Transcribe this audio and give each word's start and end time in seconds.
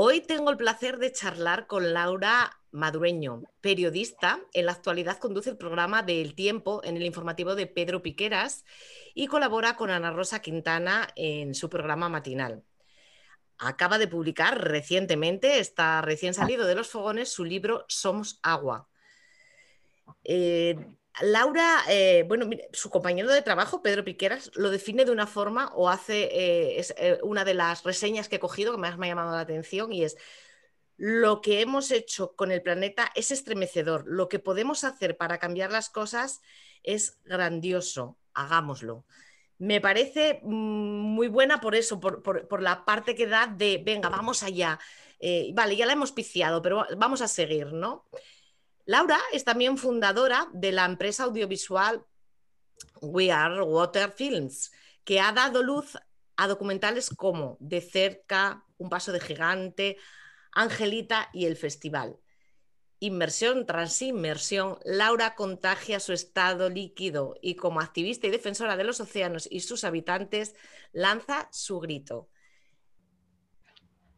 Hoy 0.00 0.20
tengo 0.20 0.50
el 0.50 0.56
placer 0.56 0.98
de 0.98 1.10
charlar 1.10 1.66
con 1.66 1.92
Laura 1.92 2.62
Madureño, 2.70 3.42
periodista. 3.60 4.38
En 4.52 4.66
la 4.66 4.70
actualidad 4.70 5.18
conduce 5.18 5.50
el 5.50 5.56
programa 5.56 6.04
del 6.04 6.36
Tiempo 6.36 6.80
en 6.84 6.96
el 6.96 7.04
informativo 7.04 7.56
de 7.56 7.66
Pedro 7.66 8.00
Piqueras 8.00 8.64
y 9.12 9.26
colabora 9.26 9.74
con 9.74 9.90
Ana 9.90 10.12
Rosa 10.12 10.40
Quintana 10.40 11.08
en 11.16 11.52
su 11.52 11.68
programa 11.68 12.08
matinal. 12.08 12.62
Acaba 13.58 13.98
de 13.98 14.06
publicar 14.06 14.68
recientemente, 14.68 15.58
está 15.58 16.00
recién 16.00 16.32
salido 16.32 16.64
de 16.64 16.76
los 16.76 16.90
fogones, 16.90 17.32
su 17.32 17.44
libro 17.44 17.84
Somos 17.88 18.38
Agua. 18.44 18.88
Eh, 20.22 20.76
Laura, 21.22 21.82
eh, 21.88 22.24
bueno, 22.26 22.48
su 22.72 22.90
compañero 22.90 23.30
de 23.30 23.42
trabajo, 23.42 23.82
Pedro 23.82 24.04
Piqueras, 24.04 24.50
lo 24.54 24.70
define 24.70 25.04
de 25.04 25.10
una 25.10 25.26
forma 25.26 25.72
o 25.74 25.88
hace 25.88 26.24
eh, 26.24 26.86
eh, 26.96 27.18
una 27.22 27.44
de 27.44 27.54
las 27.54 27.82
reseñas 27.84 28.28
que 28.28 28.36
he 28.36 28.40
cogido 28.40 28.72
que 28.72 28.78
más 28.78 28.98
me 28.98 29.06
ha 29.06 29.10
llamado 29.10 29.32
la 29.32 29.40
atención 29.40 29.92
y 29.92 30.04
es 30.04 30.16
lo 30.96 31.40
que 31.40 31.60
hemos 31.60 31.90
hecho 31.90 32.34
con 32.34 32.50
el 32.50 32.62
planeta 32.62 33.10
es 33.14 33.30
estremecedor. 33.30 34.04
Lo 34.06 34.28
que 34.28 34.38
podemos 34.38 34.84
hacer 34.84 35.16
para 35.16 35.38
cambiar 35.38 35.70
las 35.70 35.90
cosas 35.90 36.40
es 36.82 37.20
grandioso. 37.24 38.18
Hagámoslo. 38.34 39.04
Me 39.58 39.80
parece 39.80 40.40
mm, 40.42 40.48
muy 40.48 41.28
buena 41.28 41.60
por 41.60 41.74
eso, 41.74 42.00
por, 42.00 42.22
por 42.22 42.62
la 42.62 42.84
parte 42.84 43.14
que 43.14 43.26
da 43.26 43.46
de, 43.46 43.82
venga, 43.84 44.08
vamos 44.08 44.42
allá. 44.42 44.78
vale, 45.54 45.76
ya 45.76 45.86
la 45.86 45.92
hemos 45.92 46.12
piciado, 46.12 46.62
pero 46.62 46.86
vamos 46.96 47.22
a 47.22 47.28
seguir, 47.28 47.72
¿no? 47.72 48.08
Laura 48.88 49.20
es 49.34 49.44
también 49.44 49.76
fundadora 49.76 50.48
de 50.54 50.72
la 50.72 50.86
empresa 50.86 51.24
audiovisual 51.24 52.06
We 53.02 53.30
Are 53.30 53.60
Water 53.60 54.10
Films, 54.10 54.72
que 55.04 55.20
ha 55.20 55.30
dado 55.30 55.62
luz 55.62 55.98
a 56.38 56.48
documentales 56.48 57.10
como 57.10 57.58
De 57.60 57.82
cerca, 57.82 58.64
Un 58.78 58.88
paso 58.88 59.12
de 59.12 59.20
gigante, 59.20 59.98
Angelita 60.52 61.28
y 61.34 61.44
El 61.44 61.56
Festival. 61.56 62.18
Inmersión 62.98 63.66
tras 63.66 64.00
inmersión, 64.00 64.78
Laura 64.86 65.34
contagia 65.34 66.00
su 66.00 66.14
estado 66.14 66.70
líquido 66.70 67.34
y 67.42 67.56
como 67.56 67.82
activista 67.82 68.26
y 68.26 68.30
defensora 68.30 68.78
de 68.78 68.84
los 68.84 69.00
océanos 69.00 69.46
y 69.50 69.60
sus 69.60 69.84
habitantes, 69.84 70.54
lanza 70.92 71.50
su 71.52 71.78
grito. 71.78 72.30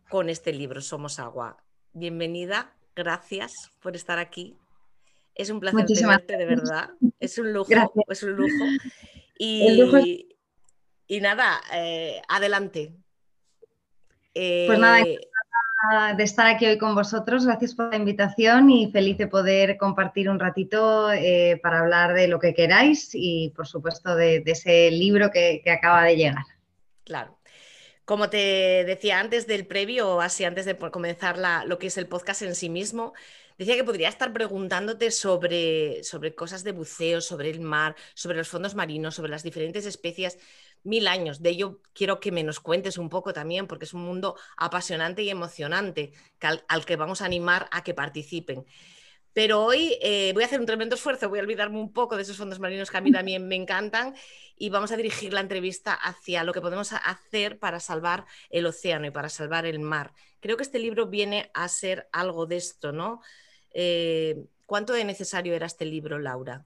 Con 0.08 0.28
este 0.28 0.52
libro, 0.52 0.80
Somos 0.80 1.18
Agua. 1.18 1.56
Bienvenida, 1.92 2.76
gracias 2.94 3.70
por 3.80 3.96
estar 3.96 4.18
aquí. 4.18 4.56
Es 5.34 5.50
un 5.50 5.60
placer 5.60 5.86
tenerte, 5.86 6.36
de 6.36 6.46
verdad. 6.46 6.90
Es 7.18 7.38
un 7.38 7.52
lujo, 7.52 7.70
es 8.08 8.22
un 8.22 8.32
lujo. 8.32 8.64
Y, 9.38 10.28
y 11.06 11.20
nada, 11.20 11.60
eh, 11.72 12.20
adelante. 12.28 12.92
pues 14.34 14.78
nada, 14.78 15.00
eh, 15.00 15.18
de 16.16 16.24
estar 16.24 16.46
aquí 16.46 16.66
hoy 16.66 16.78
con 16.78 16.94
vosotros. 16.94 17.46
Gracias 17.46 17.74
por 17.74 17.90
la 17.90 17.96
invitación 17.96 18.70
y 18.70 18.90
feliz 18.92 19.16
de 19.16 19.26
poder 19.26 19.76
compartir 19.78 20.28
un 20.28 20.38
ratito 20.38 21.10
eh, 21.10 21.58
para 21.62 21.80
hablar 21.80 22.12
de 22.12 22.28
lo 22.28 22.38
que 22.38 22.54
queráis 22.54 23.10
y, 23.14 23.52
por 23.56 23.66
supuesto, 23.66 24.14
de, 24.14 24.42
ese 24.44 24.90
libro 24.90 25.30
que, 25.30 25.62
acaba 25.70 26.04
de 26.04 26.16
llegar. 26.16 26.44
Claro. 27.04 27.38
Como 28.10 28.28
te 28.28 28.82
decía 28.86 29.20
antes 29.20 29.46
del 29.46 29.68
previo, 29.68 30.20
así 30.20 30.42
antes 30.42 30.66
de 30.66 30.76
comenzar 30.76 31.38
lo 31.64 31.78
que 31.78 31.86
es 31.86 31.96
el 31.96 32.08
podcast 32.08 32.42
en 32.42 32.56
sí 32.56 32.68
mismo, 32.68 33.12
Decía 33.56 33.76
que 33.76 33.84
podría 33.84 34.08
estar 34.08 34.32
preguntándote 34.32 35.10
sobre, 35.10 36.02
sobre 36.02 36.34
cosas 36.34 36.64
de 36.64 36.72
buceo, 36.72 37.20
sobre 37.20 37.50
el 37.50 37.60
mar, 37.60 37.94
sobre 38.14 38.38
los 38.38 38.48
fondos 38.48 38.74
marinos, 38.74 39.14
sobre 39.14 39.30
las 39.30 39.42
diferentes 39.42 39.84
especies 39.84 40.38
mil 40.82 41.06
años. 41.06 41.42
De 41.42 41.50
ello 41.50 41.82
quiero 41.92 42.20
que 42.20 42.32
me 42.32 42.42
nos 42.42 42.58
cuentes 42.58 42.96
un 42.96 43.10
poco 43.10 43.34
también, 43.34 43.66
porque 43.66 43.84
es 43.84 43.92
un 43.92 44.00
mundo 44.00 44.34
apasionante 44.56 45.22
y 45.22 45.28
emocionante 45.28 46.14
al, 46.40 46.84
que 46.86 46.96
vamos 46.96 47.20
a 47.20 47.26
animar 47.26 47.68
a 47.70 47.84
que 47.84 47.92
participen. 47.92 48.64
Pero 49.32 49.64
hoy 49.64 49.96
eh, 50.02 50.32
voy 50.34 50.42
a 50.42 50.46
hacer 50.46 50.60
un 50.60 50.66
tremendo 50.66 50.96
esfuerzo, 50.96 51.28
voy 51.28 51.38
a 51.38 51.42
olvidarme 51.42 51.78
un 51.78 51.92
poco 51.92 52.16
de 52.16 52.22
esos 52.22 52.36
fondos 52.36 52.58
marinos 52.58 52.90
que 52.90 52.96
a 52.96 53.00
mí 53.00 53.12
también 53.12 53.46
me 53.46 53.54
encantan 53.54 54.14
y 54.56 54.70
vamos 54.70 54.90
a 54.92 54.96
dirigir 54.96 55.32
la 55.32 55.40
entrevista 55.40 55.94
hacia 55.94 56.42
lo 56.44 56.52
que 56.52 56.60
podemos 56.60 56.92
hacer 56.92 57.58
para 57.58 57.80
salvar 57.80 58.26
el 58.50 58.66
océano 58.66 59.06
y 59.06 59.10
para 59.10 59.28
salvar 59.28 59.66
el 59.66 59.78
mar. 59.78 60.12
Creo 60.40 60.56
que 60.56 60.64
este 60.64 60.78
libro 60.78 61.06
viene 61.06 61.50
a 61.54 61.68
ser 61.68 62.08
algo 62.12 62.46
de 62.46 62.56
esto, 62.56 62.92
¿no? 62.92 63.20
Eh, 63.72 64.36
¿Cuánto 64.66 64.92
de 64.92 65.04
necesario 65.04 65.54
era 65.54 65.66
este 65.66 65.84
libro, 65.84 66.18
Laura? 66.18 66.64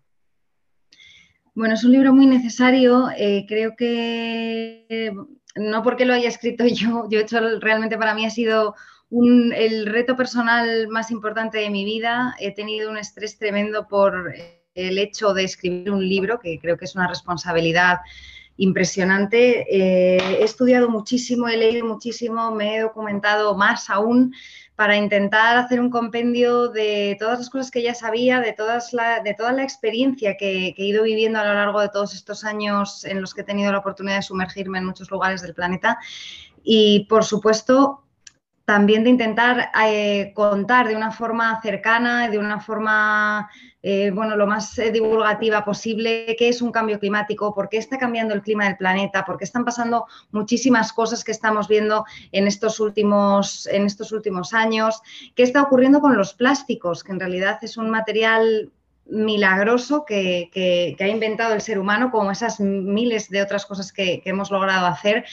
Bueno, 1.54 1.74
es 1.74 1.84
un 1.84 1.92
libro 1.92 2.12
muy 2.12 2.26
necesario. 2.26 3.08
Eh, 3.16 3.44
creo 3.46 3.76
que 3.76 5.12
no 5.54 5.82
porque 5.82 6.04
lo 6.04 6.14
haya 6.14 6.28
escrito 6.28 6.64
yo, 6.66 7.08
yo 7.08 7.18
he 7.18 7.22
hecho 7.22 7.38
realmente 7.60 7.96
para 7.96 8.14
mí 8.14 8.26
ha 8.26 8.30
sido 8.30 8.74
el 9.54 9.86
reto 9.86 10.16
personal 10.16 10.88
más 10.88 11.10
importante 11.10 11.58
de 11.58 11.70
mi 11.70 11.84
vida. 11.84 12.34
He 12.38 12.52
tenido 12.52 12.90
un 12.90 12.98
estrés 12.98 13.38
tremendo 13.38 13.86
por 13.86 14.34
el 14.74 14.98
hecho 14.98 15.34
de 15.34 15.44
escribir 15.44 15.90
un 15.90 16.06
libro, 16.06 16.40
que 16.40 16.58
creo 16.58 16.76
que 16.76 16.84
es 16.84 16.94
una 16.94 17.06
responsabilidad 17.06 17.98
impresionante. 18.56 19.66
Eh, 19.68 20.38
he 20.40 20.44
estudiado 20.44 20.88
muchísimo, 20.88 21.48
he 21.48 21.56
leído 21.56 21.86
muchísimo, 21.86 22.50
me 22.52 22.76
he 22.76 22.80
documentado 22.80 23.56
más 23.56 23.90
aún 23.90 24.34
para 24.76 24.96
intentar 24.96 25.56
hacer 25.56 25.80
un 25.80 25.90
compendio 25.90 26.68
de 26.68 27.16
todas 27.18 27.38
las 27.38 27.50
cosas 27.50 27.70
que 27.70 27.82
ya 27.82 27.94
sabía, 27.94 28.40
de, 28.40 28.52
todas 28.52 28.92
la, 28.92 29.20
de 29.20 29.34
toda 29.34 29.52
la 29.52 29.62
experiencia 29.62 30.36
que, 30.36 30.74
he 30.76 30.84
ido 30.84 31.04
viviendo 31.04 31.38
a 31.38 31.44
lo 31.44 31.54
largo 31.54 31.80
de 31.80 31.88
todos 31.88 32.14
estos 32.14 32.44
años 32.44 33.04
en 33.04 33.20
los 33.20 33.34
que 33.34 33.42
he 33.42 33.44
tenido 33.44 33.70
la 33.70 33.78
oportunidad 33.78 34.16
de 34.16 34.22
sumergirme 34.22 34.78
en 34.78 34.86
muchos 34.86 35.10
lugares 35.10 35.42
del 35.42 35.54
planeta. 35.54 35.98
Y, 36.64 37.06
por 37.08 37.24
supuesto, 37.24 38.03
también 38.64 39.04
de 39.04 39.10
intentar 39.10 39.70
eh, 39.86 40.32
contar 40.34 40.88
de 40.88 40.96
una 40.96 41.10
forma 41.10 41.60
cercana, 41.60 42.28
de 42.30 42.38
una 42.38 42.60
forma, 42.60 43.50
eh, 43.82 44.10
bueno, 44.10 44.36
lo 44.36 44.46
más 44.46 44.78
eh, 44.78 44.90
divulgativa 44.90 45.64
posible, 45.64 46.34
qué 46.38 46.48
es 46.48 46.62
un 46.62 46.72
cambio 46.72 46.98
climático, 46.98 47.54
por 47.54 47.68
qué 47.68 47.76
está 47.76 47.98
cambiando 47.98 48.32
el 48.32 48.40
clima 48.40 48.64
del 48.64 48.78
planeta, 48.78 49.24
por 49.24 49.36
qué 49.36 49.44
están 49.44 49.66
pasando 49.66 50.06
muchísimas 50.30 50.94
cosas 50.94 51.24
que 51.24 51.32
estamos 51.32 51.68
viendo 51.68 52.06
en 52.32 52.46
estos 52.46 52.80
últimos, 52.80 53.66
en 53.66 53.84
estos 53.84 54.12
últimos 54.12 54.54
años, 54.54 55.02
qué 55.34 55.42
está 55.42 55.60
ocurriendo 55.60 56.00
con 56.00 56.16
los 56.16 56.32
plásticos, 56.32 57.04
que 57.04 57.12
en 57.12 57.20
realidad 57.20 57.58
es 57.62 57.76
un 57.76 57.90
material 57.90 58.72
milagroso 59.06 60.04
que, 60.04 60.96
ha 60.98 61.08
inventado 61.08 61.54
el 61.54 61.60
ser 61.60 61.78
humano, 61.78 62.10
como 62.10 62.30
esas 62.30 62.60
miles 62.60 63.28
de 63.28 63.42
otras 63.42 63.66
cosas 63.66 63.92
que, 63.92 64.22
hemos 64.24 64.50
logrado 64.50 64.86
hacer, 64.86 65.24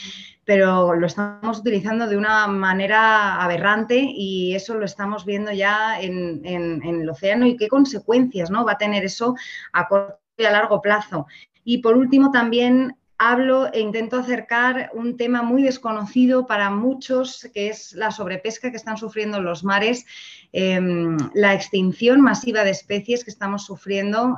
pero 0.43 0.93
lo 0.93 1.07
estamos 1.07 1.59
utilizando 1.59 2.07
de 2.07 2.17
una 2.17 2.47
manera 2.47 3.41
aberrante 3.41 4.01
y 4.01 4.55
eso 4.55 4.75
lo 4.75 4.85
estamos 4.85 5.25
viendo 5.25 5.51
ya 5.51 5.99
en, 6.01 6.45
el 6.45 7.09
océano 7.09 7.45
y 7.45 7.55
qué 7.55 7.67
consecuencias 7.67 8.49
¿no? 8.51 8.65
va 8.65 8.73
a 8.73 8.77
tener 8.77 9.05
eso 9.05 9.35
a 9.71 9.87
corto 9.87 10.19
y 10.37 10.45
a 10.45 10.51
largo 10.51 10.81
plazo. 10.81 11.27
Y 11.63 11.77
por 11.77 11.95
último, 11.95 12.31
también 12.31 12.97
hablo 13.23 13.71
e 13.71 13.79
intento 13.79 14.17
acercar 14.17 14.89
un 14.95 15.15
tema 15.15 15.43
muy 15.43 15.61
desconocido 15.61 16.47
para 16.47 16.71
muchos, 16.71 17.47
que 17.53 17.69
es 17.69 17.93
la 17.93 18.09
sobrepesca 18.09 18.71
que 18.71 18.77
están 18.77 18.97
sufriendo 18.97 19.39
los 19.39 19.63
mares 19.63 20.07
Em, 20.53 21.17
la 21.33 21.53
extinción 21.53 22.19
masiva 22.19 22.65
de 22.65 22.71
especies 22.71 23.23
que 23.23 23.31
estamos 23.31 23.63
sufriendo, 23.63 24.37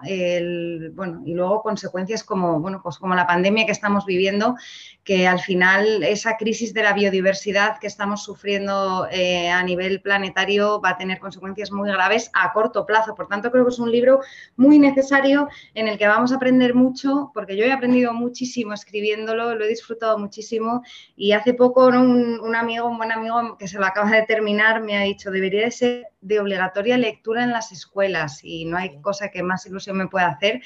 bueno, 0.93 1.23
y 1.25 1.33
luego 1.33 1.63
consecuencias 1.63 2.23
como, 2.23 2.59
bueno, 2.59 2.81
pues 2.83 2.99
como 2.99 3.15
la 3.15 3.25
pandemia 3.25 3.65
que 3.65 3.71
estamos 3.71 4.05
viviendo, 4.05 4.55
que 5.03 5.27
al 5.27 5.39
final 5.39 6.03
esa 6.03 6.37
crisis 6.37 6.71
de 6.73 6.83
la 6.83 6.93
biodiversidad 6.93 7.79
que 7.79 7.87
estamos 7.87 8.23
sufriendo 8.23 9.07
eh, 9.11 9.49
a 9.49 9.63
nivel 9.63 10.01
planetario 10.01 10.79
va 10.79 10.89
a 10.89 10.97
tener 10.97 11.19
consecuencias 11.19 11.71
muy 11.71 11.89
graves 11.89 12.29
a 12.33 12.53
corto 12.53 12.85
plazo. 12.85 13.15
Por 13.15 13.27
tanto, 13.27 13.51
creo 13.51 13.65
que 13.65 13.71
es 13.71 13.79
un 13.79 13.91
libro 13.91 14.19
muy 14.55 14.77
necesario 14.77 15.49
en 15.73 15.87
el 15.87 15.97
que 15.97 16.07
vamos 16.07 16.31
a 16.31 16.35
aprender 16.35 16.75
mucho, 16.75 17.31
porque 17.33 17.57
yo 17.57 17.65
he 17.65 17.71
aprendido 17.71 18.13
muchísimo 18.13 18.73
escribiéndolo, 18.73 19.55
lo 19.55 19.65
he 19.65 19.67
disfrutado 19.67 20.19
muchísimo 20.19 20.83
y 21.15 21.31
hace 21.31 21.55
poco 21.55 21.87
un, 21.87 22.39
un 22.39 22.55
amigo, 22.55 22.87
un 22.87 22.97
buen 22.97 23.11
amigo 23.11 23.57
que 23.57 23.67
se 23.67 23.79
lo 23.79 23.85
acaba 23.85 24.11
de 24.11 24.23
terminar, 24.23 24.81
me 24.83 24.95
ha 24.95 25.01
dicho, 25.01 25.31
debería 25.31 25.65
de 25.65 25.71
ser 25.71 26.02
de 26.21 26.39
obligatoria 26.39 26.97
lectura 26.97 27.43
en 27.43 27.51
las 27.51 27.71
escuelas 27.71 28.39
y 28.43 28.65
no 28.65 28.77
hay 28.77 29.01
cosa 29.01 29.29
que 29.29 29.43
más 29.43 29.65
ilusión 29.65 29.97
me 29.97 30.07
pueda 30.07 30.27
hacer 30.27 30.61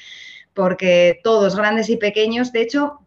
porque 0.58 1.20
todos, 1.22 1.54
grandes 1.54 1.88
y 1.88 1.96
pequeños, 1.98 2.50
de 2.50 2.62
hecho, 2.62 2.98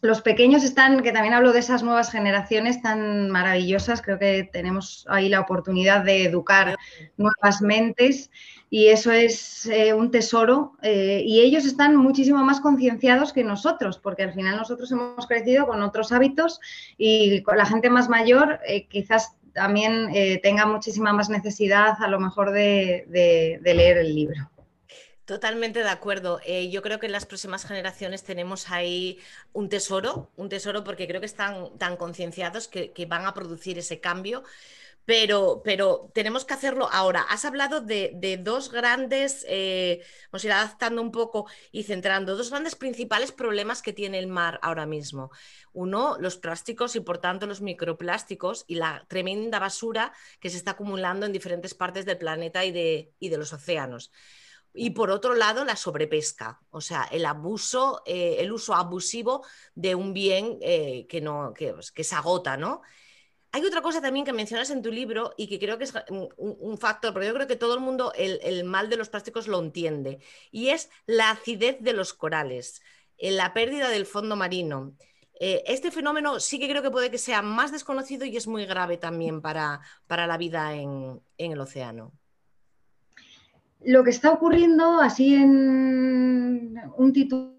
los 0.00 0.20
pequeños 0.20 0.64
están, 0.64 1.00
que 1.04 1.12
también 1.12 1.32
hablo 1.32 1.52
de 1.52 1.60
esas 1.60 1.84
nuevas 1.84 2.10
generaciones 2.10 2.82
tan 2.82 3.30
maravillosas, 3.30 4.02
creo 4.02 4.18
que 4.18 4.50
tenemos 4.52 5.06
ahí 5.08 5.28
la 5.28 5.38
oportunidad 5.38 6.02
de 6.02 6.24
educar 6.24 6.76
nuevas 7.16 7.62
mentes 7.62 8.32
y 8.68 8.88
eso 8.88 9.12
es 9.12 9.66
eh, 9.66 9.94
un 9.94 10.10
tesoro 10.10 10.72
eh, 10.82 11.22
y 11.24 11.40
ellos 11.40 11.64
están 11.66 11.94
muchísimo 11.94 12.42
más 12.42 12.60
concienciados 12.60 13.32
que 13.32 13.44
nosotros, 13.44 14.00
porque 14.00 14.24
al 14.24 14.34
final 14.34 14.56
nosotros 14.56 14.90
hemos 14.90 15.28
crecido 15.28 15.68
con 15.68 15.82
otros 15.82 16.10
hábitos 16.10 16.58
y 16.98 17.42
con 17.42 17.56
la 17.56 17.66
gente 17.66 17.90
más 17.90 18.08
mayor 18.08 18.58
eh, 18.66 18.88
quizás 18.88 19.36
también 19.52 20.10
tenga 20.42 20.66
muchísima 20.66 21.12
más 21.12 21.28
necesidad 21.28 21.94
a 22.00 22.08
lo 22.08 22.20
mejor 22.20 22.52
de 22.52 23.06
leer 23.62 23.98
el 23.98 24.14
libro. 24.14 24.52
Totalmente 25.24 25.78
de 25.78 25.88
acuerdo. 25.88 26.40
Eh, 26.44 26.68
yo 26.70 26.82
creo 26.82 26.98
que 26.98 27.06
en 27.06 27.12
las 27.12 27.26
próximas 27.26 27.64
generaciones 27.64 28.24
tenemos 28.24 28.70
ahí 28.70 29.18
un 29.52 29.68
tesoro, 29.68 30.30
un 30.36 30.48
tesoro 30.48 30.82
porque 30.82 31.06
creo 31.06 31.20
que 31.20 31.26
están 31.26 31.78
tan 31.78 31.96
concienciados 31.96 32.66
que, 32.66 33.06
van 33.08 33.24
a 33.24 33.32
producir 33.32 33.78
ese 33.78 34.00
cambio. 34.00 34.42
Pero, 35.04 35.62
pero, 35.64 36.10
tenemos 36.14 36.44
que 36.44 36.54
hacerlo 36.54 36.88
ahora. 36.92 37.22
Has 37.22 37.44
hablado 37.44 37.80
de, 37.80 38.38
dos 38.40 38.70
grandes, 38.70 39.44
eh, 39.48 40.04
vamos 40.30 40.44
a 40.44 40.46
ir 40.46 40.52
adaptando 40.52 41.02
un 41.02 41.10
poco 41.10 41.46
y 41.72 41.82
centrando, 41.82 42.36
dos 42.36 42.50
grandes 42.50 42.76
principales 42.76 43.32
problemas 43.32 43.82
que 43.82 43.92
tiene 43.92 44.18
el 44.18 44.28
mar 44.28 44.60
ahora 44.62 44.86
mismo. 44.86 45.30
Uno, 45.72 46.16
los 46.20 46.36
plásticos 46.36 46.94
y 46.94 47.00
por 47.00 47.18
tanto 47.18 47.46
los 47.46 47.60
microplásticos 47.62 48.64
y 48.68 48.76
la 48.76 49.04
tremenda 49.08 49.58
basura 49.58 50.12
que 50.38 50.50
se 50.50 50.56
está 50.56 50.72
acumulando 50.72 51.26
en 51.26 51.32
diferentes 51.32 51.74
partes 51.74 52.04
del 52.04 52.18
planeta 52.18 52.64
y 52.64 52.70
de, 52.72 53.12
y 53.18 53.28
de 53.28 53.38
los 53.38 53.52
océanos. 53.52 54.12
Y 54.74 54.90
por 54.90 55.10
otro 55.10 55.34
lado, 55.34 55.64
la 55.64 55.76
sobrepesca, 55.76 56.60
o 56.70 56.80
sea, 56.80 57.04
el 57.04 57.26
abuso, 57.26 58.02
eh, 58.06 58.36
el 58.38 58.52
uso 58.52 58.74
abusivo 58.74 59.44
de 59.74 59.94
un 59.94 60.14
bien 60.14 60.58
eh, 60.62 61.06
que, 61.08 61.20
no, 61.20 61.52
pues, 61.56 61.92
que, 61.92 62.04
se 62.04 62.14
agota, 62.14 62.56
¿no? 62.56 62.80
Hay 63.52 63.64
otra 63.64 63.82
cosa 63.82 64.00
también 64.00 64.24
que 64.24 64.32
mencionas 64.32 64.70
en 64.70 64.82
tu 64.82 64.90
libro 64.90 65.34
y 65.36 65.46
que 65.46 65.58
creo 65.58 65.78
que 65.78 65.84
es 65.84 65.92
un, 66.08 66.78
factor, 66.78 67.12
porque 67.12 67.28
yo 67.28 67.34
creo 67.34 67.46
que 67.46 67.56
todo 67.56 67.74
el 67.74 67.80
mundo 67.80 68.12
el, 68.16 68.64
mal 68.64 68.88
de 68.88 68.96
los 68.96 69.10
plásticos 69.10 69.46
lo 69.46 69.60
entiende, 69.60 70.20
y 70.50 70.68
es 70.68 70.90
la 71.06 71.30
acidez 71.30 71.76
de 71.80 71.92
los 71.92 72.14
corales, 72.14 72.82
eh, 73.18 73.30
la 73.30 73.52
pérdida 73.54 73.88
del 73.90 74.06
fondo 74.06 74.36
marino. 74.36 74.96
este 75.38 75.90
fenómeno 75.90 76.40
sí 76.40 76.58
que 76.58 76.68
creo 76.68 76.82
que 76.82 76.90
puede 76.90 77.10
que 77.10 77.18
sea 77.18 77.42
más 77.42 77.72
desconocido 77.72 78.24
y 78.24 78.36
es 78.36 78.46
muy 78.46 78.64
grave 78.66 78.96
también 78.96 79.42
para, 79.42 79.80
para 80.06 80.26
la 80.26 80.38
vida 80.38 80.74
en 80.74 81.20
el 81.36 81.60
océano. 81.60 82.12
Lo 83.84 84.04
que 84.04 84.10
está 84.10 84.30
ocurriendo 84.30 85.00
así 85.00 85.34
en 85.34 86.80
un 86.96 87.12
titular 87.12 87.52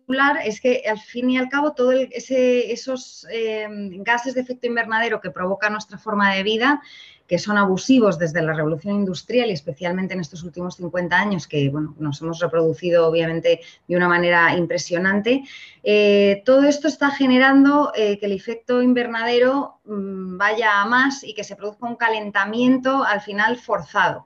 es 0.46 0.62
que 0.62 0.84
al 0.90 1.00
fin 1.00 1.30
y 1.30 1.38
al 1.38 1.50
cabo 1.50 1.74
todos 1.74 1.96
esos 1.96 3.28
eh, 3.32 3.68
gases 4.00 4.34
de 4.34 4.42
efecto 4.42 4.68
invernadero 4.68 5.20
que 5.20 5.32
provoca 5.32 5.70
nuestra 5.70 5.98
forma 5.98 6.34
de 6.34 6.44
vida, 6.44 6.82
que 7.28 7.40
son 7.40 7.58
abusivos 7.58 8.20
desde 8.20 8.42
la 8.42 8.54
revolución 8.54 8.96
industrial 8.96 9.50
y 9.50 9.54
especialmente 9.54 10.14
en 10.14 10.20
estos 10.20 10.44
últimos 10.44 10.76
50 10.76 11.18
años 11.18 11.48
que 11.48 11.70
bueno, 11.70 11.96
nos 11.98 12.22
hemos 12.22 12.40
reproducido 12.40 13.08
obviamente 13.08 13.62
de 13.88 13.96
una 13.96 14.08
manera 14.08 14.56
impresionante, 14.56 15.44
eh, 15.84 16.42
todo 16.46 16.64
esto 16.64 16.88
está 16.88 17.12
generando 17.12 17.92
eh, 17.96 18.20
que 18.20 18.26
el 18.26 18.34
efecto 18.34 18.82
invernadero 18.82 19.80
mm, 19.86 20.38
vaya 20.38 20.82
a 20.82 20.86
más 20.86 21.24
y 21.24 21.34
que 21.34 21.44
se 21.44 21.56
produzca 21.56 21.88
un 21.88 21.96
calentamiento 21.96 23.04
al 23.04 23.22
final 23.22 23.58
forzado. 23.58 24.26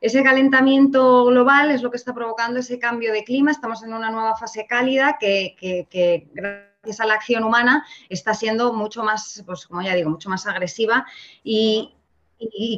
Ese 0.00 0.22
calentamiento 0.22 1.24
global 1.24 1.70
es 1.70 1.82
lo 1.82 1.90
que 1.90 1.96
está 1.96 2.14
provocando 2.14 2.60
ese 2.60 2.78
cambio 2.78 3.12
de 3.12 3.24
clima. 3.24 3.50
Estamos 3.50 3.82
en 3.82 3.92
una 3.92 4.10
nueva 4.10 4.36
fase 4.36 4.66
cálida 4.66 5.18
que, 5.18 6.28
gracias 6.32 7.00
a 7.00 7.06
la 7.06 7.14
acción 7.14 7.42
humana 7.42 7.84
está 8.08 8.32
siendo 8.32 8.72
mucho 8.72 9.02
más, 9.02 9.42
pues 9.44 9.66
como 9.66 9.82
ya 9.82 9.94
digo, 9.94 10.10
mucho 10.10 10.30
más 10.30 10.46
agresiva. 10.46 11.04
Y, 11.42 11.94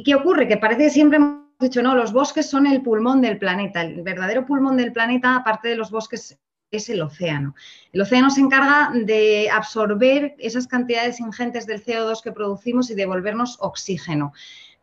qué 0.03 0.15
ocurre? 0.15 0.47
Que 0.47 0.57
parece 0.57 0.85
que 0.85 0.89
siempre 0.89 1.17
hemos 1.17 1.41
dicho, 1.59 1.83
no, 1.83 1.93
los 1.95 2.11
bosques 2.11 2.49
son 2.49 2.65
el 2.65 2.81
pulmón 2.81 3.21
del 3.21 3.37
planeta. 3.37 3.81
El 3.81 4.01
verdadero 4.01 4.45
pulmón 4.45 4.77
del 4.77 4.91
planeta, 4.91 5.35
aparte 5.35 5.69
de 5.69 5.75
los 5.75 5.91
bosques, 5.91 6.39
es 6.71 6.89
el 6.89 7.01
océano. 7.01 7.53
El 7.91 8.01
océano 8.01 8.31
se 8.31 8.41
encarga 8.41 8.91
de 8.95 9.49
absorber 9.51 10.35
esas 10.39 10.67
cantidades 10.67 11.19
ingentes 11.19 11.67
del 11.67 11.83
CO2 11.83 12.23
que 12.23 12.31
producimos 12.31 12.89
y 12.89 12.95
devolvernos 12.95 13.57
oxígeno. 13.59 14.33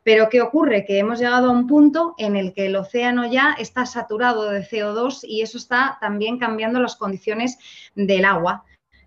Pero 0.09 0.31
¿qué 0.31 0.41
ocurre? 0.41 0.87
Que 0.87 0.99
hemos 1.01 1.19
llegado 1.19 1.49
a 1.49 1.53
un 1.53 1.67
punto 1.67 2.15
en 2.17 2.35
el 2.35 2.55
que 2.55 2.65
el 2.65 2.77
océano 2.77 3.31
ya 3.31 3.55
está 3.59 3.85
saturado 3.85 4.49
de 4.49 4.67
CO2 4.67 5.21
y 5.23 5.43
eso 5.43 5.59
está 5.59 5.99
también 6.01 6.39
cambiando 6.39 6.81
las 6.81 6.97
condiciones 6.97 7.59
del 7.95 8.25
agua. 8.25 8.65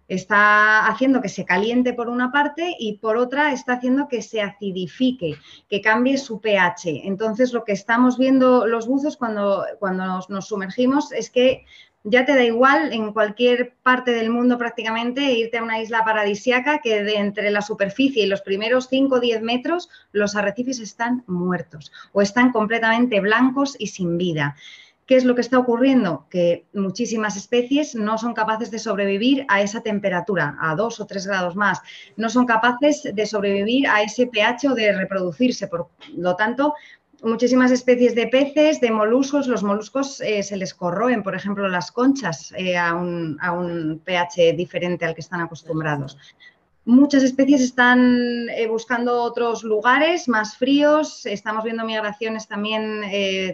Está 0.07 0.86
haciendo 0.86 1.19
que 1.19 1.27
se 1.27 1.44
caliente 1.44 1.94
por 1.94 2.07
una 2.07 2.31
parte 2.31 2.75
y 2.77 3.00
por 3.00 3.18
otra 3.18 3.51
está 3.51 3.74
haciendo 3.74 4.07
que 4.07 4.21
se 4.21 4.44
acidifique, 4.44 5.38
que 5.68 5.81
cambie 5.81 6.19
su 6.19 6.39
pH. 6.39 7.07
Entonces, 7.07 7.51
lo 7.51 7.63
que 7.63 7.71
estamos 7.71 8.19
viendo 8.19 8.68
los 8.68 8.86
buzos 8.86 9.18
cuando, 9.18 9.65
cuando 9.80 10.06
nos, 10.06 10.30
nos 10.30 10.50
sumergimos 10.50 11.12
es 11.13 11.31
que 11.31 11.65
ya 12.03 12.25
te 12.25 12.36
da 12.36 12.44
igual 12.44 12.94
en 12.94 13.13
cualquier 13.13 13.74
parte 13.83 14.12
del 14.12 14.30
mundo 14.30 14.57
prácticamente 14.57 15.33
irte 15.33 15.57
a 15.57 15.63
una 15.63 15.80
isla 15.81 16.03
paradisiaca 16.03 16.80
que 16.80 17.03
de 17.03 17.15
entre 17.18 17.51
la 17.51 17.62
superficie 17.62 18.24
y 18.24 18.27
los 18.27 18.42
primeros 18.42 18.88
5 18.89 19.15
o 19.15 19.19
10 19.19 19.42
metros 19.42 19.89
los 20.12 20.36
arrecifes 20.36 20.80
están 20.80 21.24
muertos 21.27 21.92
o 22.12 22.21
están 22.21 22.51
completamente 22.51 23.19
blancos 23.19 23.75
y 23.77 23.88
sin 23.88 24.18
vida. 24.18 24.56
¿Qué 25.06 25.18
es 25.18 25.25
lo 25.25 25.36
que 25.36 25.42
está 25.42 25.59
ocurriendo? 25.59 26.25
Que 26.30 26.65
muchísimas 26.74 27.36
especies 27.36 27.95
no 27.95 28.18
son 28.18 28.33
capaces 28.33 28.71
de 28.71 28.80
sobrevivir 28.80 29.45
a 29.50 29.62
esa 29.62 29.81
temperatura, 29.81 30.56
a 30.62 30.74
2 30.74 31.00
o 31.01 31.06
3 31.06 31.27
grados 31.27 31.56
más. 31.56 31.81
No 32.15 32.30
son 32.30 32.45
capaces 32.45 33.04
de 33.13 33.25
sobrevivir 33.25 33.88
a 33.88 34.04
ese 34.04 34.27
pH 34.27 34.69
o 34.69 34.74
de 34.74 34.94
reproducirse. 34.94 35.68
Por 35.68 35.89
lo 36.15 36.38
tanto, 36.38 36.75
muchísimas 37.21 37.71
especies 37.71 38.15
de 38.15 38.27
peces, 38.27 38.81
de 38.81 38.91
moluscos. 38.91 39.47
Los 39.47 39.63
moluscos 39.63 40.21
eh, 40.21 40.44
se 40.44 40.57
les 40.57 40.73
corroen, 40.73 41.23
por 41.23 41.35
ejemplo, 41.35 41.68
las 41.68 41.91
conchas 41.91 42.53
eh, 42.57 42.77
a, 42.77 42.94
un, 42.94 44.01
pH 44.03 44.53
diferente 44.53 45.06
al 45.06 45.13
que 45.13 45.21
están 45.21 45.41
acostumbrados. 45.41 46.18
Muchas 46.83 47.23
especies 47.23 47.62
están 47.62 48.50
eh, 48.50 48.68
buscando 48.68 49.21
otros 49.21 49.63
lugares 49.63 50.27
más 50.27 50.57
fríos. 50.57 51.25
Estamos 51.25 51.63
viendo 51.63 51.85
migraciones 51.85 52.47
también 52.47 53.01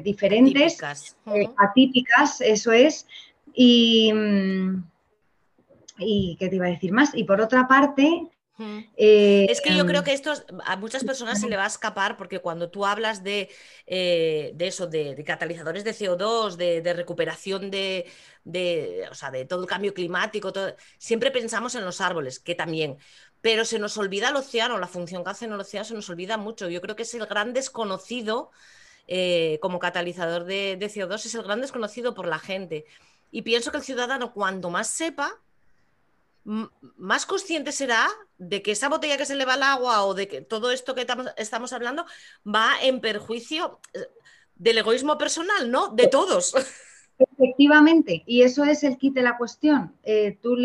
diferentes, 0.04 1.16
atípicas. 1.58 2.42
eso 2.42 2.72
es. 2.72 3.06
Y, 3.54 4.14
y, 5.98 6.38
¿qué 6.40 6.48
te 6.48 6.56
iba 6.56 6.68
a 6.68 6.70
decir 6.70 6.94
más? 6.94 7.14
Y 7.14 7.26
por 7.26 7.42
otra 7.42 7.68
parte, 7.68 8.30
eh, 8.60 9.46
es 9.50 9.62
que 9.62 9.76
yo 9.76 9.86
creo 9.86 10.00
em, 10.00 10.06
que 10.06 10.14
esto 10.14 10.34
a 10.66 10.76
muchas 10.78 11.04
personas 11.04 11.40
se 11.40 11.48
le 11.48 11.58
va 11.58 11.66
a 11.66 11.68
escapar 11.68 12.18
porque 12.18 12.40
cuando 12.40 12.70
tú 12.70 12.86
hablas 12.86 13.24
de, 13.24 13.50
eh, 13.86 14.56
eso, 14.60 14.88
de, 14.88 15.24
catalizadores 15.24 15.84
de 15.84 15.92
CO2, 15.92 16.56
de, 16.56 16.94
recuperación 16.94 17.70
de, 17.70 18.06
de, 18.44 19.08
de 19.32 19.46
todo 19.46 19.62
el 19.62 19.68
cambio 19.68 19.94
climático, 19.94 20.52
siempre 20.98 21.32
pensamos 21.32 21.76
en 21.76 21.86
los 21.86 22.02
árboles, 22.02 22.40
que 22.40 22.56
también, 22.56 22.98
pero 23.42 23.66
se 23.66 23.80
nos 23.80 23.98
olvida 23.98 24.30
el 24.30 24.36
océano, 24.36 24.78
la 24.78 24.88
función 24.88 25.24
que 25.24 25.30
hace 25.30 25.46
en 25.46 25.54
el 25.54 25.60
océano 25.60 25.86
se 25.86 25.94
nos 25.94 26.10
olvida 26.10 26.38
mucho. 26.38 26.70
Yo 26.70 26.82
creo 26.82 26.96
que 26.96 27.04
es 27.04 27.14
el 27.14 27.26
gran 27.26 27.54
desconocido 27.54 28.52
eh, 29.08 29.60
como 29.62 29.80
catalizador 29.80 30.44
de, 30.44 30.78
CO2, 30.80 31.26
es 31.26 31.36
el 31.36 31.44
gran 31.44 31.62
desconocido 31.62 32.14
por 32.14 32.28
la 32.28 32.40
gente. 32.40 32.86
Y 33.32 33.44
pienso 33.44 33.72
que 33.72 33.78
el 33.78 33.84
ciudadano, 33.84 34.34
cuando 34.34 34.70
más 34.70 34.90
sepa, 34.90 35.40
más 36.48 37.26
consciente 37.26 37.74
será 37.74 38.08
de 38.38 38.62
que 38.62 38.72
esa 38.72 38.88
botella 38.88 39.18
que 39.18 39.26
se 39.26 39.36
le 39.36 39.44
va 39.44 39.56
al 39.56 39.64
agua 39.64 40.06
o 40.06 40.14
de 40.14 40.30
que 40.30 40.42
todo 40.42 40.72
esto 40.72 40.96
que 40.96 41.06
estamos 41.36 41.74
hablando 41.74 42.06
va 42.46 42.76
en 42.82 43.02
perjuicio 43.02 43.82
eh, 43.94 44.08
del 44.56 44.78
egoísmo 44.78 45.18
personal, 45.18 45.70
¿no? 45.70 45.90
De 45.90 46.08
todos. 46.08 46.54
Efectivamente, 47.20 48.24
y 48.28 48.44
eso 48.44 48.64
es 48.64 48.84
el 48.84 48.98
kit 48.98 49.16
de 49.16 49.24
la 49.24 49.38
cuestión. 49.38 49.94
Eh, 50.04 50.38
tú, 50.42 50.56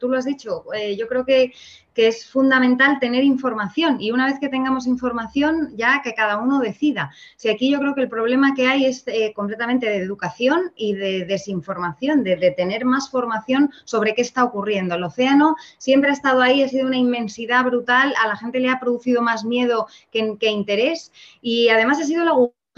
tú, 0.00 0.08
lo 0.08 0.16
has 0.16 0.24
dicho, 0.24 0.64
eh, 0.72 0.96
yo 0.96 1.06
creo 1.06 1.24
que, 1.24 1.52
es 1.98 2.30
fundamental 2.30 3.00
tener 3.00 3.24
información 3.24 4.00
y 4.00 4.12
una 4.12 4.26
vez 4.26 4.38
que 4.38 4.48
tengamos 4.48 4.86
información 4.86 5.72
ya 5.74 6.00
que 6.00 6.14
cada 6.14 6.38
uno 6.38 6.60
decida. 6.60 7.10
Si 7.34 7.48
aquí 7.48 7.72
yo 7.72 7.80
creo 7.80 7.96
que 7.96 8.02
el 8.02 8.08
problema 8.08 8.54
que 8.54 8.68
hay 8.68 8.84
es 8.84 9.02
eh, 9.08 9.32
completamente 9.34 9.86
de 9.86 9.96
educación 9.96 10.70
y 10.76 10.92
de 10.92 11.24
desinformación, 11.24 12.22
de, 12.22 12.54
tener 12.56 12.84
más 12.84 13.10
formación 13.10 13.72
sobre 13.84 14.14
qué 14.14 14.22
está 14.22 14.44
ocurriendo. 14.44 14.94
El 14.94 15.02
océano 15.02 15.56
siempre 15.78 16.10
ha 16.10 16.12
estado 16.12 16.40
ahí, 16.40 16.62
ha 16.62 16.68
sido 16.68 16.86
una 16.86 16.96
inmensidad 16.96 17.64
brutal, 17.64 18.14
a 18.22 18.28
la 18.28 18.36
gente 18.36 18.60
le 18.60 18.68
ha 18.68 18.78
producido 18.78 19.20
más 19.20 19.44
miedo 19.44 19.88
que, 20.12 20.36
que 20.38 20.50
interés 20.50 21.10
y 21.42 21.68
además 21.68 21.98
ha 21.98 22.04
sido 22.04 22.24
la 22.24 22.34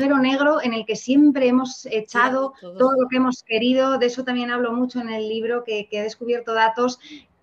negro 0.08 0.62
en 0.62 0.74
el 0.74 0.86
que 0.86 0.96
siempre 0.96 1.48
hemos 1.48 1.86
echado 1.86 2.54
todo 2.60 2.92
lo 2.98 3.08
que 3.08 3.16
hemos 3.16 3.42
querido. 3.42 3.98
De 3.98 4.06
eso 4.06 4.24
también 4.24 4.50
hablo 4.50 4.72
mucho 4.72 5.00
en 5.00 5.10
el 5.10 5.28
libro, 5.28 5.64
que, 5.64 5.88
he 5.90 6.02
descubierto 6.02 6.54
datos 6.54 6.98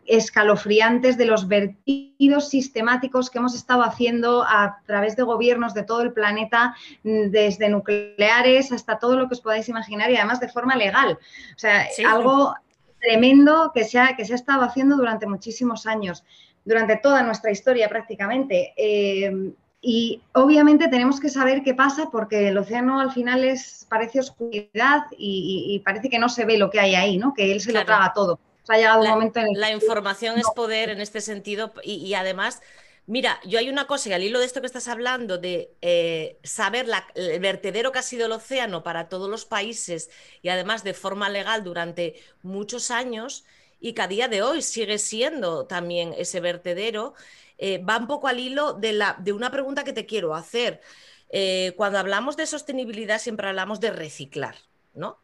escalofriantes 0.05 1.17
de 1.17 1.25
los 1.25 1.49
vertidos 1.49 2.49
sistemáticos 2.49 3.29
que 3.29 3.39
hemos 3.39 3.53
estado 3.53 3.83
haciendo 3.83 4.43
a 4.43 4.79
través 4.85 5.17
de 5.17 5.23
gobiernos 5.23 5.73
de 5.73 5.83
todo 5.83 6.01
el 6.01 6.13
planeta, 6.13 6.75
desde 7.03 7.67
nucleares 7.67 8.71
hasta 8.71 8.99
todo 8.99 9.17
lo 9.17 9.27
que 9.27 9.33
os 9.33 9.41
podáis 9.41 9.67
imaginar 9.67 10.09
y 10.09 10.15
además 10.15 10.39
de 10.39 10.47
forma 10.47 10.77
legal. 10.77 11.19
O 11.55 11.59
sea, 11.59 11.87
algo 12.09 12.55
tremendo 13.01 13.71
que 13.73 13.83
se, 13.83 13.99
ha, 13.99 14.15
que 14.15 14.23
se 14.23 14.31
ha 14.31 14.37
estado 14.37 14.63
haciendo 14.63 14.95
durante 14.95 15.27
muchísimos 15.27 15.85
años, 15.85 16.23
durante 16.63 16.95
toda 16.95 17.21
nuestra 17.23 17.51
historia 17.51 17.89
prácticamente. 17.89 18.73
Eh, 18.77 19.51
y 19.89 20.21
obviamente 20.33 20.89
tenemos 20.89 21.21
que 21.21 21.29
saber 21.29 21.63
qué 21.63 21.73
pasa 21.73 22.09
porque 22.11 22.49
el 22.49 22.57
océano 22.57 22.99
al 22.99 23.13
final 23.13 23.45
es, 23.45 23.87
parece 23.87 24.19
oscuridad 24.19 25.05
y, 25.17 25.81
parece 25.85 26.09
que 26.09 26.19
no 26.19 26.27
se 26.27 26.43
ve 26.43 26.57
lo 26.57 26.69
que 26.69 26.81
hay 26.81 26.93
ahí, 26.93 27.17
¿no? 27.17 27.33
Que 27.33 27.53
él 27.53 27.61
se 27.61 27.71
lo 27.71 27.85
traga 27.85 28.11
todo. 28.13 28.37
ha 28.67 28.75
llegado 28.75 29.01
la, 29.01 29.11
un 29.11 29.15
momento 29.15 29.39
en 29.39 29.47
el 29.47 29.61
La 29.61 29.71
información 29.71 30.37
es 30.37 30.49
poder 30.53 30.89
en 30.89 30.99
este 30.99 31.21
sentido 31.21 31.71
y, 31.83 32.13
además, 32.15 32.61
mira, 33.05 33.39
yo 33.45 33.59
hay 33.59 33.69
una 33.69 33.87
cosa 33.87 34.09
y 34.09 34.11
al 34.11 34.23
hilo 34.23 34.39
de 34.39 34.45
esto 34.45 34.59
que 34.59 34.67
estás 34.67 34.89
hablando, 34.89 35.37
de 35.37 35.71
eh, 35.79 36.37
saber 36.43 36.85
el 37.15 37.39
vertedero 37.39 37.93
que 37.93 37.99
ha 37.99 38.03
sido 38.03 38.25
el 38.25 38.33
océano 38.33 38.83
para 38.83 39.07
todos 39.07 39.29
los 39.29 39.45
países 39.45 40.09
y 40.41 40.49
además 40.49 40.83
de 40.83 40.95
forma 40.95 41.29
legal 41.29 41.63
durante 41.63 42.15
muchos 42.43 42.91
años 42.91 43.45
y 43.79 43.93
que 43.93 44.01
a 44.01 44.09
día 44.09 44.27
de 44.27 44.41
hoy 44.41 44.63
sigue 44.63 44.97
siendo 44.97 45.65
también 45.65 46.13
ese 46.17 46.41
vertedero. 46.41 47.13
Eh, 47.57 47.83
va 47.83 47.97
un 47.97 48.07
poco 48.07 48.27
al 48.27 48.39
hilo 48.39 48.73
de, 48.73 49.33
una 49.33 49.51
pregunta 49.51 49.83
que 49.83 49.93
te 49.93 50.05
quiero 50.05 50.35
hacer. 50.35 50.81
Eh, 51.29 51.73
cuando 51.75 51.99
hablamos 51.99 52.37
de 52.37 52.45
sostenibilidad 52.45 53.19
siempre 53.19 53.47
hablamos 53.47 53.79
de 53.79 53.91
reciclar, 53.91 54.55
¿no? 54.93 55.19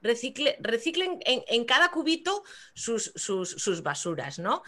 Recicle, 0.00 0.56
reciclen 0.60 1.18
en, 1.26 1.64
cada 1.66 1.90
cubito 1.90 2.42
sus, 2.72 3.12
sus, 3.14 3.82
basuras, 3.82 4.38
¿no? 4.38 4.62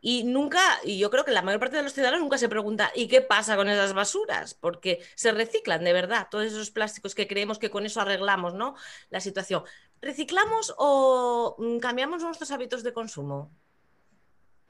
Y 0.00 0.22
nunca, 0.22 0.60
y 0.84 0.98
yo 0.98 1.10
creo 1.10 1.24
que 1.24 1.32
la 1.32 1.42
mayor 1.42 1.58
parte 1.58 1.78
de 1.78 1.82
los 1.82 1.92
ciudadanos 1.92 2.20
nunca 2.20 2.38
se 2.38 2.48
pregunta, 2.48 2.92
¿y 2.94 3.08
qué 3.08 3.22
pasa 3.22 3.56
con 3.56 3.68
esas 3.68 3.92
basuras? 3.92 4.54
Porque 4.54 5.00
se 5.16 5.32
reciclan 5.32 5.82
de 5.82 5.92
verdad 5.92 6.28
todos 6.30 6.44
esos 6.46 6.70
plásticos 6.70 7.16
que 7.16 7.26
creemos 7.26 7.58
que 7.58 7.70
con 7.70 7.84
eso 7.86 8.00
arreglamos, 8.00 8.54
¿no? 8.54 8.76
La 9.10 9.20
situación. 9.20 9.64
¿Reciclamos 10.00 10.72
o 10.78 11.56
mm, 11.58 11.78
cambiamos 11.78 12.22
nuestros 12.22 12.52
hábitos 12.52 12.84
de 12.84 12.92
consumo? 12.92 13.50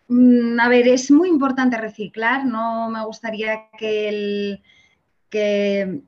Mm, 0.08 0.60
a 0.60 0.68
ver, 0.68 0.88
es 0.88 1.10
muy 1.10 1.28
importante 1.28 1.76
reciclar, 1.76 2.44
no 2.46 2.88
me 2.90 3.04
gustaría 3.04 3.68
que, 3.78 4.08
el, 4.08 4.62
que, 5.30 6.02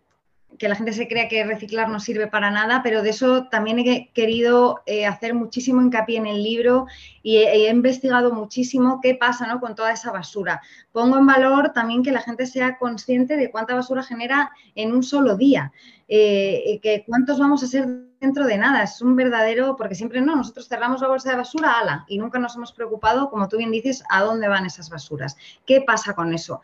la 0.67 0.75
gente 0.75 0.93
se 0.93 1.07
crea 1.07 1.29
que 1.29 1.45
reciclar 1.45 1.89
no 1.89 2.01
sirve 2.01 2.27
para 2.27 2.51
nada, 2.51 2.83
pero 2.83 3.03
de 3.03 3.11
eso 3.11 3.47
también 3.49 3.79
he 3.79 4.11
querido 4.13 4.81
eh, 4.87 5.07
hacer 5.07 5.35
muchísimo 5.35 5.81
hincapié 5.81 6.17
en 6.17 6.27
el 6.27 6.43
libro 6.43 6.87
y 7.23 7.37
he, 7.37 7.71
investigado 7.71 8.33
muchísimo 8.33 9.01
qué 9.01 9.15
pasa 9.15 9.59
con 9.61 9.77
toda 9.77 9.93
esa 9.93 10.11
basura. 10.11 10.61
Pongo 10.91 11.19
en 11.19 11.27
valor 11.27 11.73
también 11.73 12.03
que 12.03 12.11
la 12.11 12.23
gente 12.23 12.47
sea 12.47 12.79
consciente 12.79 13.37
de 13.37 13.51
cuánta 13.51 13.75
basura 13.75 14.03
genera 14.03 14.51
en 14.75 14.93
un 14.93 15.03
solo 15.03 15.37
día. 15.37 15.71
Eh, 16.11 16.81
que 16.83 17.05
cuántos 17.07 17.39
vamos 17.39 17.63
a 17.63 17.67
ser 17.67 17.87
dentro 18.21 18.47
de 18.47 18.59
nada. 18.59 18.83
Es 18.83 19.03
un 19.03 19.17
verdadero, 19.17 19.77
porque 19.77 19.95
siempre 19.95 20.21
no, 20.21 20.37
nosotros 20.37 20.69
cerramos 20.69 21.01
la 21.01 21.09
bolsa 21.09 21.31
de 21.31 21.37
basura, 21.37 21.79
ala, 21.79 22.05
y 22.09 22.19
nunca 22.19 22.39
nos 22.39 22.57
hemos 22.57 22.73
preocupado, 22.73 23.31
como 23.31 23.49
tú 23.49 23.59
bien 23.59 23.71
dices, 23.71 24.03
a 24.09 24.23
dónde 24.23 24.49
van 24.49 24.67
esas 24.67 24.91
basuras. 24.91 25.37
¿Qué 25.67 25.83
pasa 25.83 26.15
con 26.15 26.33
eso? 26.33 26.63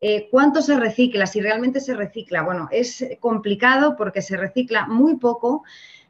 Eh, 0.00 0.28
¿Cuánto 0.30 0.62
se 0.62 0.78
recicla? 0.78 1.26
Si 1.26 1.40
realmente 1.40 1.80
se 1.80 1.94
recicla. 1.94 2.42
Bueno, 2.42 2.68
es 2.70 3.04
complicado 3.20 3.96
porque 3.96 4.22
se 4.22 4.36
recicla 4.36 4.86
muy 4.86 5.16
poco. 5.16 5.64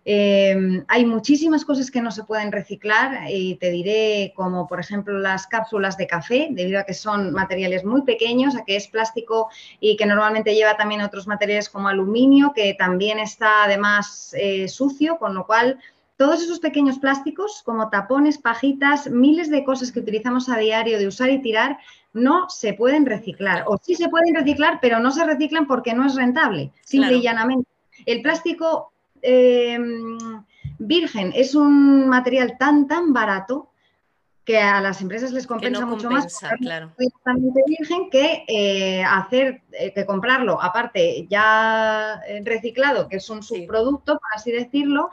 Em, 0.04 0.82
hay 0.88 1.04
muchísimas 1.04 1.64
cosas 1.64 1.90
que 1.90 2.00
no 2.00 2.10
se 2.10 2.24
pueden 2.24 2.52
reciclar 2.52 3.28
y 3.28 3.56
te 3.56 3.70
diré 3.70 4.32
como 4.34 4.66
por 4.66 4.80
ejemplo 4.80 5.18
las 5.18 5.46
cápsulas 5.46 5.98
de 5.98 6.06
café, 6.06 6.48
debido 6.50 6.80
a 6.80 6.84
que 6.84 6.94
son 6.94 7.32
materiales 7.32 7.84
muy 7.84 8.02
pequeños, 8.02 8.56
a 8.56 8.64
que 8.64 8.76
es 8.76 8.88
plástico 8.88 9.50
y 9.78 9.96
que 9.96 10.06
normalmente 10.06 10.54
lleva 10.54 10.78
también 10.78 11.02
otros 11.02 11.26
materiales 11.26 11.68
como 11.68 11.88
aluminio, 11.88 12.52
que 12.54 12.74
también 12.74 13.18
está 13.18 13.64
además 13.64 14.34
eh, 14.38 14.68
sucio, 14.68 15.18
con 15.18 15.34
lo 15.34 15.46
cual 15.46 15.78
todos 16.16 16.42
esos 16.42 16.60
pequeños 16.60 16.98
plásticos 16.98 17.62
como 17.62 17.90
tapones, 17.90 18.38
pajitas, 18.38 19.10
miles 19.10 19.50
de 19.50 19.64
cosas 19.64 19.92
que 19.92 20.00
utilizamos 20.00 20.48
a 20.48 20.58
diario 20.58 20.98
de 20.98 21.06
usar 21.06 21.30
y 21.30 21.40
tirar, 21.40 21.78
no 22.12 22.48
se 22.48 22.74
pueden 22.74 23.06
reciclar. 23.06 23.64
O 23.66 23.78
sí 23.78 23.94
se 23.94 24.08
pueden 24.08 24.34
reciclar, 24.34 24.78
pero 24.80 25.00
no 25.00 25.10
se 25.10 25.24
reciclan 25.24 25.66
porque 25.66 25.94
no 25.94 26.06
es 26.06 26.14
rentable, 26.14 26.72
simple 26.84 27.16
y 27.16 27.22
llanamente. 27.22 27.68
El 28.06 28.22
plástico 28.22 28.92
Em, 29.22 30.18
virgen 30.78 31.32
es 31.34 31.54
un 31.54 32.08
material 32.08 32.56
tan, 32.58 32.86
tan 32.86 33.12
barato 33.12 33.70
que 34.44 34.58
a 34.58 34.80
las 34.80 35.02
empresas 35.02 35.32
les 35.32 35.46
compensa 35.46 35.84
mucho 35.84 36.10
más 36.10 36.40
claro. 36.58 36.92
virgen 37.66 38.08
que 38.10 38.44
eh, 38.48 39.04
hacer 39.04 39.62
eh, 39.72 39.92
que 39.92 40.06
comprarlo 40.06 40.60
aparte 40.60 41.26
ya 41.28 42.22
eh, 42.26 42.42
reciclado 42.42 43.06
que 43.08 43.16
es 43.16 43.28
un 43.28 43.42
subproducto 43.42 44.14
por 44.14 44.30
así 44.34 44.50
decirlo 44.50 45.10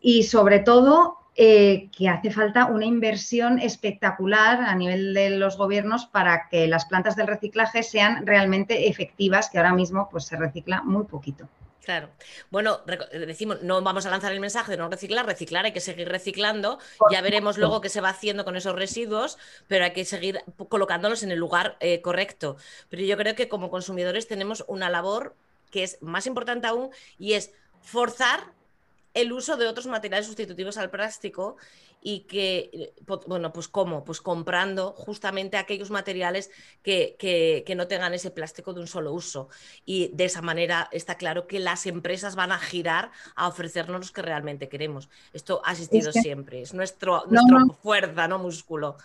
y 0.00 0.22
sobre 0.22 0.60
todo 0.60 1.18
que 1.34 2.08
hace 2.08 2.30
falta 2.30 2.66
una 2.66 2.84
inversión 2.84 3.58
espectacular 3.58 4.60
a 4.60 4.74
nivel 4.74 5.14
de 5.14 5.30
los 5.30 5.56
gobiernos 5.56 6.06
para 6.06 6.48
que 6.48 6.66
las 6.66 6.84
plantas 6.84 7.16
del 7.16 7.26
reciclaje 7.26 7.82
sean 7.82 8.26
realmente 8.26 8.88
efectivas 8.88 9.48
que 9.48 9.58
ahora 9.58 9.72
mismo 9.72 10.08
pues 10.10 10.24
se 10.24 10.36
recicla 10.36 10.82
muy 10.82 11.04
poquito 11.04 11.48
Claro. 11.84 12.10
Bueno, 12.50 12.80
decimos, 13.12 13.62
no 13.62 13.82
vamos 13.82 14.06
a 14.06 14.10
lanzar 14.10 14.32
el 14.32 14.38
mensaje 14.38 14.72
de 14.72 14.76
no 14.78 14.88
reciclar, 14.88 15.26
reciclar, 15.26 15.64
hay 15.64 15.72
que 15.72 15.80
seguir 15.80 16.08
reciclando. 16.08 16.78
ya 17.10 17.20
veremos 17.20 17.58
luego 17.58 17.80
qué 17.80 17.88
se 17.88 18.00
va 18.00 18.10
haciendo 18.10 18.44
con 18.44 18.56
esos 18.56 18.76
residuos, 18.76 19.36
pero 19.66 19.84
hay 19.84 19.92
que 19.92 20.04
seguir 20.04 20.40
colocándolos 20.68 21.24
en 21.24 21.32
el 21.32 21.40
lugar 21.40 21.76
eh, 21.80 22.00
correcto. 22.00 22.56
Pero 22.88 23.02
yo 23.02 23.16
creo 23.16 23.34
que 23.34 23.48
como 23.48 23.70
consumidores 23.70 24.28
tenemos 24.28 24.64
una 24.68 24.90
labor 24.90 25.34
que 25.70 25.82
es 25.82 25.98
más 26.00 26.26
importante 26.26 26.68
aún 26.68 26.90
y 27.18 27.32
es 27.32 27.52
forzar 27.80 28.52
el 29.14 29.32
uso 29.32 29.56
de 29.56 29.66
otros 29.66 29.86
materiales 29.86 30.26
sustitutivos 30.26 30.76
al 30.76 30.90
plástico 30.90 31.56
y 32.04 32.20
que, 32.20 32.70
eh, 32.72 32.94
bueno, 33.26 33.52
pues 33.52 33.68
cómo, 33.68 34.04
pues 34.04 34.20
comprando 34.20 34.92
justamente 34.92 35.56
aquellos 35.56 35.90
materiales 35.90 36.50
que, 36.82 37.64
no 37.76 37.86
tengan 37.86 38.12
ese 38.12 38.30
plástico 38.30 38.74
de 38.74 38.80
un 38.80 38.88
solo 38.88 39.12
uso. 39.12 39.48
Y 39.84 40.10
de 40.12 40.24
esa 40.24 40.42
manera 40.42 40.88
está 40.90 41.16
claro 41.16 41.46
que 41.46 41.60
las 41.60 41.86
empresas 41.86 42.34
van 42.34 42.50
a 42.50 42.58
girar 42.58 43.12
a 43.36 43.46
ofrecernos 43.46 44.06
lo 44.06 44.12
que 44.12 44.22
realmente 44.22 44.68
queremos. 44.68 45.08
Esto 45.32 45.62
ha 45.64 45.72
existido 45.72 46.12
siempre, 46.12 46.62
es 46.62 46.74
nuestro, 46.74 47.24
fuerza, 47.82 48.26
no 48.26 48.38
músculo. 48.38 48.96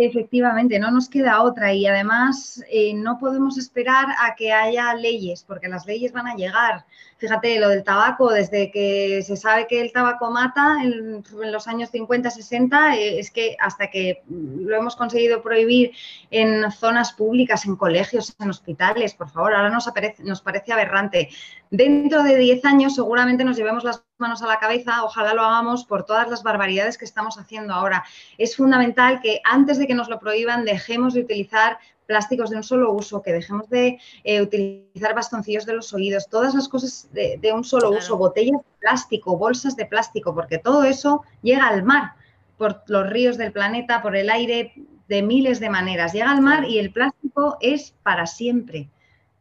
Efectivamente, 0.00 0.78
no 0.78 0.92
nos 0.92 1.08
queda 1.08 1.42
otra 1.42 1.74
y 1.74 1.84
además 1.84 2.62
eh, 2.70 2.94
no 2.94 3.18
podemos 3.18 3.58
esperar 3.58 4.06
a 4.22 4.36
que 4.36 4.52
haya 4.52 4.94
leyes, 4.94 5.42
porque 5.42 5.66
las 5.66 5.86
leyes 5.86 6.12
van 6.12 6.28
a 6.28 6.36
llegar. 6.36 6.84
Fíjate, 7.16 7.58
lo 7.58 7.68
del 7.68 7.82
tabaco, 7.82 8.30
desde 8.32 8.70
que 8.70 9.22
se 9.26 9.36
sabe 9.36 9.66
que 9.66 9.80
el 9.80 9.90
tabaco 9.90 10.30
mata 10.30 10.76
en, 10.84 11.24
los 11.50 11.66
años 11.66 11.90
50, 11.90 12.30
60, 12.30 12.94
eh, 12.94 13.18
es 13.18 13.32
que 13.32 13.56
hasta 13.58 13.90
que 13.90 14.22
lo 14.28 14.76
hemos 14.76 14.94
conseguido 14.94 15.42
prohibir 15.42 15.90
en 16.30 16.70
zonas 16.70 17.12
públicas, 17.12 17.66
en 17.66 17.74
colegios, 17.74 18.36
en 18.38 18.50
hospitales, 18.50 19.14
por 19.14 19.30
favor, 19.30 19.52
ahora 19.52 19.68
nos, 19.68 19.90
nos 20.20 20.42
parece 20.42 20.72
aberrante. 20.72 21.28
Dentro 21.70 22.22
de 22.22 22.36
10 22.36 22.64
años 22.64 22.94
seguramente 22.94 23.44
nos 23.44 23.56
llevemos 23.56 23.84
las 23.84 24.02
manos 24.16 24.42
a 24.42 24.46
la 24.46 24.58
cabeza, 24.58 25.04
ojalá 25.04 25.34
lo 25.34 25.42
hagamos 25.42 25.84
por 25.84 26.04
todas 26.04 26.28
las 26.30 26.42
barbaridades 26.42 26.96
que 26.96 27.04
estamos 27.04 27.38
haciendo 27.38 27.74
ahora. 27.74 28.04
Es 28.38 28.56
fundamental 28.56 29.20
que 29.20 29.40
antes 29.44 29.78
de 29.78 29.86
que 29.86 29.94
nos 29.94 30.08
lo 30.08 30.18
prohíban 30.18 30.64
dejemos 30.64 31.12
de 31.12 31.20
utilizar 31.20 31.78
plásticos 32.06 32.48
de 32.48 32.56
un 32.56 32.62
solo 32.62 32.90
uso, 32.92 33.20
que 33.20 33.34
dejemos 33.34 33.68
de 33.68 33.98
eh, 34.24 34.40
utilizar 34.40 35.14
bastoncillos 35.14 35.66
de 35.66 35.74
los 35.74 35.92
oídos, 35.92 36.26
todas 36.30 36.54
las 36.54 36.66
cosas 36.66 37.06
de, 37.12 37.52
un 37.52 37.64
solo 37.64 37.90
uso, 37.90 38.16
botellas 38.16 38.62
de 38.62 38.78
plástico, 38.80 39.36
bolsas 39.36 39.76
de 39.76 39.84
plástico, 39.84 40.34
porque 40.34 40.56
todo 40.56 40.84
eso 40.84 41.22
llega 41.42 41.68
al 41.68 41.82
mar 41.82 42.14
por 42.56 42.82
los 42.86 43.10
ríos 43.10 43.36
del 43.36 43.52
planeta, 43.52 44.00
por 44.00 44.16
el 44.16 44.30
aire, 44.30 44.72
de 45.06 45.22
miles 45.22 45.60
de 45.60 45.68
maneras. 45.68 46.14
Llega 46.14 46.30
al 46.30 46.40
mar 46.40 46.64
y 46.64 46.78
el 46.78 46.92
plástico 46.92 47.58
es 47.60 47.94
para 48.02 48.26
siempre 48.26 48.88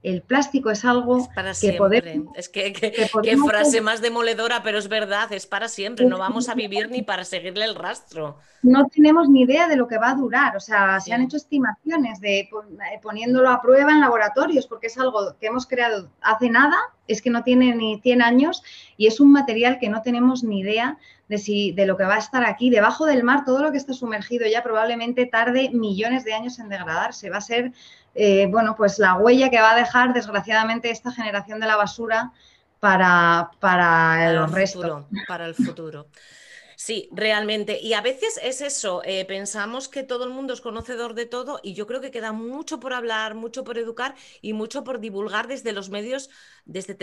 el 0.03 0.21
plástico 0.21 0.69
es 0.69 0.85
algo 0.85 1.27
para 1.33 1.53
que 1.53 1.73
podemos... 1.73 2.35
Es 2.37 2.49
que, 2.49 2.71
qué 2.71 3.37
frase 3.37 3.81
más 3.81 4.01
demoledora, 4.01 4.61
pero 4.63 4.77
es 4.77 4.87
verdad, 4.87 5.31
es 5.33 5.47
para 5.47 5.67
siempre. 5.67 6.05
No 6.05 6.17
vamos 6.17 6.49
a 6.49 6.53
vivir 6.53 6.89
ni 6.89 7.01
para 7.01 7.25
seguirle 7.25 7.65
el 7.65 7.75
rastro. 7.75 8.37
No 8.61 8.87
tenemos 8.87 9.27
ni 9.27 9.41
idea 9.41 9.67
de 9.67 9.75
lo 9.75 9.87
que 9.87 9.97
va 9.97 10.11
a 10.11 10.15
durar. 10.15 10.55
O 10.55 10.59
sea, 10.59 10.99
se 10.99 11.13
han 11.13 11.23
hecho 11.23 11.37
estimaciones 11.37 12.19
de 12.21 12.41
eh, 12.41 12.49
poniéndolo 13.01 13.49
a 13.49 13.61
prueba 13.61 13.91
en 13.91 14.01
laboratorios, 14.01 14.67
porque 14.67 14.87
es 14.87 14.97
algo 14.97 15.35
que 15.39 15.47
hemos 15.47 15.65
creado 15.65 16.09
hace 16.21 16.49
nada, 16.49 16.77
es 17.07 17.21
que 17.21 17.29
no 17.29 17.43
tiene 17.43 17.73
ni 17.75 17.99
100 17.99 18.21
años 18.21 18.63
y 18.97 19.07
es 19.07 19.19
un 19.19 19.31
material 19.31 19.79
que 19.79 19.89
no 19.89 20.01
tenemos 20.01 20.43
ni 20.43 20.59
idea 20.59 20.97
de, 21.27 21.37
si, 21.37 21.71
de 21.71 21.85
lo 21.85 21.97
que 21.97 22.03
va 22.03 22.15
a 22.15 22.19
estar 22.19 22.45
aquí. 22.45 22.69
Debajo 22.69 23.05
del 23.05 23.23
mar, 23.23 23.45
todo 23.45 23.61
lo 23.61 23.71
que 23.71 23.77
está 23.77 23.93
sumergido 23.93 24.47
ya 24.47 24.63
probablemente 24.63 25.25
tarde 25.25 25.69
millones 25.71 26.23
de 26.23 26.33
años 26.33 26.59
en 26.59 26.69
degradarse. 26.69 27.29
Va 27.29 27.37
a 27.37 27.41
ser 27.41 27.73
eh, 28.17 28.47
bueno, 28.49 28.75
pues 28.75 28.97
la 28.97 29.15
huella 29.15 29.49
que 29.49 29.61
va 29.61 29.73
a 29.73 29.75
dejar, 29.75 30.11
desgraciadamente, 30.11 30.89
esta 30.89 31.11
generación 31.11 31.59
de 31.59 31.67
la 31.67 31.75
basura 31.75 32.33
para, 32.79 33.51
para, 33.59 34.29
el, 34.29 34.51
resto. 34.51 35.07
para 35.27 35.45
el 35.45 35.53
futuro. 35.53 36.07
Sí, 36.79 37.09
realmente. 37.11 37.79
Y 37.81 37.93
a 37.93 38.01
veces 38.01 38.39
es 38.41 38.61
eso, 38.61 39.01
eh, 39.03 39.25
pensamos 39.25 39.87
que 39.87 40.03
todo 40.03 40.25
el 40.25 40.29
mundo 40.29 40.53
es 40.53 40.61
conocedor 40.61 41.15
de 41.15 41.25
todo 41.25 41.59
y 41.63 41.73
yo 41.73 41.87
creo 41.87 42.01
que 42.01 42.11
queda 42.11 42.33
mucho 42.33 42.79
por 42.79 42.93
hablar, 42.93 43.33
mucho 43.33 43.63
por 43.63 43.79
educar 43.79 44.13
y 44.41 44.53
mucho 44.53 44.83
por 44.83 44.99
divulgar 44.99 45.47
desde 45.47 45.71
los 45.71 45.89
medios, 45.89 46.29
desde 46.65 46.95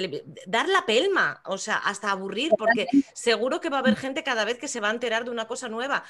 dar 0.47 0.68
la 0.68 0.87
pelma, 0.87 1.42
o 1.44 1.59
sea, 1.59 1.76
hasta 1.76 2.12
aburrir, 2.12 2.52
porque 2.56 2.87
seguro 3.14 3.61
que 3.61 3.68
va 3.68 3.78
a 3.78 3.80
haber 3.80 3.97
gente 3.97 4.23
cada 4.23 4.44
vez 4.44 4.59
que 4.59 4.68
se 4.68 4.78
va 4.78 4.90
a 4.90 4.92
enterar 4.92 5.25
de 5.25 5.30
una 5.30 5.49
cosa 5.49 5.68
nueva. 5.68 6.04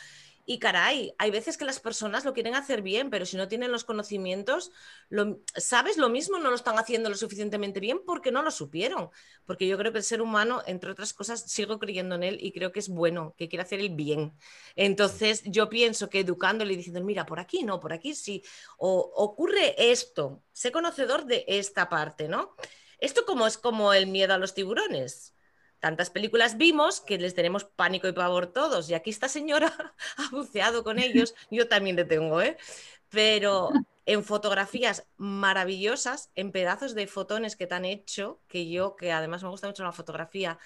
Y 0.46 0.58
caray, 0.58 1.14
hay 1.16 1.30
veces 1.30 1.56
que 1.56 1.64
las 1.64 1.80
personas 1.80 2.26
lo 2.26 2.34
quieren 2.34 2.54
hacer 2.54 2.82
bien, 2.82 3.08
pero 3.08 3.24
si 3.24 3.38
no 3.38 3.48
tienen 3.48 3.72
los 3.72 3.84
conocimientos, 3.84 4.72
lo, 5.08 5.40
¿sabes? 5.56 5.96
Lo 5.96 6.10
mismo 6.10 6.38
no 6.38 6.50
lo 6.50 6.56
están 6.56 6.78
haciendo 6.78 7.08
lo 7.08 7.16
suficientemente 7.16 7.80
bien 7.80 8.00
porque 8.04 8.30
no 8.30 8.42
lo 8.42 8.50
supieron. 8.50 9.08
Porque 9.46 9.66
yo 9.66 9.78
creo 9.78 9.92
que 9.92 9.98
el 9.98 10.04
ser 10.04 10.20
humano, 10.20 10.62
entre 10.66 10.90
otras 10.90 11.14
cosas, 11.14 11.50
sigo 11.50 11.78
creyendo 11.78 12.14
en 12.16 12.24
él 12.24 12.38
y 12.42 12.52
creo 12.52 12.72
que 12.72 12.80
es 12.80 12.90
bueno, 12.90 13.34
que 13.38 13.48
quiere 13.48 13.62
hacer 13.62 13.80
el 13.80 13.90
bien. 13.90 14.34
Entonces, 14.76 15.42
yo 15.46 15.70
pienso 15.70 16.10
que 16.10 16.20
educándole 16.20 16.74
y 16.74 16.76
diciendo, 16.76 17.02
mira, 17.02 17.24
por 17.24 17.40
aquí 17.40 17.62
no, 17.62 17.80
por 17.80 17.94
aquí 17.94 18.14
sí, 18.14 18.42
o 18.76 19.12
ocurre 19.16 19.74
esto, 19.92 20.42
sé 20.52 20.70
conocedor 20.72 21.24
de 21.24 21.46
esta 21.48 21.88
parte, 21.88 22.28
¿no? 22.28 22.54
Esto 22.98 23.24
como 23.24 23.46
es 23.46 23.56
como 23.56 23.94
el 23.94 24.06
miedo 24.08 24.34
a 24.34 24.38
los 24.38 24.52
tiburones 24.52 25.33
tantas 25.84 26.08
películas 26.08 26.56
vimos 26.56 27.02
que 27.02 27.18
les 27.18 27.34
tenemos 27.34 27.64
pánico 27.64 28.08
y 28.08 28.12
pavor 28.14 28.46
todos. 28.46 28.88
Y 28.88 28.94
aquí 28.94 29.10
esta 29.10 29.28
señora 29.28 29.70
ha 30.16 30.30
buceado 30.30 30.82
con 30.82 30.98
ellos, 30.98 31.34
yo 31.50 31.68
también 31.68 31.94
le 31.94 32.06
tengo, 32.06 32.40
¿eh? 32.40 32.56
Pero 33.10 33.68
en 34.06 34.24
fotografías 34.24 35.06
maravillosas, 35.18 36.30
en 36.36 36.52
pedazos 36.52 36.94
de 36.94 37.06
fotones 37.06 37.54
que 37.54 37.66
te 37.66 37.74
han 37.74 37.84
hecho, 37.84 38.40
que 38.48 38.70
yo, 38.70 38.96
que 38.96 39.12
además 39.12 39.42
me 39.42 39.50
gusta 39.50 39.66
mucho 39.66 39.84
la 39.84 39.92
fotografía, 39.92 40.58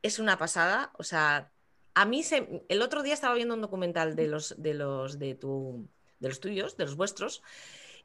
es 0.00 0.18
una 0.18 0.38
pasada. 0.38 0.90
O 0.96 1.02
sea, 1.02 1.52
a 1.92 2.06
mí 2.06 2.22
se... 2.22 2.64
el 2.70 2.80
otro 2.80 3.02
día 3.02 3.12
estaba 3.12 3.34
viendo 3.34 3.52
un 3.52 3.60
documental 3.60 4.16
de 4.16 4.26
los 4.26 4.54
de 4.56 4.72
los 4.72 5.18
de 5.18 5.34
tu 5.34 5.86
de 6.18 6.28
los 6.28 6.40
tuyos, 6.40 6.78
de 6.78 6.84
los 6.86 6.96
vuestros, 6.96 7.42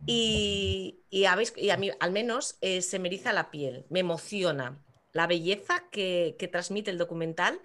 y, 0.05 1.00
y, 1.10 1.24
y 1.55 1.70
a 1.70 1.77
mí 1.77 1.91
al 1.98 2.12
menos 2.12 2.58
eh, 2.60 2.81
se 2.81 3.00
me 3.00 3.08
eriza 3.08 3.31
la 3.31 3.51
piel, 3.51 3.86
me 3.89 4.01
emociona 4.01 4.84
la 5.13 5.27
belleza 5.27 5.84
que, 5.91 6.36
transmite 6.51 6.91
el 6.91 6.98
documental 6.98 7.60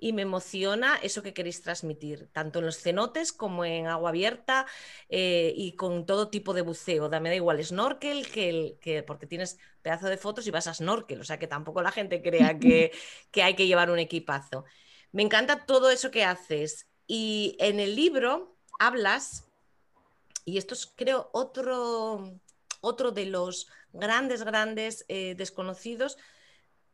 y 0.00 0.12
me 0.12 0.22
emociona 0.22 0.96
eso 1.02 1.22
que 1.22 1.34
queréis 1.34 1.60
transmitir, 1.62 2.28
tanto 2.32 2.60
en 2.60 2.66
los 2.66 2.78
cenotes 2.78 3.32
como 3.32 3.64
en 3.64 3.88
agua 3.88 4.10
abierta 4.10 4.66
eh, 5.08 5.52
y 5.56 5.72
con 5.72 6.06
todo 6.06 6.28
tipo 6.28 6.54
de 6.54 6.62
buceo. 6.62 7.08
me 7.08 7.28
da 7.28 7.34
igual 7.34 7.64
snorkel, 7.64 8.30
que, 8.30 8.78
que, 8.80 9.02
porque 9.02 9.26
tienes 9.26 9.58
pedazo 9.82 10.06
de 10.06 10.16
fotos 10.16 10.46
y 10.46 10.52
vas 10.52 10.68
a 10.68 10.74
snorkel, 10.74 11.20
o 11.20 11.24
sea 11.24 11.38
que 11.38 11.48
tampoco 11.48 11.82
la 11.82 11.90
gente 11.90 12.22
crea 12.22 12.58
que, 12.58 12.92
que 13.32 13.42
hay 13.42 13.54
que 13.54 13.66
llevar 13.66 13.90
un 13.90 13.98
equipazo. 13.98 14.64
Me 15.10 15.22
encanta 15.22 15.66
todo 15.66 15.90
eso 15.90 16.10
que 16.10 16.24
haces. 16.24 16.86
Y 17.06 17.56
en 17.58 17.80
el 17.80 17.96
libro 17.96 18.56
hablas, 18.78 19.48
y 20.44 20.58
esto 20.58 20.74
es 20.74 20.86
creo 20.86 21.30
otro, 21.32 22.38
otro 22.80 23.10
de 23.10 23.26
los 23.26 23.68
grandes, 23.92 24.44
grandes 24.44 25.04
eh, 25.08 25.34
desconocidos, 25.36 26.18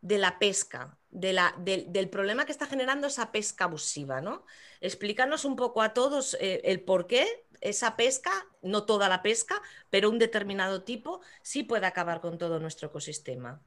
de 0.04 0.18
la 0.18 0.38
pesca, 0.38 0.98
de 1.10 1.32
la, 1.32 1.54
del 1.56 2.10
problema 2.10 2.44
que 2.44 2.52
está 2.52 2.66
generando 2.66 3.06
esa 3.06 3.32
pesca 3.32 3.64
abusiva, 3.64 4.20
¿no? 4.20 4.44
Explícanos 4.82 5.46
un 5.46 5.56
poco 5.56 5.80
a 5.80 5.94
todos 5.94 6.36
eh, 6.40 6.60
el 6.64 6.82
por 6.82 7.06
qué 7.06 7.26
esa 7.62 7.96
pesca, 7.96 8.30
no 8.60 8.84
toda 8.84 9.08
la 9.08 9.22
pesca, 9.22 9.54
pero 9.88 10.10
un 10.10 10.18
determinado 10.18 10.82
tipo, 10.82 11.22
sí 11.40 11.62
puede 11.62 11.86
acabar 11.86 12.20
con 12.20 12.36
todo 12.36 12.60
nuestro 12.60 12.88
ecosistema. 12.88 13.62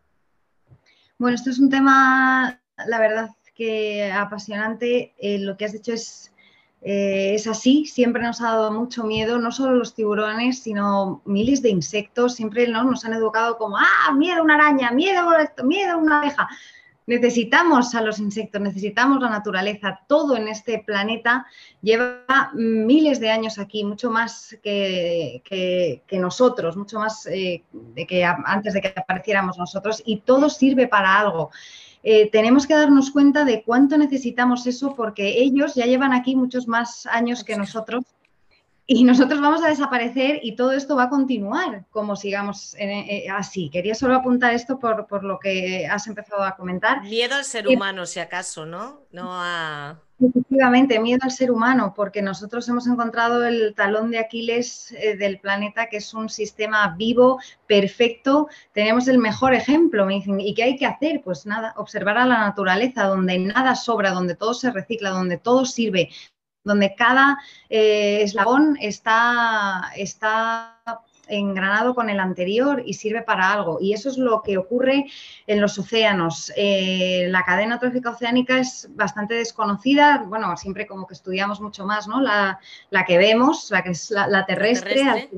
Bueno, 1.17 1.33
esto 1.33 1.49
es 1.49 1.57
un 1.57 1.71
tema, 1.71 2.61
la 2.85 2.99
verdad, 2.99 3.31
que 3.55 4.11
apasionante. 4.11 5.15
Eh, 5.17 5.39
lo 5.39 5.57
que 5.57 5.65
has 5.65 5.73
dicho 5.73 5.91
es 5.91 6.31
eh, 6.89 7.35
es 7.35 7.47
así, 7.47 7.85
siempre 7.85 8.23
nos 8.23 8.39
ha 8.39 8.45
dado 8.45 8.71
mucho 8.71 9.03
miedo, 9.03 9.37
no 9.39 9.51
solo 9.51 9.75
los 9.75 9.93
tiburones, 9.93 10.59
sino 10.59 11.21
miles 11.25 11.61
de 11.61 11.67
insectos, 11.69 12.35
siempre 12.35 12.65
¿no? 12.65 12.85
nos 12.85 13.03
han 13.03 13.11
educado 13.11 13.57
como, 13.57 13.75
ah, 13.77 14.13
miedo 14.15 14.39
a 14.39 14.43
una 14.43 14.55
araña, 14.55 14.91
miedo 14.91 15.29
a 15.29 15.43
esto, 15.43 15.65
miedo 15.65 15.95
a 15.95 15.97
una 15.97 16.19
abeja. 16.19 16.47
Necesitamos 17.05 17.93
a 17.93 17.99
los 17.99 18.19
insectos, 18.19 18.61
necesitamos 18.61 19.21
la 19.21 19.29
naturaleza, 19.29 19.99
todo 20.07 20.37
en 20.37 20.47
este 20.47 20.79
planeta 20.79 21.45
lleva 21.81 22.51
miles 22.53 23.19
de 23.19 23.31
años 23.31 23.59
aquí, 23.59 23.83
mucho 23.83 24.09
más 24.09 24.57
que, 24.63 25.41
nosotros, 26.11 26.77
mucho 26.77 26.99
más 26.99 27.25
eh, 27.25 27.65
de 27.73 28.07
que 28.07 28.23
antes 28.23 28.73
de 28.73 28.79
que 28.79 28.93
apareciéramos 28.95 29.57
nosotros, 29.57 30.01
y 30.05 30.21
todo 30.21 30.49
sirve 30.49 30.87
para 30.87 31.19
algo. 31.19 31.51
Eh, 32.03 32.29
tenemos 32.31 32.67
que 32.67 32.75
darnos 32.75 33.11
cuenta 33.11 33.43
de 33.43 33.63
cuánto 33.63 33.97
necesitamos 33.97 34.65
eso 34.67 34.95
porque 34.95 35.39
ellos 35.39 35.75
ya 35.75 35.85
llevan 35.85 36.13
aquí 36.13 36.35
muchos 36.35 36.67
más 36.67 37.05
años 37.07 37.43
que 37.43 37.57
nosotros 37.57 38.03
y 38.85 39.03
nosotros 39.03 39.41
vamos 39.41 39.61
a 39.63 39.67
desaparecer 39.67 40.39
y 40.41 40.55
todo 40.55 40.71
esto 40.71 40.95
va 40.95 41.03
a 41.03 41.09
continuar 41.09 41.83
como 41.89 42.15
sigamos 42.15 42.73
eh, 42.79 43.27
así. 43.29 43.69
Quería 43.69 43.93
solo 43.93 44.15
apuntar 44.15 44.53
esto 44.53 44.79
por, 44.79 45.23
lo 45.23 45.39
que 45.39 45.85
has 45.85 46.07
empezado 46.07 46.43
a 46.43 46.55
comentar. 46.55 47.03
Miedo 47.03 47.35
al 47.35 47.43
ser 47.43 47.67
humano, 47.67 48.05
si 48.05 48.21
acaso, 48.21 48.65
¿no? 48.65 49.01
No 49.11 49.27
a... 49.29 49.99
Efectivamente, 50.19 50.99
miedo 50.99 51.19
al 51.21 51.31
ser 51.31 51.51
humano, 51.51 51.93
porque 51.95 52.23
nosotros 52.23 52.67
hemos 52.67 52.87
encontrado 52.87 53.45
el 53.45 53.75
talón 53.75 54.09
de 54.09 54.17
Aquiles 54.17 54.91
eh, 54.93 55.15
del 55.15 55.39
planeta, 55.39 55.89
que 55.89 55.97
es 55.97 56.11
un 56.11 56.27
sistema 56.27 56.95
vivo, 56.97 57.39
perfecto. 57.67 58.47
Tenemos 58.71 59.07
el 59.07 59.19
mejor 59.19 59.53
ejemplo. 59.53 60.07
Me 60.07 60.15
dicen, 60.15 60.39
¿y 60.41 60.55
qué 60.55 60.63
hay 60.63 60.75
que 60.75 60.87
hacer? 60.87 61.21
Pues 61.23 61.45
nada, 61.45 61.75
observar 61.77 62.17
a 62.17 62.25
la 62.25 62.39
naturaleza, 62.39 63.03
donde 63.03 63.37
nada 63.37 63.75
sobra, 63.75 64.09
donde 64.09 64.35
todo 64.35 64.55
se 64.55 64.71
recicla, 64.71 65.11
donde 65.11 65.37
todo 65.37 65.65
sirve, 65.65 66.09
donde 66.63 66.95
cada 66.95 67.37
eh, 67.69 68.23
eslabón 68.23 68.75
está, 68.81 69.91
está 69.95 70.81
engranado 71.27 71.95
con 71.95 72.09
el 72.09 72.19
anterior 72.19 72.83
y 72.85 72.93
sirve 72.93 73.21
para 73.21 73.51
algo. 73.51 73.77
Y 73.81 73.93
eso 73.93 74.09
es 74.09 74.17
lo 74.17 74.41
que 74.41 74.57
ocurre 74.57 75.05
en 75.45 75.61
los 75.61 75.77
océanos. 75.77 76.51
Eh, 76.55 77.27
la 77.29 77.43
cadena 77.43 77.79
trófica 77.79 78.11
oceánica 78.11 78.59
es 78.59 78.87
bastante 78.91 79.35
desconocida, 79.35 80.25
bueno, 80.27 80.55
siempre 80.57 80.87
como 80.87 81.07
que 81.07 81.13
estudiamos 81.13 81.61
mucho 81.61 81.85
más, 81.85 82.07
¿no? 82.07 82.21
La, 82.21 82.59
que 83.05 83.17
vemos, 83.17 83.69
la 83.71 83.83
que 83.83 83.91
es 83.91 84.11
la, 84.11 84.45
terrestre, 84.45 85.29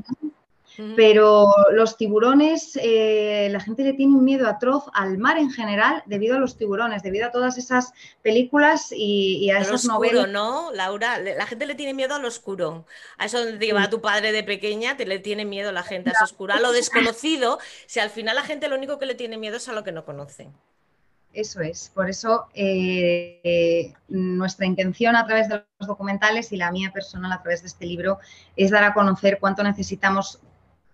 pero 0.96 1.54
los 1.72 1.98
tiburones, 1.98 2.80
eh, 2.82 3.50
la 3.52 3.60
gente 3.60 3.84
le 3.84 3.94
tiene 3.94 4.16
un 4.16 4.24
miedo 4.24 4.48
atroz 4.48 4.86
al 4.94 5.18
mar 5.18 5.38
en 5.38 5.52
general 5.52 6.04
debido 6.06 6.38
a 6.38 6.40
los 6.40 6.58
tiburones, 6.58 7.04
debido 7.04 7.28
a 7.28 7.32
todas 7.32 7.58
esas 7.58 7.92
películas 8.22 8.94
y, 8.96 9.50
a 9.52 9.60
esas 9.60 9.86
oscuro, 9.86 10.28
¿no, 10.28 10.72
Laura? 10.72 11.18
La 11.20 11.46
gente 11.48 11.66
le 11.66 11.76
tiene 11.76 11.94
miedo 11.94 12.16
al 12.16 12.24
oscuro. 12.24 12.86
A 13.18 13.26
eso 13.26 13.40
donde 13.40 13.58
te 13.58 13.66
lleva 13.66 13.90
tu 13.90 14.00
padre 14.00 14.32
de 14.32 14.44
pequeña, 14.44 14.96
te 14.96 15.06
le 15.06 15.20
tiene 15.20 15.44
miedo 15.44 15.72
la 15.72 15.84
gente 15.84 16.12
a 16.12 16.14
eso 16.14 16.24
oscuro. 16.24 16.54
A 16.54 16.60
lo 16.62 16.72
desconocido, 16.72 17.60
si 17.86 18.00
al 18.00 18.10
final 18.10 18.36
la 18.36 18.44
gente 18.44 18.70
lo 18.70 18.78
único 18.78 19.00
que 19.00 19.06
le 19.06 19.16
tiene 19.16 19.38
miedo 19.38 19.58
es 19.58 19.68
a 19.68 19.74
lo 19.74 19.84
que 19.84 19.92
no 19.92 20.06
conoce. 20.06 20.50
Eso 21.34 21.62
es, 21.62 21.92
por 21.94 22.10
eso 22.10 22.48
eh, 22.56 23.94
nuestra 24.08 24.66
intención 24.66 25.16
a 25.16 25.28
través 25.28 25.48
de 25.48 25.64
los 25.78 25.88
documentales 25.88 26.52
y 26.52 26.58
la 26.58 26.72
mía 26.72 26.92
personal 26.92 27.32
a 27.32 27.42
través 27.42 27.62
de 27.62 27.68
este 27.68 27.86
libro 27.86 28.18
es 28.56 28.72
dar 28.72 28.84
a 28.84 28.96
conocer 28.96 29.38
cuánto 29.40 29.62
necesitamos 29.62 30.40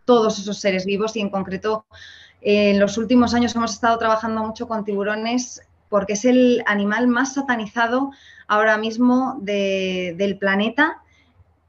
todos 0.05 0.39
esos 0.39 0.57
seres 0.59 0.85
vivos 0.85 1.15
y 1.15 1.21
en 1.21 1.29
concreto 1.29 1.85
en 2.41 2.79
los 2.79 2.97
últimos 2.97 3.33
años 3.33 3.55
hemos 3.55 3.73
estado 3.73 3.97
trabajando 3.97 4.43
mucho 4.43 4.67
con 4.67 4.85
tiburones 4.85 5.61
porque 5.89 6.13
es 6.13 6.25
el 6.25 6.63
animal 6.67 7.07
más 7.07 7.33
satanizado 7.33 8.11
ahora 8.47 8.77
mismo 8.77 9.37
del 9.41 10.37
planeta 10.37 11.01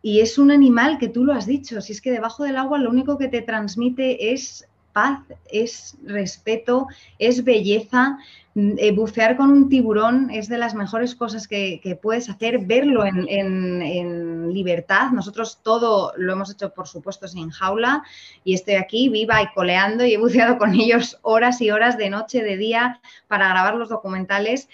y 0.03 0.21
es 0.21 0.39
un 0.39 0.51
animal 0.51 0.99
que 0.99 1.09
tú 1.09 1.25
lo 1.25 1.33
has 1.33 1.47
dicho, 1.47 1.81
si 1.81 1.93
es 1.93 2.01
que 2.01 2.13
debajo 2.13 2.45
del 2.45 2.57
agua 2.57 2.79
lo 2.79 2.91
único 2.91 3.19
que 3.19 3.29
te 3.29 3.43
transmite 3.43 4.33
es 4.33 4.69
paz, 4.97 5.21
es 5.53 5.95
respeto, 6.07 6.87
es 7.19 7.45
belleza. 7.45 8.17
Mm, 8.55 8.79
eh, 8.79 8.93
bucear 8.93 9.37
con 9.37 9.51
un 9.51 9.69
tiburón 9.69 10.31
es 10.31 10.49
de 10.49 10.57
las 10.57 10.75
mejores 10.75 11.15
cosas 11.15 11.47
que, 11.47 11.99
puedes 12.01 12.31
hacer, 12.31 12.61
verlo 12.61 13.05
en, 13.05 14.55
libertad. 14.55 15.11
Nosotros 15.11 15.61
todo 15.63 16.15
lo 16.17 16.33
hemos 16.33 16.51
hecho, 16.51 16.73
por 16.73 16.89
supuesto, 16.89 17.29
sin 17.29 17.51
jaula 17.51 18.03
y 18.43 18.55
estoy 18.55 18.77
aquí 18.77 19.11
viva 19.11 19.43
y 19.43 19.53
coleando 19.53 20.03
y 20.07 20.15
he 20.15 20.19
buceado 20.19 20.57
con 20.57 20.75
ellos 20.81 21.19
horas 21.21 21.61
y 21.61 21.71
horas 21.71 21.99
de 21.99 22.09
noche, 22.09 22.43
de 22.43 22.57
día, 22.57 23.03
para 23.29 23.51
grabar 23.51 23.75
los 23.75 23.91
documentales. 23.91 24.71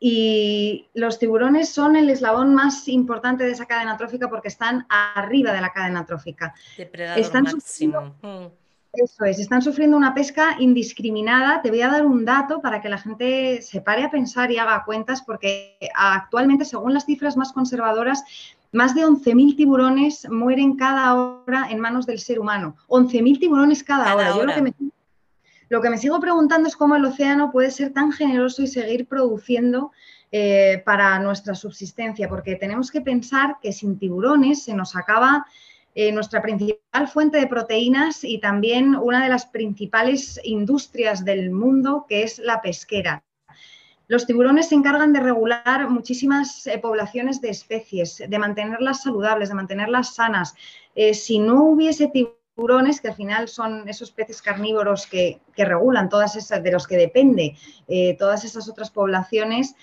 Y 0.00 0.88
los 0.94 1.20
tiburones 1.20 1.68
son 1.68 1.94
el 1.94 2.10
eslabón 2.10 2.56
más 2.56 2.88
importante 2.88 3.44
de 3.44 3.52
esa 3.52 3.66
cadena 3.66 3.96
trófica 3.96 4.28
porque 4.28 4.48
están 4.48 4.86
arriba 4.88 5.52
de 5.52 5.60
la 5.60 5.72
cadena 5.72 6.04
trófica. 6.04 6.54
están 6.76 7.44
máximo. 7.44 8.16
Eso 8.92 9.24
es, 9.24 9.38
están 9.38 9.62
sufriendo 9.62 9.96
una 9.96 10.14
pesca 10.14 10.56
indiscriminada. 10.58 11.62
Te 11.62 11.70
voy 11.70 11.80
a 11.82 11.90
dar 11.90 12.04
un 12.04 12.24
dato 12.24 12.60
para 12.60 12.80
que 12.80 12.88
la 12.88 12.98
gente 12.98 13.62
se 13.62 13.80
pare 13.80 14.02
a 14.02 14.10
pensar 14.10 14.50
y 14.50 14.58
haga 14.58 14.84
cuentas, 14.84 15.22
porque 15.22 15.78
actualmente, 15.94 16.64
según 16.64 16.94
las 16.94 17.06
cifras 17.06 17.36
más 17.36 17.52
conservadoras, 17.52 18.24
más 18.72 18.94
de 18.94 19.06
11.000 19.06 19.56
tiburones 19.56 20.28
mueren 20.28 20.76
cada 20.76 21.14
hora 21.14 21.68
en 21.70 21.78
manos 21.78 22.06
del 22.06 22.18
ser 22.18 22.40
humano. 22.40 22.76
11.000 22.88 23.38
tiburones 23.38 23.84
cada, 23.84 24.14
hora. 24.14 24.36
Yo 24.36 24.44
lo 24.44 24.54
que, 24.54 24.62
me, 24.62 24.74
lo 25.68 25.80
que 25.80 25.90
me 25.90 25.98
sigo 25.98 26.18
preguntando 26.18 26.68
es 26.68 26.76
cómo 26.76 26.96
el 26.96 27.04
océano 27.04 27.52
puede 27.52 27.70
ser 27.70 27.92
tan 27.92 28.10
generoso 28.10 28.62
y 28.62 28.66
seguir 28.66 29.06
produciendo 29.06 29.92
eh, 30.32 30.82
para 30.84 31.18
nuestra 31.18 31.54
subsistencia, 31.54 32.28
porque 32.28 32.56
tenemos 32.56 32.90
que 32.90 33.00
pensar 33.00 33.56
que 33.60 33.72
sin 33.72 33.98
tiburones 33.98 34.64
se 34.64 34.74
nos 34.74 34.94
acaba 34.94 35.46
eh, 36.02 36.12
nuestra 36.12 36.40
principal 36.40 37.08
fuente 37.08 37.36
de 37.38 37.46
proteínas 37.46 38.24
y 38.24 38.38
también 38.38 38.96
una 38.96 39.22
de 39.22 39.28
las 39.28 39.44
principales 39.44 40.40
industrias 40.44 41.26
del 41.26 41.50
mundo, 41.50 42.06
que 42.08 42.22
es 42.22 42.38
la 42.38 42.62
pesquera. 42.62 43.22
Los 44.08 44.24
tiburones 44.24 44.70
se 44.70 44.76
encargan 44.76 45.12
de 45.12 45.20
regular 45.20 45.90
muchísimas 45.90 46.66
eh, 46.66 46.78
poblaciones 46.78 47.42
de 47.42 47.50
especies, 47.50 48.24
de 48.26 48.38
mantenerlas 48.38 49.02
saludables, 49.02 49.50
de 49.50 49.56
mantenerlas 49.56 50.14
sanas. 50.14 50.54
si 51.12 51.38
no 51.38 51.64
hubiese 51.64 52.08
tiburones, 52.08 53.02
que 53.02 53.08
al 53.08 53.14
final 53.14 53.48
son 53.48 53.86
esos 53.86 54.10
peces 54.10 54.40
carnívoros 54.40 55.06
que, 55.06 55.42
regulan 55.54 56.08
todas 56.08 56.34
esas, 56.34 56.62
de 56.62 56.72
los 56.72 56.86
que 56.86 56.96
depende 56.96 57.56
todas 58.18 58.46
esas 58.46 58.66
otras 58.70 58.90
poblaciones, 58.90 59.76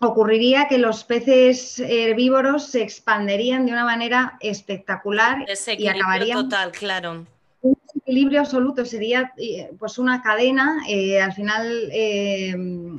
ocurriría 0.00 0.66
que 0.66 0.78
los 0.78 1.04
peces 1.04 1.78
herbívoros 1.78 2.66
se 2.66 2.82
expanderían 2.82 3.66
de 3.66 3.72
una 3.72 3.84
manera 3.84 4.38
espectacular 4.40 5.44
y 5.76 5.88
acabarían 5.88 6.42
total, 6.44 6.72
claro. 6.72 7.26
Un 7.62 7.76
equilibrio 7.94 8.40
absoluto 8.40 8.86
sería 8.86 9.34
eh, 9.36 9.70
pues 9.78 9.98
una 9.98 10.22
cadena. 10.22 10.82
Eh, 10.88 11.20
al 11.20 11.34
final, 11.34 11.90
eh, 11.92 12.54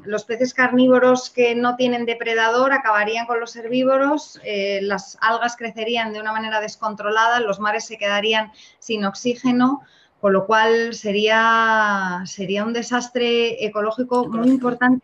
los 0.06 0.26
peces 0.26 0.54
carnívoros 0.54 1.32
que 1.32 1.56
no 1.56 1.76
tienen 1.76 2.06
depredador 2.06 2.72
acabarían 2.72 3.26
con 3.26 3.40
los 3.40 3.56
herbívoros, 3.56 4.40
las 4.82 5.18
algas 5.22 5.56
crecerían 5.56 6.14
de 6.14 6.22
una 6.22 6.32
manera 6.32 6.62
descontrolada, 6.62 7.40
los 7.40 7.60
mares 7.60 7.86
se 7.86 7.98
quedarían 7.98 8.52
sin 8.78 9.04
oxígeno, 9.06 9.82
con 10.20 10.34
lo 10.34 10.46
cual 10.46 10.94
sería, 10.94 12.22
sería 12.26 12.64
un 12.64 12.74
desastre 12.74 13.66
ecológico 13.66 14.28
muy 14.28 14.50
importante 14.50 15.04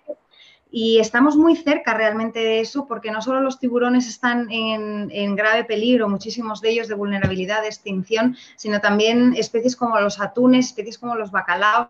y 0.71 0.99
estamos 0.99 1.35
muy 1.37 1.55
cerca 1.55 1.93
realmente 1.93 2.39
de 2.39 2.59
eso 2.59 2.87
porque 2.87 3.11
no 3.11 3.21
solo 3.21 3.41
los 3.41 3.59
tiburones 3.59 4.07
están 4.07 4.51
en, 4.51 5.35
grave 5.35 5.63
peligro, 5.63 6.09
muchísimos 6.09 6.61
de 6.61 6.71
ellos 6.71 6.87
de 6.87 6.95
vulnerabilidad, 6.95 7.61
de 7.61 7.67
extinción, 7.67 8.35
sino 8.55 8.81
también 8.81 9.33
especies 9.37 9.75
como 9.75 9.99
los 9.99 10.19
atunes, 10.19 10.67
especies 10.67 10.97
como 10.97 11.15
los 11.15 11.31
bacalaos. 11.31 11.89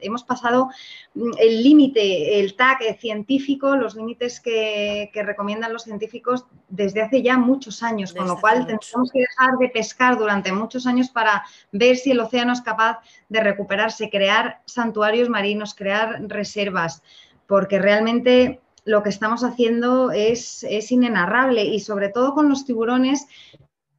Hemos 0.00 0.22
pasado 0.22 0.70
mm, 1.14 1.30
el 1.38 1.62
límite, 1.62 2.40
el 2.40 2.54
TAC 2.54 2.98
científico, 2.98 3.76
los 3.76 3.96
límites 3.96 4.40
que, 4.40 5.10
recomiendan 5.14 5.72
los 5.72 5.82
científicos 5.82 6.46
desde 6.68 7.02
hace 7.02 7.22
ya 7.22 7.36
muchos 7.36 7.82
años, 7.82 8.14
con 8.14 8.28
lo 8.28 8.40
cual 8.40 8.66
tenemos 8.66 9.12
que 9.12 9.20
dejar 9.20 9.58
de 9.58 9.68
pescar 9.68 10.16
durante 10.16 10.52
muchos 10.52 10.86
años 10.86 11.10
para 11.10 11.44
ver 11.72 11.96
si 11.96 12.12
el 12.12 12.20
océano 12.20 12.52
es 12.52 12.62
capaz 12.62 13.00
de 13.28 13.40
recuperarse, 13.40 14.10
crear 14.10 14.62
santuarios 14.64 15.28
marinos, 15.28 15.74
crear 15.74 16.22
reservas 16.28 17.02
porque 17.48 17.80
realmente 17.80 18.60
lo 18.84 19.02
que 19.02 19.08
estamos 19.08 19.42
haciendo 19.42 20.12
es, 20.12 20.62
es 20.62 20.92
inenarrable 20.92 21.64
y 21.64 21.80
sobre 21.80 22.10
todo 22.10 22.34
con 22.34 22.48
los 22.48 22.64
tiburones 22.64 23.26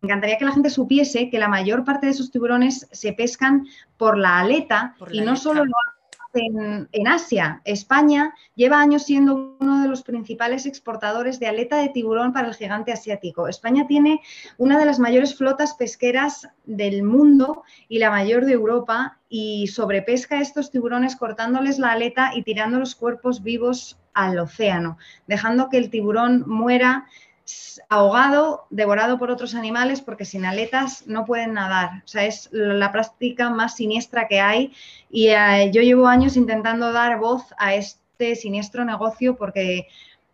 me 0.01 0.07
encantaría 0.07 0.37
que 0.37 0.45
la 0.45 0.53
gente 0.53 0.69
supiese 0.69 1.29
que 1.29 1.39
la 1.39 1.49
mayor 1.49 1.83
parte 1.83 2.05
de 2.05 2.13
esos 2.13 2.31
tiburones 2.31 2.87
se 2.91 3.11
pescan 3.11 3.67
por 3.97 4.17
la 4.17 4.39
aleta 4.39 4.95
y 5.11 5.19
no 5.21 5.35
solo 5.35 5.65
lo 5.65 5.73
en, 6.33 7.07
Asia. 7.07 7.61
España 7.65 8.33
lleva 8.55 8.79
años 8.79 9.03
siendo 9.03 9.57
uno 9.59 9.81
de 9.81 9.87
los 9.87 10.03
principales 10.03 10.65
exportadores 10.65 11.39
de 11.39 11.47
aleta 11.47 11.77
de 11.77 11.89
tiburón 11.89 12.33
para 12.33 12.47
el 12.47 12.55
gigante 12.55 12.91
asiático. 12.91 13.47
España 13.47 13.87
tiene 13.87 14.21
una 14.57 14.77
de 14.77 14.85
las 14.85 14.99
mayores 14.99 15.35
flotas 15.35 15.73
pesqueras 15.73 16.47
del 16.65 17.03
mundo 17.03 17.63
y 17.87 17.99
la 17.99 18.11
mayor 18.11 18.45
de 18.45 18.53
Europa 18.53 19.19
y 19.27 19.67
sobrepesca 19.67 20.39
estos 20.39 20.71
tiburones 20.71 21.15
cortándoles 21.15 21.79
la 21.79 21.91
aleta 21.91 22.31
y 22.35 22.43
tirando 22.43 22.79
los 22.79 22.95
cuerpos 22.95 23.41
vivos 23.43 23.97
al 24.13 24.39
océano, 24.39 24.97
dejando 25.27 25.69
que 25.69 25.77
el 25.77 25.89
tiburón 25.89 26.43
muera 26.47 27.07
ahogado, 27.89 28.67
devorado 28.69 29.17
por 29.17 29.31
otros 29.31 29.55
animales, 29.55 30.01
porque 30.01 30.25
sin 30.25 30.45
aletas 30.45 31.07
no 31.07 31.25
pueden 31.25 31.53
nadar. 31.53 32.03
O 32.03 32.07
sea, 32.07 32.25
es 32.25 32.49
la 32.51 32.91
práctica 32.91 33.49
más 33.49 33.75
siniestra 33.75 34.27
que 34.27 34.39
hay 34.39 34.73
y 35.09 35.27
eh, 35.29 35.71
yo 35.71 35.81
llevo 35.81 36.07
años 36.07 36.37
intentando 36.37 36.91
dar 36.91 37.19
voz 37.19 37.43
a 37.57 37.75
este 37.75 38.35
siniestro 38.35 38.85
negocio 38.85 39.35
porque, 39.35 39.87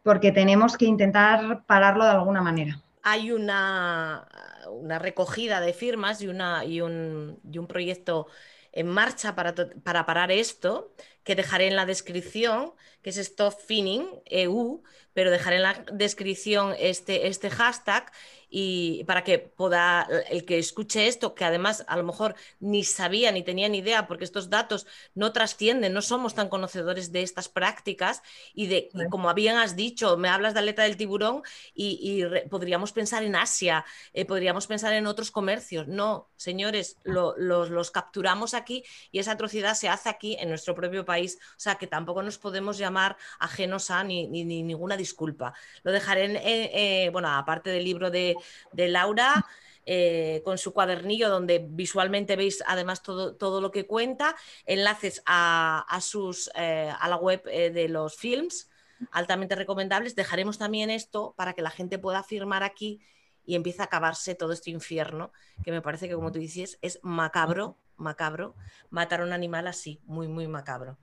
porque 0.03 0.31
tenemos 0.31 0.77
que 0.77 0.85
intentar 0.85 1.63
pararlo 1.65 2.03
de 2.03 2.11
alguna 2.11 2.41
manera. 2.41 2.81
Hay 3.03 3.31
una, 3.31 4.27
una 4.71 4.99
recogida 4.99 5.61
de 5.61 5.73
firmas 5.73 6.21
y, 6.21 6.27
una, 6.27 6.65
y, 6.65 6.81
un, 6.81 7.39
y 7.49 7.57
un 7.57 7.67
proyecto 7.67 8.27
en 8.71 8.87
marcha 8.87 9.35
para, 9.35 9.53
para, 9.83 10.05
parar 10.05 10.31
esto, 10.31 10.91
que 11.23 11.35
dejaré 11.35 11.67
en 11.67 11.77
la 11.77 11.85
descripción, 11.85 12.73
que 13.05 13.11
es 13.11 13.17
Stop 13.17 13.53
Finning 13.67 14.07
EU, 14.25 14.81
pero 15.13 15.29
dejaré 15.29 15.57
en 15.57 15.61
la 15.61 15.85
descripción 15.93 16.73
este, 16.79 17.27
este 17.27 17.51
hashtag 17.51 18.11
y 18.57 19.03
para 19.03 19.25
que 19.25 19.37
pueda 19.37 20.07
el 20.29 20.45
que 20.45 20.57
escuche 20.57 21.07
esto, 21.07 21.35
que 21.35 21.43
además 21.43 21.83
a 21.89 21.97
lo 21.97 22.03
mejor 22.03 22.35
ni 22.61 22.85
sabía 22.85 23.33
ni 23.33 23.43
tenía 23.43 23.67
ni 23.67 23.79
idea, 23.79 24.07
porque 24.07 24.23
estos 24.23 24.49
datos 24.49 24.87
no 25.13 25.33
trascienden, 25.33 25.91
no 25.91 26.01
somos 26.01 26.35
tan 26.35 26.47
conocedores 26.47 27.11
de 27.11 27.21
estas 27.21 27.49
prácticas 27.49 28.21
y 28.53 28.67
de, 28.67 28.89
como 29.09 29.33
bien 29.33 29.57
has 29.57 29.75
dicho, 29.75 30.15
me 30.15 30.29
hablas 30.29 30.53
de 30.53 30.61
aleta 30.61 30.83
del 30.83 30.95
tiburón 30.95 31.43
y, 31.73 32.23
podríamos 32.49 32.93
pensar 32.93 33.23
en 33.23 33.35
Asia, 33.35 33.83
eh, 34.13 34.23
podríamos 34.23 34.67
pensar 34.67 34.93
en 34.93 35.05
otros 35.05 35.31
comercios. 35.31 35.89
No, 35.89 36.29
señores, 36.37 36.97
los, 37.03 37.91
capturamos 37.91 38.53
aquí 38.53 38.85
y 39.11 39.19
esa 39.19 39.33
atrocidad 39.33 39.73
se 39.73 39.89
hace 39.89 40.07
aquí 40.07 40.37
en 40.39 40.47
nuestro 40.47 40.75
propio 40.75 41.03
país, 41.03 41.39
o 41.57 41.59
sea 41.59 41.75
que 41.75 41.87
tampoco 41.87 42.23
nos 42.23 42.37
podemos 42.37 42.77
llamar 42.77 43.17
ajenos 43.37 43.91
a 43.91 44.01
ni, 44.05 44.29
ni, 44.29 44.45
ninguna 44.45 44.95
disculpa. 44.95 45.53
Lo 45.83 45.91
dejaré 45.91 46.23
en, 46.23 46.37
eh, 46.37 47.09
bueno, 47.11 47.27
aparte 47.27 47.69
del 47.69 47.83
libro 47.83 48.09
de 48.09 48.37
de, 48.71 48.87
Laura. 48.87 49.45
Eh, 49.87 50.41
con 50.43 50.57
su 50.57 50.73
cuadernillo 50.73 51.29
donde 51.29 51.63
visualmente 51.69 52.35
veis 52.35 52.63
además 52.65 53.03
todo, 53.03 53.35
todo 53.35 53.61
lo 53.61 53.69
que 53.69 53.85
cuenta, 53.85 54.35
enlaces 54.65 55.21
a, 55.27 55.85
sus, 56.01 56.49
eh, 56.55 56.91
a 56.99 57.07
la 57.07 57.17
web 57.17 57.43
eh, 57.45 57.69
de 57.69 57.87
los 57.87 58.15
films, 58.15 58.67
altamente 59.11 59.53
recomendables. 59.53 60.15
Dejaremos 60.15 60.57
también 60.57 60.89
esto 60.89 61.35
para 61.37 61.53
que 61.53 61.61
la 61.61 61.69
gente 61.69 61.99
pueda 61.99 62.23
firmar 62.23 62.63
aquí 62.63 62.99
y 63.45 63.53
empiece 63.53 63.83
a 63.83 63.85
acabarse 63.85 64.33
todo 64.33 64.53
este 64.53 64.71
infierno, 64.71 65.31
que 65.63 65.71
me 65.71 65.83
parece 65.83 66.07
que 66.07 66.15
como 66.15 66.31
tú 66.31 66.39
dices 66.39 66.79
es 66.81 66.99
macabro, 67.03 67.77
macabro, 67.95 68.55
matar 68.89 69.21
a 69.21 69.23
un 69.23 69.33
animal 69.33 69.67
así, 69.67 70.01
muy, 70.05 70.27
muy 70.27 70.47
macabro. 70.47 70.97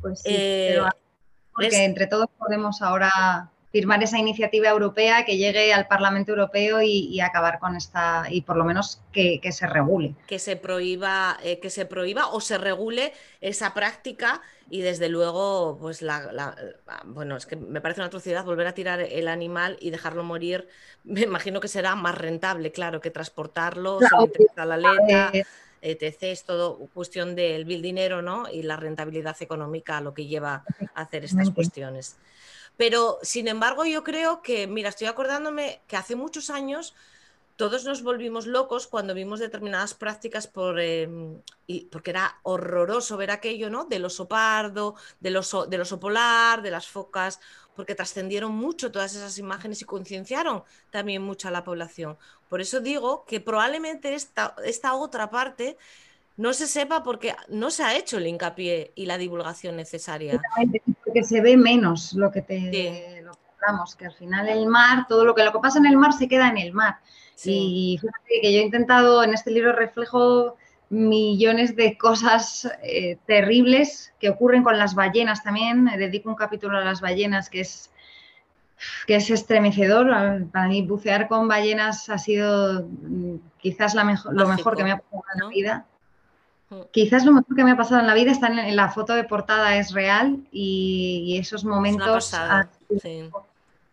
Pues 0.00 0.22
sí, 0.22 0.74
porque 1.54 1.84
entre 1.84 2.06
todos 2.06 2.28
podemos 2.38 2.82
ahora 2.82 3.50
firmar 3.72 4.02
esa 4.02 4.18
iniciativa 4.18 4.68
europea 4.68 5.24
que 5.24 5.38
llegue 5.38 5.72
al 5.72 5.86
Parlamento 5.86 6.32
Europeo 6.32 6.82
y, 6.82 7.18
acabar 7.20 7.58
con 7.58 7.74
esta, 7.74 8.26
y 8.28 8.42
por 8.42 8.56
lo 8.56 8.64
menos 8.64 9.00
que, 9.12 9.40
se 9.50 9.66
regule. 9.66 10.14
Que 10.26 10.38
se 10.38 10.56
prohíba, 10.56 11.38
eh, 11.42 11.58
que 11.58 11.70
se 11.70 11.86
prohíba 11.86 12.28
o 12.28 12.40
se 12.40 12.58
regule 12.58 13.14
esa 13.40 13.72
práctica 13.72 14.42
y 14.68 14.82
desde 14.82 15.08
luego, 15.08 15.78
pues 15.80 16.02
la, 16.02 16.54
bueno, 17.06 17.36
es 17.36 17.46
que 17.46 17.56
me 17.56 17.80
parece 17.80 18.00
una 18.00 18.08
atrocidad 18.08 18.44
volver 18.44 18.66
a 18.66 18.74
tirar 18.74 19.00
el 19.00 19.26
animal 19.26 19.78
y 19.80 19.90
dejarlo 19.90 20.22
morir. 20.22 20.68
Me 21.04 21.22
imagino 21.22 21.60
que 21.60 21.68
será 21.68 21.94
más 21.96 22.16
rentable, 22.16 22.72
claro, 22.72 23.00
que 23.00 23.10
transportarlo, 23.10 23.98
a 24.56 24.66
la 24.66 24.74
aleta. 24.74 25.32
etc. 25.80 26.22
Es 26.22 26.44
todo 26.44 26.76
cuestión 26.94 27.34
del 27.34 27.64
bill 27.64 27.82
dinero, 27.82 28.22
¿no? 28.22 28.48
Y 28.48 28.62
la 28.62 28.76
rentabilidad 28.76 29.36
económica 29.40 30.00
lo 30.00 30.14
que 30.14 30.26
lleva 30.26 30.62
a 30.94 31.02
hacer 31.02 31.24
estas 31.24 31.50
cuestiones. 31.50 32.18
Pero, 32.76 33.18
sin 33.22 33.48
embargo, 33.48 33.84
yo 33.84 34.02
creo 34.02 34.42
que, 34.42 34.66
mira, 34.66 34.88
estoy 34.88 35.06
acordándome 35.06 35.80
que 35.86 35.96
hace 35.96 36.16
muchos 36.16 36.50
años 36.50 36.94
todos 37.56 37.84
nos 37.84 38.02
volvimos 38.02 38.46
locos 38.46 38.86
cuando 38.86 39.14
vimos 39.14 39.38
determinadas 39.38 39.94
prácticas 39.94 40.46
por, 40.46 40.80
em, 40.80 41.40
y, 41.66 41.84
porque 41.86 42.10
era 42.10 42.40
horroroso 42.42 43.16
ver 43.16 43.30
aquello, 43.30 43.70
¿no? 43.70 43.84
Del 43.84 44.04
oso 44.04 44.26
pardo, 44.26 44.96
del 45.20 45.36
oso, 45.36 45.66
del 45.66 45.82
oso 45.82 46.00
polar, 46.00 46.62
de 46.62 46.70
las 46.70 46.88
focas, 46.88 47.40
porque 47.76 47.94
trascendieron 47.94 48.52
mucho 48.52 48.90
todas 48.90 49.14
esas 49.14 49.38
imágenes 49.38 49.82
y 49.82 49.84
concienciaron 49.84 50.64
también 50.90 51.22
mucho 51.22 51.48
a 51.48 51.50
la 51.50 51.62
población. 51.62 52.16
Por 52.48 52.60
eso 52.60 52.80
digo 52.80 53.24
que 53.26 53.40
probablemente 53.40 54.14
esta, 54.14 54.56
esta 54.64 54.94
otra 54.94 55.30
parte 55.30 55.76
no 56.36 56.54
se 56.54 56.66
sepa 56.66 57.02
porque 57.02 57.34
no 57.48 57.70
se 57.70 57.82
ha 57.82 57.96
hecho 57.96 58.18
el 58.18 58.26
hincapié 58.26 58.92
y 58.94 59.06
la 59.06 59.18
divulgación 59.18 59.76
necesaria. 59.76 60.40
Porque 61.12 61.24
se 61.24 61.42
ve 61.42 61.58
menos 61.58 62.14
lo 62.14 62.30
que 62.30 62.40
te 62.40 63.22
hablamos, 63.60 63.94
que 63.94 64.06
al 64.06 64.14
final 64.14 64.48
el 64.48 64.66
mar, 64.66 65.06
todo 65.06 65.26
lo 65.26 65.34
que, 65.34 65.44
lo 65.44 65.52
que 65.52 65.58
pasa 65.58 65.78
en 65.78 65.84
el 65.84 65.98
mar 65.98 66.14
se 66.14 66.26
queda 66.26 66.48
en 66.48 66.56
el 66.56 66.72
mar. 66.72 67.00
Y 67.44 67.98
fíjate 68.00 68.40
que 68.40 68.52
yo 68.52 68.60
he 68.60 68.62
intentado, 68.62 69.22
en 69.22 69.34
este 69.34 69.50
libro 69.50 69.72
reflejo 69.72 70.56
millones 70.88 71.76
de 71.76 71.98
cosas 71.98 72.70
eh, 72.82 73.18
terribles 73.26 74.14
que 74.18 74.30
ocurren 74.30 74.62
con 74.62 74.78
las 74.78 74.94
ballenas 74.94 75.42
también. 75.42 75.84
Dedico 75.84 76.30
un 76.30 76.36
capítulo 76.36 76.78
a 76.78 76.84
las 76.84 77.02
ballenas 77.02 77.50
que 77.50 77.60
es 77.60 77.90
que 79.06 79.16
es 79.16 79.30
estremecedor. 79.30 80.46
Para 80.50 80.68
mí 80.68 80.80
bucear 80.80 81.28
con 81.28 81.46
ballenas 81.46 82.08
ha 82.08 82.16
sido 82.16 82.84
mm, 82.84 83.36
quizás 83.58 83.94
la 83.94 84.04
mejor, 84.04 84.34
lo 84.34 84.48
mejor 84.48 84.76
que 84.76 84.84
me 84.84 84.92
ha 84.92 84.96
pasado 84.96 85.24
en 85.34 85.40
la 85.40 85.48
vida 85.48 85.86
Quizás 86.90 87.24
lo 87.24 87.32
mejor 87.32 87.56
que 87.56 87.64
me 87.64 87.72
ha 87.72 87.76
pasado 87.76 88.00
en 88.00 88.06
la 88.06 88.14
vida 88.14 88.32
está 88.32 88.48
en, 88.48 88.76
la 88.76 88.90
foto 88.90 89.14
de 89.14 89.24
portada, 89.24 89.76
es 89.76 89.92
real 89.92 90.38
y, 90.50 91.36
esos 91.40 91.64
momentos 91.64 92.32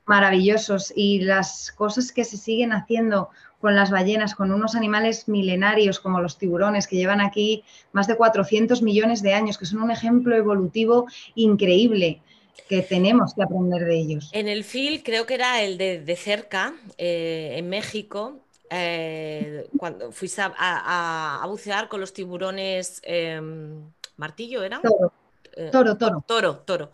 maravillosos. 0.05 0.93
Y 0.95 1.21
las 1.21 1.71
cosas 1.71 2.11
que 2.11 2.25
se 2.25 2.37
siguen 2.37 2.73
haciendo 2.73 3.29
con 3.59 3.75
las 3.75 3.91
ballenas, 3.91 4.35
con 4.35 4.51
unos 4.51 4.75
animales 4.75 5.27
milenarios 5.27 5.99
como 5.99 6.21
los 6.21 6.37
tiburones 6.37 6.87
que 6.87 6.95
llevan 6.95 7.21
aquí 7.21 7.63
más 7.91 8.07
de 8.07 8.15
400 8.15 8.81
millones 8.81 9.21
de 9.21 9.33
años, 9.33 9.57
que 9.57 9.65
son 9.65 9.81
un 9.81 9.91
ejemplo 9.91 10.35
evolutivo 10.35 11.07
increíble 11.35 12.21
que 12.67 12.81
tenemos 12.81 13.33
que 13.33 13.43
aprender 13.43 13.85
de 13.85 13.97
ellos. 13.97 14.29
En 14.33 14.47
el 14.47 14.63
film 14.63 15.01
creo 15.03 15.25
que 15.25 15.35
era 15.35 15.61
el 15.61 15.77
de, 15.77 16.15
cerca, 16.15 16.73
eh, 16.97 17.55
en 17.57 17.69
México, 17.69 18.39
eh, 18.69 19.67
cuando 19.77 20.11
fuiste 20.11 20.41
a, 20.43 21.43
bucear 21.47 21.87
con 21.87 21.99
los 21.99 22.13
tiburones 22.13 23.01
em, 23.03 23.91
martillo, 24.17 24.63
¿era? 24.63 24.81
Toro, 24.81 25.13
eh, 25.53 25.69
toro, 25.71 25.97
toro. 25.97 26.23
Toro, 26.27 26.57
toro. 26.59 26.91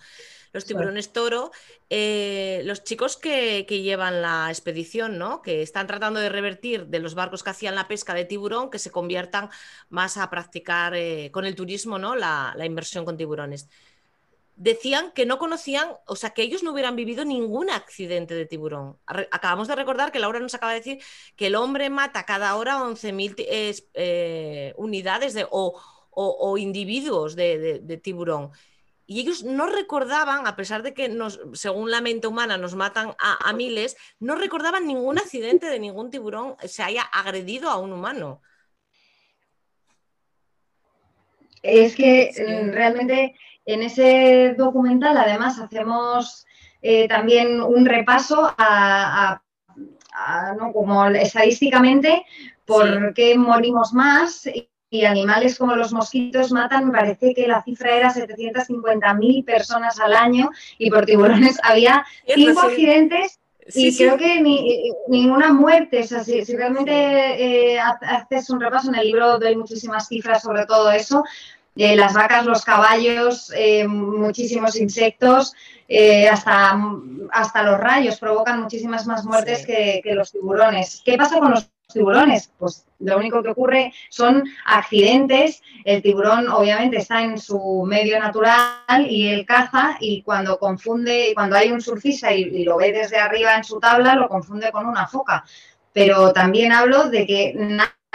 Los 0.54 0.64
tiburones 0.64 1.12
toro, 1.12 1.52
eh, 1.90 2.62
los 2.64 2.86
chicos 2.86 3.18
que, 3.18 3.66
llevan 3.66 4.22
la 4.22 4.48
expedición, 4.50 5.18
¿no? 5.18 5.42
Que 5.42 5.62
están 5.62 5.86
tratando 5.86 6.22
de 6.22 6.30
revertir 6.30 6.88
de 6.88 7.00
los 7.00 7.14
barcos 7.14 7.44
que 7.44 7.50
hacían 7.50 7.76
la 7.76 7.90
pesca 7.90 8.14
de 8.14 8.24
tiburón, 8.24 8.70
que 8.70 8.80
se 8.80 8.90
conviertan 8.90 9.50
más 9.90 10.16
a 10.16 10.30
practicar 10.30 10.94
con 11.32 11.46
el 11.46 11.56
turismo, 11.56 12.00
¿no? 12.00 12.16
la 12.16 12.66
inversión 12.66 13.04
con 13.04 13.18
tiburones 13.18 13.68
decían 14.56 15.12
que 15.12 15.26
no 15.26 15.38
conocían, 15.38 15.90
o 16.08 16.16
sea, 16.16 16.32
que 16.32 16.42
ellos 16.42 16.64
no 16.64 16.72
hubieran 16.72 16.96
vivido 16.96 17.26
ningún 17.26 17.70
accidente 17.70 18.34
de 18.34 18.46
tiburón. 18.46 18.98
Acabamos 19.06 19.68
de 19.68 19.76
recordar 19.76 20.12
que 20.12 20.20
Laura 20.20 20.40
nos 20.40 20.56
acaba 20.56 20.72
de 20.72 20.80
decir 20.80 21.00
que 21.36 21.48
el 21.48 21.56
hombre 21.56 21.90
mata 21.90 22.24
cada 22.24 22.56
hora 22.56 22.78
11.000 22.78 23.84
eh, 23.94 24.74
unidades 24.78 25.34
de, 25.34 25.46
o, 25.50 26.58
individuos 26.58 27.36
de, 27.36 28.00
tiburón. 28.02 28.52
Y 29.08 29.20
ellos 29.20 29.44
no 29.44 29.68
recordaban, 29.68 30.48
a 30.48 30.56
pesar 30.56 30.82
de 30.82 30.94
que 30.94 31.10
nos, 31.10 31.40
según 31.54 31.92
la 31.92 32.02
mente 32.02 32.28
humana 32.28 32.58
nos 32.58 32.74
matan 32.74 33.10
a, 33.20 33.50
a 33.50 33.54
miles, 33.54 33.98
no 34.20 34.36
recordaban 34.36 34.88
ningún 34.88 35.20
accidente 35.20 35.68
de 35.68 35.80
ningún 35.80 36.10
tiburón 36.10 36.56
se 36.64 36.82
haya 36.82 37.04
agredido 37.04 37.70
a 37.70 37.78
un 37.78 37.94
humano. 37.94 38.42
Es 41.62 41.96
que 41.96 42.32
mm, 42.32 42.72
realmente 42.72 43.36
en 43.66 43.82
ese 43.82 44.56
documental, 44.58 45.18
además, 45.18 45.60
hacemos 45.60 46.46
eh, 46.82 47.08
también 47.08 47.62
un 47.62 47.86
repaso 47.86 48.54
a, 48.58 49.42
como 50.72 51.06
estadísticamente 51.08 52.26
por 52.66 53.14
qué 53.14 53.38
morimos 53.38 53.92
más 53.94 54.48
y 54.90 55.04
animales 55.04 55.58
como 55.58 55.76
los 55.76 55.92
mosquitos 55.92 56.52
matan, 56.52 56.92
parece 56.92 57.34
que 57.34 57.48
la 57.48 57.64
cifra 57.64 57.98
era 57.98 58.14
750.000 58.14 59.44
personas 59.44 60.00
al 60.00 60.16
año 60.16 60.50
y 60.78 60.90
por 60.90 61.06
tiburones 61.06 61.60
había 61.64 62.06
cinco 62.28 62.62
accidentes 62.62 63.40
y 63.74 63.98
creo 63.98 64.16
que 64.18 64.42
ni, 64.42 64.92
ninguna 65.08 65.52
muerte. 65.52 66.02
O 66.02 66.04
sea, 66.04 66.24
si, 66.24 66.44
realmente 66.44 66.92
eh, 67.74 67.80
haces 67.80 68.50
un 68.50 68.62
repaso 68.62 68.90
en 68.90 68.96
el 68.96 69.08
libro, 69.08 69.40
doy 69.40 69.56
muchísimas 69.56 70.08
cifras 70.08 70.44
sobre 70.44 70.66
todo 70.66 70.92
eso, 70.92 71.24
eh, 71.78 71.96
las 71.96 72.14
vacas, 72.14 72.46
los 72.46 72.64
caballos, 72.64 73.52
eh, 73.54 73.86
muchísimos 73.86 74.78
insectos, 74.78 75.54
eh, 75.90 76.28
hasta, 76.30 76.80
hasta 77.32 77.64
los 77.64 77.78
rayos 77.80 78.18
provocan 78.18 78.62
muchísimas 78.62 79.06
más 79.06 79.26
muertes 79.26 79.66
que, 79.66 80.02
los 80.14 80.32
tiburones. 80.32 81.02
¿Qué 81.04 81.18
pasa 81.18 81.38
con 81.40 81.52
los 81.52 81.70
tiburones? 81.92 82.50
Pues 82.58 82.86
lo 83.00 83.18
único 83.18 83.44
que 83.44 83.50
ocurre 83.50 83.94
son 84.10 84.46
accidentes. 84.66 85.62
El 85.84 86.02
tiburón 86.02 86.48
obviamente 86.48 86.98
está 86.98 87.22
en 87.22 87.38
su 87.38 87.84
medio 87.86 88.20
natural 88.20 89.08
y 89.10 89.28
él 89.28 89.46
caza 89.46 89.98
y 90.00 90.22
cuando 90.22 90.58
confunde, 90.58 91.34
cuando 91.36 91.58
hay 91.58 91.72
un 91.72 91.82
surfista 91.82 92.34
y, 92.34 92.44
y 92.44 92.64
lo 92.64 92.78
ve 92.78 92.94
desde 92.94 93.18
arriba 93.18 93.54
en 93.56 93.66
su 93.66 93.82
tabla, 93.82 94.16
lo 94.16 94.30
confunde 94.30 94.72
con 94.72 94.86
una 94.86 95.08
foca. 95.08 95.44
Pero 95.92 96.32
también 96.32 96.72
hablo 96.72 97.10
de 97.10 97.26
que 97.26 97.54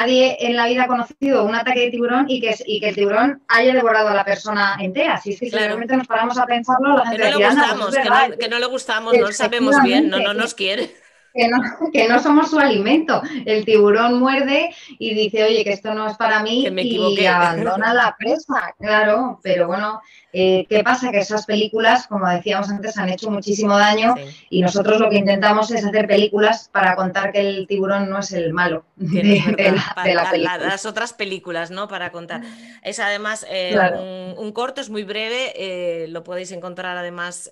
nadie 0.01 0.37
en 0.41 0.57
la 0.57 0.67
vida 0.67 0.85
ha 0.85 0.87
conocido 0.87 1.45
un 1.45 1.55
ataque 1.55 1.81
de 1.81 1.91
tiburón 1.91 2.25
y 2.29 2.41
que, 2.41 2.55
y 2.67 2.81
que 2.81 2.89
el 2.89 2.95
tiburón 2.95 3.43
haya 3.49 3.75
devorado 3.75 4.09
a 4.09 4.15
la 4.15 4.25
persona 4.25 4.77
entera. 4.81 5.19
Si 5.19 5.33
es 5.33 5.41
que 5.41 5.51
realmente 5.51 5.97
nos 5.97 6.07
paramos 6.07 6.39
a 6.39 6.47
pensarlo, 6.47 6.97
la 6.97 7.07
gente 7.07 7.23
que 7.23 7.31
no 7.31 7.39
le 7.39 7.47
gustamos, 7.47 7.97
que, 7.97 8.05
no, 8.05 8.39
que 8.39 8.49
no, 8.49 8.59
le 8.59 8.67
gustamos, 8.67 9.15
no 9.15 9.21
lo 9.21 9.33
sabemos 9.33 9.83
bien, 9.83 10.09
no, 10.09 10.19
no 10.19 10.35
nos 10.35 10.55
quiere 10.55 11.00
que 11.93 12.09
no, 12.09 12.23
somos 12.23 12.51
su 12.51 12.59
alimento. 12.59 13.23
El 13.47 13.65
tiburón 13.65 14.19
muerde 14.19 14.71
y 14.99 15.15
dice, 15.15 15.45
oye, 15.45 15.65
que 15.65 15.73
esto 15.73 15.95
no 15.95 16.09
es 16.09 16.17
para 16.17 16.43
mí 16.43 16.67
y 16.67 17.27
abandona 17.27 17.95
la 17.95 18.17
presa, 18.19 18.75
claro. 18.79 19.41
Pero 19.43 19.67
bueno, 19.67 20.01
eh, 20.33 20.67
¿qué 20.69 20.83
pasa? 20.83 21.11
Que 21.11 21.19
esas 21.19 21.47
películas, 21.47 22.07
como 22.07 22.29
decíamos 22.29 22.69
antes, 22.71 22.97
han 22.99 23.09
hecho 23.09 23.31
muchísimo 23.31 23.79
daño 23.79 24.15
y 24.49 24.63
nosotros 24.63 25.01
lo 25.01 25.11
que 25.11 25.17
intentamos 25.17 25.71
es 25.71 25.85
hacer 25.85 26.07
películas 26.07 26.69
para 26.73 26.97
contar 26.97 27.33
que 27.33 27.41
el 27.41 27.67
tiburón 27.67 28.09
no 28.09 28.19
es 28.19 28.33
el 28.33 28.53
malo 28.53 28.85
de, 28.97 29.43
la, 30.15 30.31
película. 30.31 30.59
las 30.59 30.87
otras 30.87 31.13
películas, 31.13 31.71
¿no? 31.71 31.89
Para 31.89 32.11
contar. 32.13 32.43
Es 32.83 32.99
además 32.99 33.47
eh, 33.49 34.35
un, 34.37 34.53
corto, 34.53 34.81
es 34.81 34.91
muy 34.91 35.05
breve, 35.05 35.53
eh, 35.57 36.09
lo 36.09 36.23
podéis 36.25 36.53
encontrar 36.53 36.97
además 36.97 37.51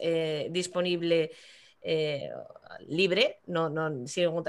disponible 0.51 1.31
libre, 2.87 3.41
no, 3.47 3.69
no, 3.71 3.91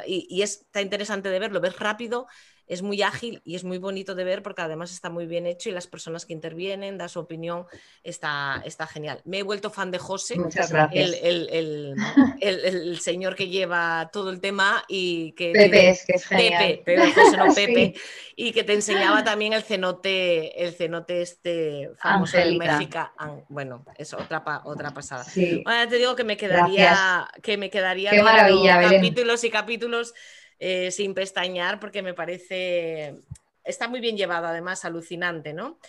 y, 0.06 0.28
y 0.30 0.42
está 0.42 0.82
interesante 0.82 1.30
de 1.30 1.40
verlo, 1.40 1.62
ves 1.62 1.78
rápido, 1.80 2.28
es 2.70 2.84
muy 2.84 3.02
ágil 3.02 3.42
y 3.44 3.56
es 3.56 3.64
muy 3.64 3.80
bonito 3.80 4.14
de 4.14 4.24
ver 4.24 4.44
porque 4.44 4.62
además 4.62 4.92
está 4.92 5.10
muy 5.10 5.26
bien 5.26 5.48
hecho 5.48 5.70
y 5.70 5.72
las 5.72 5.88
personas 5.88 6.28
que 6.28 6.34
intervienen, 6.34 7.00
da 7.00 7.10
su 7.10 7.20
opinión, 7.20 7.66
está, 8.04 8.62
está 8.64 8.86
genial. 8.86 9.22
Me 9.26 9.40
he 9.40 9.44
vuelto 9.44 9.72
fan 9.72 9.90
de 9.90 9.98
José, 9.98 10.36
el, 10.94 11.96
el, 12.40 13.00
señor 13.00 13.36
que 13.36 13.48
lleva 13.48 14.12
todo 14.14 14.30
el 14.30 14.40
tema 14.40 14.86
y 14.88 15.32
que... 15.32 15.52
Pepe, 15.52 15.90
es 15.90 16.06
que 16.06 16.14
es 16.14 16.28
Pepe, 16.28 16.84
Pepe, 16.86 17.12
José, 17.12 17.38
no 17.38 17.54
Pepe, 17.56 17.96
y 18.36 18.52
que 18.52 18.64
te 18.64 18.74
enseñaba 18.74 19.24
también 19.24 19.54
el 19.54 19.64
cenote, 19.64 20.64
el 20.64 20.74
cenote 20.74 21.24
este 21.24 21.90
famoso 21.98 22.38
de 22.38 22.56
México. 22.56 23.10
Bueno, 23.50 23.84
es 23.98 24.14
otra, 24.14 24.44
otra 24.64 24.92
pasada. 24.92 25.26
te 25.26 25.96
digo 25.98 26.16
que 26.16 26.24
me 26.24 26.38
quedaría, 26.38 27.28
que 27.42 27.58
me 27.58 27.72
quedaría 27.72 28.12
capítulos 28.12 29.44
y 29.44 29.50
capítulos 29.50 30.14
eh, 30.60 30.92
sin 30.92 31.14
pestañear 31.14 31.80
porque 31.80 32.02
me 32.02 32.14
parece, 32.14 33.16
está 33.64 33.88
muy 33.88 34.02
bien 34.02 34.18
llevado, 34.18 34.48
además 34.48 34.86
alucinante, 34.86 35.54
¿no? 35.54 35.80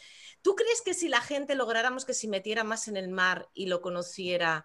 ¿Tú 0.43 0.55
crees 0.55 0.81
que 0.83 0.95
si 0.95 1.09
la 1.09 1.21
gente 1.21 1.55
lográramos 1.55 2.05
que 2.05 2.15
se 2.15 2.29
metiera 2.29 2.65
más 2.65 2.89
en 2.89 2.97
el 2.97 3.09
mar 3.09 3.49
y 3.53 3.67
lo 3.67 3.81
conociera, 3.81 4.65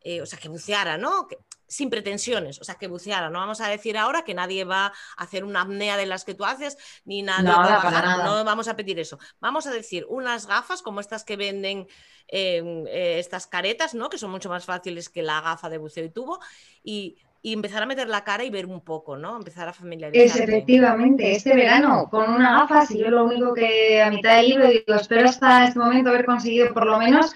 eh, 0.00 0.20
o 0.20 0.26
sea, 0.26 0.38
que 0.38 0.48
buceara, 0.48 0.98
¿no? 0.98 1.28
sin 1.66 1.90
pretensiones, 1.90 2.60
o 2.60 2.64
sea, 2.64 2.76
que 2.76 2.86
buceara. 2.86 3.30
No 3.30 3.40
vamos 3.40 3.60
a 3.60 3.68
decir 3.68 3.96
ahora 3.96 4.22
que 4.22 4.34
nadie 4.34 4.64
va 4.64 4.86
a 4.86 4.92
hacer 5.16 5.44
una 5.44 5.62
apnea 5.62 5.96
de 5.96 6.06
las 6.06 6.24
que 6.24 6.34
tú 6.34 6.44
haces, 6.44 6.76
ni 7.04 7.22
nada, 7.22 7.42
no, 7.42 8.44
vamos 8.44 8.68
a 8.68 8.76
pedir 8.76 8.98
eso. 9.00 9.18
Vamos 9.40 9.66
a 9.66 9.72
decir 9.72 10.06
unas 10.08 10.46
gafas 10.46 10.82
como 10.82 11.00
estas 11.00 11.24
que 11.24 11.36
venden 11.36 11.88
eh, 12.28 13.16
estas 13.18 13.46
caretas, 13.46 13.94
¿no? 13.94 14.08
Que 14.08 14.18
son 14.18 14.30
mucho 14.30 14.48
más 14.48 14.64
fáciles 14.64 15.08
que 15.08 15.22
la 15.22 15.40
gafa 15.40 15.68
de 15.68 15.78
buceo 15.78 16.04
y 16.04 16.10
tubo, 16.10 16.38
y 16.82 17.16
y 17.44 17.52
empezar 17.52 17.82
a 17.82 17.86
meter 17.86 18.08
la 18.08 18.24
cara 18.24 18.42
y 18.42 18.48
ver 18.48 18.64
un 18.64 18.80
poco, 18.80 19.18
¿no? 19.18 19.36
Empezar 19.36 19.68
a 19.68 19.74
familiarizarse. 19.74 20.44
Es 20.44 20.48
efectivamente, 20.48 21.32
este 21.32 21.54
verano, 21.54 22.08
con 22.10 22.32
una 22.32 22.60
gafa, 22.60 22.86
si 22.86 22.96
yo 22.96 23.10
lo 23.10 23.26
único 23.26 23.52
que 23.52 24.00
a 24.00 24.08
mitad 24.08 24.36
del 24.36 24.48
libro 24.48 24.66
digo, 24.66 24.94
espero 24.94 25.28
hasta 25.28 25.66
este 25.66 25.78
momento 25.78 26.08
haber 26.08 26.24
conseguido 26.24 26.72
por 26.72 26.86
lo 26.86 26.98
menos 26.98 27.34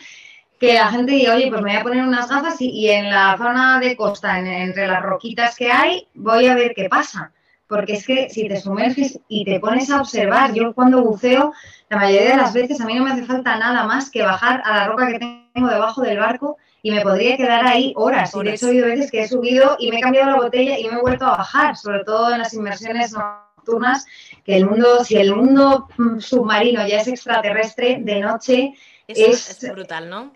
que 0.58 0.72
la 0.72 0.90
gente 0.90 1.12
diga, 1.12 1.34
oye, 1.34 1.48
pues 1.48 1.60
me 1.60 1.72
voy 1.72 1.78
a 1.78 1.82
poner 1.82 2.04
unas 2.04 2.26
gafas 2.26 2.56
y, 2.58 2.88
en 2.88 3.10
la 3.10 3.36
zona 3.36 3.78
de 3.80 3.98
costa, 3.98 4.38
entre 4.38 4.86
las 4.86 5.02
roquitas 5.02 5.54
que 5.54 5.70
hay, 5.70 6.08
voy 6.14 6.46
a 6.46 6.54
ver 6.54 6.72
qué 6.74 6.88
pasa. 6.88 7.30
Porque 7.66 7.92
es 7.92 8.06
que 8.06 8.30
si 8.30 8.48
te 8.48 8.58
sumerges 8.58 9.20
y 9.28 9.44
te 9.44 9.60
pones 9.60 9.90
a 9.90 10.00
observar, 10.00 10.54
yo 10.54 10.72
cuando 10.72 11.04
buceo, 11.04 11.52
la 11.90 11.98
mayoría 11.98 12.30
de 12.30 12.36
las 12.38 12.54
veces 12.54 12.80
a 12.80 12.86
mí 12.86 12.94
no 12.94 13.04
me 13.04 13.10
hace 13.10 13.26
falta 13.26 13.58
nada 13.58 13.84
más 13.84 14.10
que 14.10 14.22
bajar 14.22 14.62
a 14.64 14.74
la 14.74 14.86
roca 14.86 15.08
que 15.08 15.18
tengo 15.52 15.68
debajo 15.68 16.00
del 16.00 16.18
barco 16.18 16.56
y 16.82 16.90
me 16.90 17.00
podría 17.00 17.36
quedar 17.36 17.66
ahí 17.66 17.92
horas. 17.96 18.34
Y 18.34 18.42
de 18.42 18.54
hecho, 18.54 18.66
he 18.66 18.70
habido 18.70 18.86
veces 18.86 19.10
que 19.10 19.22
he 19.22 19.28
subido 19.28 19.76
y 19.78 19.90
me 19.90 19.98
he 19.98 20.00
cambiado 20.00 20.30
la 20.30 20.36
botella 20.36 20.78
y 20.78 20.84
me 20.84 20.98
he 20.98 21.00
vuelto 21.00 21.26
a 21.26 21.38
bajar, 21.38 21.76
sobre 21.76 22.04
todo 22.04 22.32
en 22.32 22.38
las 22.38 22.54
inmersiones 22.54 23.12
nocturnas, 23.12 24.06
que 24.44 24.56
el 24.56 24.66
mundo, 24.66 25.04
si 25.04 25.16
el 25.16 25.34
mundo 25.34 25.88
mm, 25.96 26.18
submarino 26.18 26.86
ya 26.86 27.00
es 27.00 27.08
extraterrestre, 27.08 27.98
de 28.00 28.20
noche 28.20 28.74
es, 29.08 29.58
brutal, 29.72 30.10
¿no? 30.10 30.32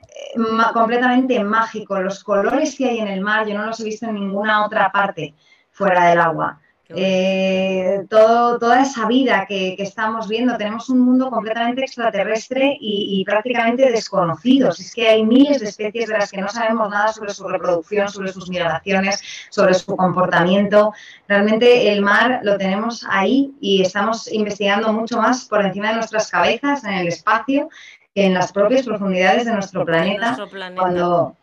completamente 0.73 1.43
mágico. 1.45 2.01
Los 2.01 2.25
colores 2.25 2.77
que 2.77 2.89
hay 2.89 3.01
en 3.01 3.09
el 3.09 3.21
mar, 3.21 3.47
yo 3.47 3.57
no 3.57 3.67
los 3.67 3.81
he 3.81 3.85
visto 3.85 4.07
en 4.07 4.15
ninguna 4.15 4.65
otra 4.65 4.91
parte 4.91 5.35
fuera 5.71 6.09
del 6.09 6.21
agua. 6.21 6.61
Eh, 6.95 8.05
todo, 8.09 8.59
toda 8.59 8.83
esa 8.83 9.07
vida 9.07 9.47
que, 9.47 9.75
estamos 9.79 10.29
viendo. 10.29 10.57
Tenemos 10.57 10.89
un 10.89 11.01
mundo 11.01 11.31
completamente 11.31 11.83
extraterrestre 11.83 12.77
y, 12.81 13.25
prácticamente 13.25 13.91
desconocido. 13.91 14.71
Es 14.71 14.95
que 14.95 15.09
hay 15.09 15.25
miles 15.25 15.61
de 15.61 15.69
especies 15.69 16.09
de 16.09 16.19
las 16.19 16.31
que 16.31 16.41
no 16.41 16.49
sabemos 16.49 16.89
nada 16.91 17.13
sobre 17.13 17.33
su 17.33 17.47
reproducción, 17.49 18.09
sobre 18.09 18.33
sus 18.33 18.49
migraciones, 18.49 19.21
sobre 19.51 19.75
su 19.75 19.97
comportamiento. 19.97 20.93
Realmente 21.29 21.93
el 21.93 22.03
mar 22.03 22.41
lo 22.43 22.57
tenemos 22.57 23.05
ahí 23.09 23.55
y 23.61 23.83
estamos 23.83 24.31
investigando 24.33 24.93
mucho 24.93 25.19
más 25.19 25.47
por 25.47 25.65
encima 25.65 25.89
de 25.89 25.97
nuestras 25.97 26.31
cabezas, 26.31 26.85
en 26.85 26.95
el 26.95 27.09
espacio, 27.09 27.69
que 28.15 28.27
en 28.27 28.35
las 28.35 28.53
propias 28.53 28.85
profundidades 28.85 29.47
de 29.47 29.53
nuestro 29.53 29.85
planeta. 29.85 30.37
Cuando, 30.77 31.37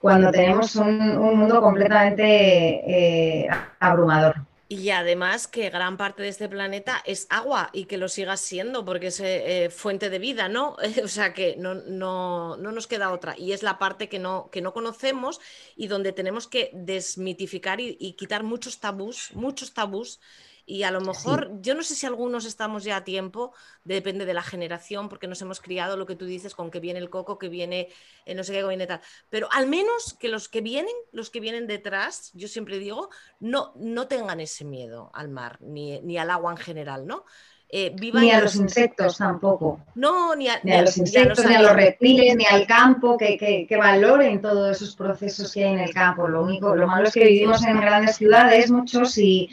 cuando 0.00 0.30
tenemos 0.30 0.76
un, 0.76 1.16
mundo 1.18 1.60
completamente 1.60 3.44
eh, 3.44 3.48
abrumador. 3.80 4.47
Y 4.70 4.90
además 4.90 5.48
que 5.48 5.70
gran 5.70 5.96
parte 5.96 6.22
de 6.22 6.28
este 6.28 6.46
planeta 6.46 7.02
es 7.06 7.26
agua 7.30 7.70
y 7.72 7.86
que 7.86 7.96
lo 7.96 8.10
siga 8.10 8.36
siendo 8.36 8.84
porque 8.84 9.06
es 9.06 9.18
eh, 9.20 9.64
eh, 9.64 9.70
fuente 9.70 10.10
de 10.10 10.18
vida, 10.18 10.50
¿no? 10.50 10.76
o 11.02 11.08
sea 11.08 11.32
que 11.32 11.56
no, 11.56 11.74
no, 11.74 12.58
no, 12.58 12.70
nos 12.70 12.86
queda 12.86 13.12
otra. 13.12 13.34
Y 13.38 13.52
es 13.52 13.62
la 13.62 13.78
parte 13.78 14.10
que 14.10 14.18
no, 14.18 14.50
que 14.50 14.60
no 14.60 14.74
conocemos 14.74 15.40
y 15.74 15.86
donde 15.86 16.12
tenemos 16.12 16.46
que 16.48 16.70
desmitificar 16.74 17.80
y, 17.80 17.96
y 17.98 18.12
quitar 18.12 18.42
muchos 18.42 18.78
tabús, 18.78 19.30
muchos 19.32 19.72
tabús 19.72 20.20
y 20.68 20.82
a 20.82 20.90
lo 20.90 21.00
mejor, 21.00 21.50
yo 21.62 21.74
no 21.74 21.82
sé 21.82 21.94
si 21.94 22.04
algunos 22.04 22.44
estamos 22.44 22.84
ya 22.84 22.96
a 22.96 23.04
tiempo, 23.04 23.54
depende 23.84 24.26
de 24.26 24.34
la 24.34 24.42
generación, 24.42 25.08
porque 25.08 25.26
nos 25.26 25.40
hemos 25.40 25.60
criado 25.60 25.96
lo 25.96 26.04
que 26.04 26.14
tú 26.14 26.26
dices 26.26 26.54
con 26.54 26.70
que 26.70 26.78
viene 26.78 26.98
el 26.98 27.08
coco, 27.08 27.38
que 27.38 27.48
viene 27.48 27.88
eh, 28.26 28.34
no 28.34 28.44
sé 28.44 28.52
qué, 28.52 28.60
que 28.60 28.68
viene 28.68 28.86
tal. 28.86 29.00
Pero 29.30 29.48
al 29.50 29.66
menos 29.66 30.14
que 30.20 30.28
los 30.28 30.50
que 30.50 30.60
vienen, 30.60 30.92
los 31.10 31.30
que 31.30 31.40
vienen 31.40 31.66
detrás, 31.66 32.32
yo 32.34 32.48
siempre 32.48 32.78
digo, 32.78 33.08
no, 33.40 33.72
no 33.76 34.08
tengan 34.08 34.40
ese 34.40 34.66
miedo 34.66 35.10
al 35.14 35.30
mar, 35.30 35.56
ni, 35.62 36.00
ni 36.00 36.18
al 36.18 36.28
agua 36.28 36.50
en 36.52 36.58
general, 36.58 37.06
¿no? 37.06 37.24
Eh, 37.70 37.96
ni 37.98 38.30
a 38.30 38.40
los 38.42 38.56
insectos 38.56 39.16
tampoco. 39.16 39.80
No, 39.94 40.34
ni 40.36 40.48
a, 40.48 40.60
los 40.82 40.98
insectos, 40.98 41.46
ni 41.46 41.54
a 41.54 41.62
los, 41.62 41.72
reptiles, 41.72 42.36
ni 42.36 42.44
al 42.44 42.66
campo, 42.66 43.16
que, 43.16 43.38
que, 43.38 43.66
que, 43.66 43.76
valoren 43.78 44.42
todos 44.42 44.76
esos 44.76 44.94
procesos 44.94 45.50
que 45.50 45.64
hay 45.64 45.72
en 45.72 45.78
el 45.80 45.94
campo. 45.94 46.28
Lo 46.28 46.42
único, 46.42 46.76
lo 46.76 46.86
malo 46.86 47.08
es 47.08 47.14
que 47.14 47.24
vivimos 47.24 47.64
en 47.64 47.80
grandes 47.80 48.16
ciudades, 48.16 48.70
muchos, 48.70 49.16
y, 49.16 49.50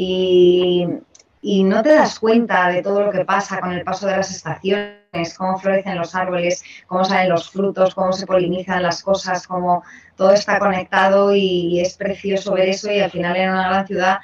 y, 0.00 1.64
no 1.64 1.82
te 1.82 1.94
das 1.94 2.18
cuenta 2.18 2.68
de 2.68 2.82
todo 2.82 3.02
lo 3.02 3.10
que 3.10 3.24
pasa 3.24 3.60
con 3.60 3.72
el 3.72 3.82
paso 3.82 4.06
de 4.06 4.16
las 4.16 4.30
estaciones, 4.30 5.36
cómo 5.36 5.58
florecen 5.58 5.98
los 5.98 6.14
árboles, 6.14 6.62
cómo 6.86 7.04
salen 7.04 7.30
los 7.30 7.50
frutos, 7.50 7.94
cómo 7.94 8.12
se 8.12 8.26
polinizan 8.26 8.82
las 8.82 9.02
cosas, 9.02 9.46
cómo 9.46 9.82
todo 10.16 10.32
está 10.32 10.58
conectado 10.58 11.34
y 11.34 11.80
es 11.80 11.96
precioso 11.96 12.54
ver 12.54 12.68
eso 12.68 12.92
y 12.92 13.00
al 13.00 13.10
final 13.10 13.36
en 13.36 13.50
una 13.50 13.68
gran 13.68 13.86
ciudad, 13.86 14.18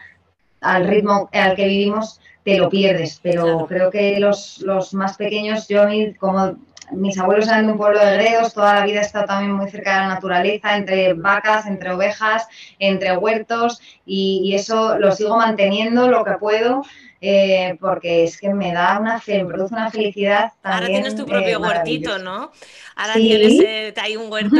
al 0.61 0.87
ritmo 0.87 1.29
al 1.33 1.57
que 1.57 1.67
vivimos, 1.67 2.21
te 2.45 2.59
lo 2.59 2.69
pierdes. 2.69 3.19
Pero 3.23 3.67
creo 3.67 3.91
que 3.91 4.21
los, 4.21 4.61
los 4.61 4.95
más 4.95 5.17
pequeños, 5.17 5.67
yo 5.69 5.87
como 6.19 6.57
mis 6.92 7.18
abuelos 7.18 7.47
eran 7.49 7.66
de 7.66 7.73
un 7.73 7.79
pueblo 7.79 7.99
de 7.99 8.16
Gredos, 8.16 8.55
toda 8.55 8.75
la 8.75 8.85
vida 8.85 9.01
he 9.01 9.03
estado 9.03 9.27
también 9.27 9.53
muy 9.53 9.70
cerca 9.70 9.94
de 9.94 10.01
la 10.01 10.14
naturaleza, 10.14 10.77
entre 10.77 11.14
vacas, 11.14 11.66
entre 11.66 11.92
ovejas, 11.92 12.47
entre 12.79 13.16
huertos, 13.16 13.81
y, 14.07 14.55
eso 14.55 14.99
lo 14.99 15.12
sigo 15.12 15.37
manteniendo 15.37 16.09
lo 16.09 16.25
que 16.25 16.33
puedo, 16.33 16.83
eh, 17.20 17.77
porque 17.81 18.25
es 18.25 18.38
que 18.38 18.53
me 18.53 18.73
da 18.73 18.99
una 19.01 19.23
me 19.27 19.44
produce 19.47 19.75
una 19.75 19.90
felicidad. 19.90 20.53
También, 20.61 20.75
Ahora 20.75 20.87
tienes 20.87 21.16
tu 21.16 21.25
propio 21.25 21.49
eh, 21.49 21.57
huertito, 21.57 22.18
¿no? 22.18 22.53
Ahora 22.97 23.14
tienes, 23.14 23.61
eh, 23.61 23.94
hay 24.01 24.16
un 24.16 24.31
huerto 24.31 24.57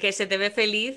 que, 0.00 0.12
se 0.12 0.26
te 0.26 0.36
ve 0.36 0.50
feliz. 0.50 0.96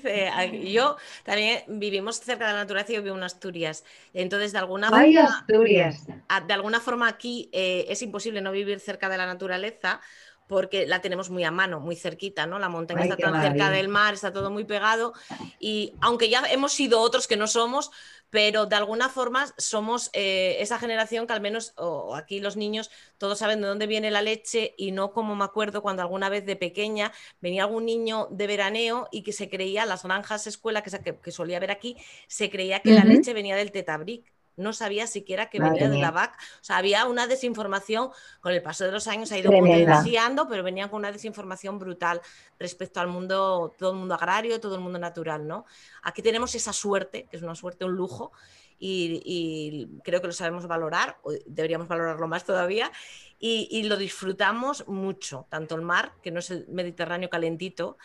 yo 0.64 0.96
también 1.24 1.64
vivimos 1.66 2.20
cerca 2.20 2.46
de 2.46 2.52
la 2.52 2.60
naturaleza, 2.60 2.92
yo 2.92 3.02
vivo 3.02 3.16
en 3.16 3.24
Asturias. 3.24 3.84
Entonces, 4.14 4.52
de 4.52 4.58
alguna 4.58 4.90
forma. 4.90 5.24
Asturias. 5.24 6.06
De 6.46 6.54
alguna 6.54 6.80
forma 6.80 7.08
aquí 7.08 7.50
es 7.52 8.00
imposible 8.00 8.40
no 8.40 8.52
vivir 8.52 8.78
cerca 8.78 9.08
de 9.08 9.18
la 9.18 9.26
naturaleza 9.26 10.00
porque 10.48 10.86
la 10.86 11.00
tenemos 11.00 11.30
muy 11.30 11.44
a 11.44 11.50
mano, 11.50 11.78
muy 11.78 11.94
cerquita, 11.94 12.46
¿no? 12.46 12.58
La 12.58 12.68
montaña 12.68 13.02
está 13.02 13.16
tan 13.16 13.40
cerca 13.40 13.70
del 13.70 13.88
mar, 13.88 14.14
está 14.14 14.32
todo 14.32 14.50
muy 14.50 14.64
pegado 14.64 15.12
y 15.60 15.94
aunque 16.00 16.30
ya 16.30 16.42
hemos 16.50 16.72
sido 16.72 17.00
otros 17.00 17.28
que 17.28 17.36
no 17.36 17.46
somos, 17.46 17.90
pero 18.30 18.66
de 18.66 18.76
alguna 18.76 19.08
forma 19.08 19.46
somos 19.58 20.10
eh, 20.12 20.56
esa 20.60 20.78
generación 20.78 21.26
que 21.26 21.32
al 21.34 21.40
menos, 21.40 21.74
o 21.76 22.16
aquí 22.16 22.40
los 22.40 22.56
niños, 22.56 22.90
todos 23.18 23.38
saben 23.38 23.60
de 23.60 23.68
dónde 23.68 23.86
viene 23.86 24.10
la 24.10 24.22
leche 24.22 24.74
y 24.76 24.90
no 24.92 25.12
como 25.12 25.36
me 25.36 25.44
acuerdo 25.44 25.82
cuando 25.82 26.02
alguna 26.02 26.28
vez 26.28 26.44
de 26.46 26.56
pequeña 26.56 27.12
venía 27.40 27.64
algún 27.64 27.84
niño 27.84 28.28
de 28.30 28.46
veraneo 28.46 29.08
y 29.12 29.22
que 29.22 29.32
se 29.32 29.48
creía, 29.48 29.86
las 29.86 30.02
granjas 30.02 30.46
escuela 30.46 30.82
que, 30.82 31.18
que, 31.22 31.30
solía 31.30 31.60
ver 31.60 31.70
aquí, 31.70 31.96
se 32.26 32.50
creía 32.50 32.80
que 32.80 32.92
la 32.92 33.04
leche 33.04 33.34
venía 33.34 33.54
del 33.56 33.70
tetabric 33.70 34.32
no 34.58 34.72
sabía 34.72 35.06
siquiera 35.06 35.48
que 35.48 35.60
venía 35.60 35.88
de 35.88 35.98
la 35.98 36.10
VAC. 36.10 36.34
O 36.60 36.64
sea, 36.64 36.76
había 36.76 37.06
una 37.06 37.26
desinformación, 37.26 38.10
con 38.40 38.52
el 38.52 38.60
paso 38.60 38.84
de 38.84 38.92
los 38.92 39.06
años 39.06 39.32
ha 39.32 39.38
ido 39.38 39.50
potenciando, 39.50 40.48
pero 40.48 40.62
venían 40.62 40.88
con 40.88 40.98
una 40.98 41.12
desinformación 41.12 41.78
brutal 41.78 42.20
respecto 42.58 43.00
al 43.00 43.08
mundo, 43.08 43.74
todo 43.78 43.92
el 43.92 43.98
mundo 43.98 44.14
agrario, 44.14 44.60
todo 44.60 44.74
el 44.74 44.80
mundo 44.80 44.98
natural, 44.98 45.46
¿no? 45.46 45.64
Aquí 46.02 46.22
tenemos 46.22 46.54
esa 46.54 46.72
suerte, 46.72 47.26
que 47.30 47.36
es 47.36 47.42
una 47.42 47.54
suerte, 47.54 47.84
un 47.84 47.94
lujo, 47.94 48.32
y, 48.80 49.88
creo 50.04 50.20
que 50.20 50.28
lo 50.28 50.32
sabemos 50.32 50.66
valorar, 50.66 51.18
deberíamos 51.46 51.88
valorarlo 51.88 52.28
más 52.28 52.44
todavía, 52.44 52.92
y, 53.38 53.68
y 53.70 53.84
lo 53.84 53.96
disfrutamos 53.96 54.86
mucho, 54.86 55.46
tanto 55.48 55.74
el 55.74 55.82
mar, 55.82 56.12
que 56.22 56.30
no 56.30 56.40
es 56.40 56.50
el 56.50 56.66
Mediterráneo 56.68 57.30
calentito, 57.30 57.98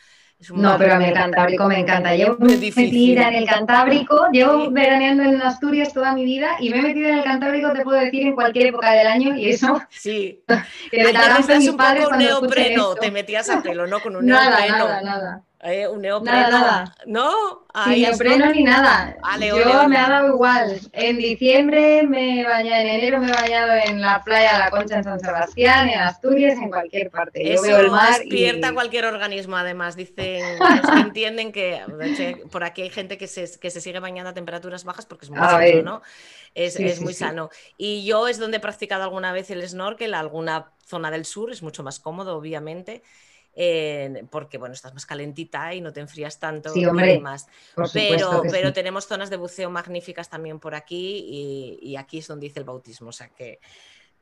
no, 0.52 0.78
pero 0.78 0.96
a 0.96 1.00
mí 1.00 1.06
el 1.06 1.14
Cantábrico 1.14 1.68
me 1.68 1.80
encanta. 1.80 2.16
Llevo 2.16 2.38
metida 2.40 3.30
en 3.30 3.36
el 3.36 3.46
Cantábrico, 3.46 4.28
llevo 4.32 4.70
veraneando 4.72 5.24
en 5.24 5.42
Asturias 5.42 5.94
toda 5.94 6.14
mi 6.14 6.26
vida 6.26 6.58
y 6.60 6.70
me 6.70 6.80
he 6.80 6.82
metido 6.82 7.10
en 7.10 7.20
el 7.20 7.24
Cantábrico, 7.24 7.72
te 7.74 7.84
puedo 7.84 8.00
decir, 8.00 8.24
en 8.28 8.34
cualquier 8.34 8.68
época 8.68 8.92
del 8.92 9.08
año 9.08 9.36
y 9.36 9.50
eso. 9.50 9.82
Sí. 9.90 10.44
que 10.92 11.04
me 11.04 11.70
un 11.70 11.78
poco 11.78 12.16
neopreno, 12.16 12.96
te 12.96 13.12
metías 13.12 13.50
a 13.50 13.62
pelo, 13.62 13.88
¿no? 13.88 14.00
Con 14.00 14.16
un 14.16 14.26
neopreno. 14.28 14.78
Nada, 14.78 15.02
nada, 15.02 15.02
nada. 15.02 15.44
Eh, 15.66 15.88
un 15.88 16.02
neopreno. 16.02 16.50
Nada, 16.50 16.96
¿No? 17.06 17.64
Ni 17.88 18.02
neopreno 18.02 18.52
ni 18.52 18.64
nada. 18.64 19.16
Yo 19.40 19.88
me 19.88 19.96
ha 19.96 20.10
dado 20.10 20.34
igual. 20.34 20.78
En 20.92 21.18
diciembre 21.18 22.04
me 22.04 22.42
he 22.42 22.44
bañado, 22.44 22.82
en 22.82 22.88
enero 22.90 23.22
me 23.22 23.30
he 23.30 23.34
bañado 23.34 23.72
en 23.74 24.02
la 24.02 24.22
playa 24.26 24.54
de 24.54 24.60
la 24.60 24.70
Concha 24.72 24.98
en 24.98 25.06
San 25.06 25.22
Sebastián, 25.22 25.88
en 25.88 26.00
Asturias, 26.00 26.58
en 26.62 26.70
cualquier 26.70 27.10
parte. 27.10 27.56
Yo 27.56 27.62
veo 27.62 27.80
el 27.80 27.92
mar. 27.92 28.20
Despierta 28.20 28.74
cualquier 28.74 29.06
organismo, 29.06 29.56
además. 29.56 29.96
Dicen 29.96 30.60
los 30.60 30.92
que 30.92 31.00
entienden 31.00 31.54
que 31.54 31.82
por 32.52 32.66
aquí 32.66 32.82
hay 32.82 32.90
gente 32.90 33.18
que 33.18 33.28
se, 33.28 33.58
que 33.58 33.72
se 33.72 33.80
sigue 33.80 34.00
bañando 34.00 34.32
a 34.32 34.34
temperaturas 34.34 34.84
bajas 34.84 35.06
porque 35.06 35.26
es 35.26 35.32
muy 35.32 35.40
sano, 35.40 35.82
¿no? 35.82 36.02
Es, 36.56 36.78
es 36.78 37.00
muy 37.00 37.14
sano. 37.14 37.50
Y 37.78 38.04
yo 38.04 38.28
es 38.28 38.38
donde 38.38 38.58
he 38.58 38.60
practicado 38.60 39.04
alguna 39.04 39.32
vez 39.32 39.50
el 39.50 39.66
snorkel, 39.66 40.14
alguna 40.14 40.74
zona 40.86 41.10
del 41.10 41.24
sur, 41.24 41.52
es 41.52 41.64
mucho 41.64 41.84
más 41.84 42.02
cómodo, 42.02 42.36
obviamente 42.36 43.02
porque 44.30 44.58
bueno, 44.58 44.74
estás 44.74 44.94
más 44.94 45.06
calentita 45.06 45.74
y 45.74 45.82
no 45.82 45.94
te 45.94 46.00
enfrías 46.00 46.40
tanto 46.40 46.70
sí, 46.70 46.86
hombre, 46.86 47.20
más. 47.20 47.48
Pero, 47.94 48.44
pero 48.50 48.74
tenemos 48.74 49.06
zonas 49.06 49.30
de 49.30 49.38
buceo 49.38 49.70
magníficas 49.70 50.30
también 50.30 50.60
por 50.60 50.76
aquí 50.76 51.80
y, 51.82 51.96
aquí 51.96 52.20
es 52.20 52.28
donde 52.28 52.48
dice 52.48 52.60
el 52.60 52.66
bautismo, 52.66 53.10
o 53.10 53.14
sea 53.14 53.30
que, 53.30 53.60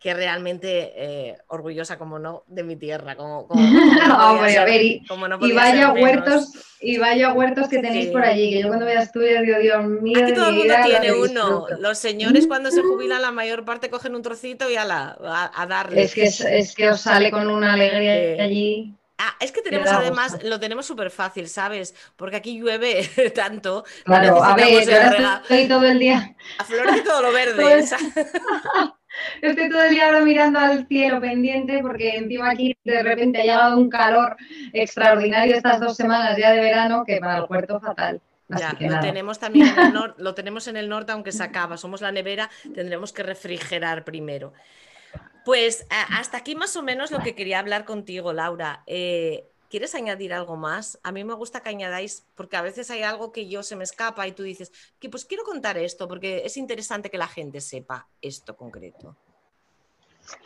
que 0.02 0.14
realmente 0.16 0.94
eh, 0.96 1.38
orgullosa, 1.48 1.98
como 2.00 2.18
no, 2.18 2.44
de 2.48 2.64
mi 2.64 2.76
tierra. 2.76 3.16
Como, 3.16 3.48
como, 3.48 3.64
y, 5.46 5.52
vaya 5.54 5.94
huertos, 5.94 6.54
y 6.82 6.98
vaya 6.98 7.32
huertos 7.34 7.70
que 7.70 7.78
tenéis 7.78 8.08
por 8.08 8.24
allí, 8.24 8.50
que 8.50 8.62
yo 8.62 8.68
cuando 8.68 8.86
voy 8.86 8.96
a 8.96 9.02
estudiar 9.04 9.46
digo, 9.46 9.60
Dios 9.60 9.86
mío. 9.86 10.20
Aquí 10.24 10.34
todo 10.34 10.50
el 10.50 10.56
mundo 10.56 10.74
tiene 10.84 11.14
uno. 11.14 11.68
Los 11.80 12.00
señores 12.00 12.48
cuando 12.48 12.72
se 12.72 12.82
jubilan, 12.82 13.22
la 13.22 13.32
mayor 13.32 13.64
parte 13.64 13.92
cogen 13.92 14.16
un 14.16 14.24
trocito 14.24 14.70
y 14.72 14.76
a, 14.76 14.86
la, 14.86 15.18
a, 15.56 15.68
darle. 15.68 16.02
Es 16.02 16.16
que, 16.16 16.24
es, 16.24 16.76
que 16.76 16.90
os 16.90 17.02
sale 17.02 17.30
con 17.30 17.48
una 17.48 17.74
alegría 17.74 18.44
allí. 18.44 18.98
Ah, 19.24 19.36
es 19.40 19.52
que 19.52 19.62
tenemos 19.62 19.88
además, 19.88 20.40
lo 20.44 20.60
tenemos 20.60 20.84
súper 20.88 21.12
fácil, 21.12 21.48
¿sabes? 21.48 21.94
Porque 22.16 22.38
aquí 22.38 22.60
llueve 22.60 23.04
tanto. 23.36 23.86
Claro, 24.04 24.44
a 24.44 24.56
ver, 24.56 24.84
yo 24.84 24.98
estoy 25.44 25.68
todo 25.68 25.86
el 25.86 26.00
día. 26.00 26.36
A 26.58 26.64
flores 26.64 27.04
todo 27.04 27.22
lo 27.22 27.32
verde. 27.34 27.80
estoy 29.42 29.70
todo 29.70 29.84
el 29.84 29.92
día 29.92 30.06
ahora 30.08 30.22
mirando 30.22 30.58
al 30.58 30.88
cielo 30.88 31.22
pendiente 31.22 31.84
porque 31.84 32.16
encima 32.16 32.50
aquí 32.50 32.76
de 32.84 33.04
repente 33.04 33.42
ha 33.42 33.44
llegado 33.44 33.78
un 33.78 33.92
calor 33.92 34.38
extraordinario 34.74 35.56
estas 35.56 35.80
dos 35.80 35.96
semanas 35.96 36.36
ya 36.36 36.52
de 36.52 36.60
verano 36.60 37.04
que 37.06 37.18
para 37.18 37.38
el 37.38 37.46
puerto 37.46 37.80
fatal. 37.80 38.20
Ya, 38.50 38.76
lo 38.80 39.00
tenemos 39.02 39.38
también 39.38 39.68
en 39.68 39.80
el 39.80 39.94
norte, 39.94 40.24
lo 40.24 40.34
tenemos 40.34 40.68
en 40.68 40.78
el 40.78 40.90
norte, 40.90 41.12
aunque 41.12 41.32
se 41.32 41.44
acaba. 41.44 41.78
Somos 41.78 42.02
la 42.02 42.12
nevera, 42.12 42.50
tendremos 42.74 43.14
que 43.14 43.22
refrigerar 43.22 44.04
primero. 44.04 44.52
Pues 45.46 45.86
hasta 45.90 46.38
aquí 46.38 46.56
más 46.56 46.76
o 46.76 46.84
menos 46.84 47.12
lo 47.12 47.20
que 47.20 47.36
quería 47.36 47.60
hablar 47.60 47.86
contigo, 47.86 48.34
Laura. 48.34 48.84
Eh, 48.86 49.48
¿Quieres 49.70 49.96
añadir 49.96 50.34
algo 50.34 50.58
más? 50.58 51.00
A 51.02 51.12
mí 51.12 51.24
me 51.24 51.34
gusta 51.34 51.62
que 51.62 51.70
añadáis, 51.70 52.26
porque 52.36 52.58
a 52.58 52.62
veces 52.62 52.92
hay 52.92 53.04
algo 53.04 53.32
que 53.32 53.48
yo 53.48 53.64
se 53.64 53.78
me 53.78 53.86
escapa 53.86 54.28
y 54.28 54.34
tú 54.34 54.44
dices, 54.44 54.72
que 55.00 55.10
pues 55.10 55.24
quiero 55.24 55.44
contar 55.46 55.78
esto, 55.78 56.08
porque 56.08 56.44
es 56.46 56.58
interesante 56.58 57.10
que 57.10 57.18
la 57.18 57.28
gente 57.28 57.62
sepa 57.62 58.08
esto 58.22 58.58
concreto. 58.58 59.16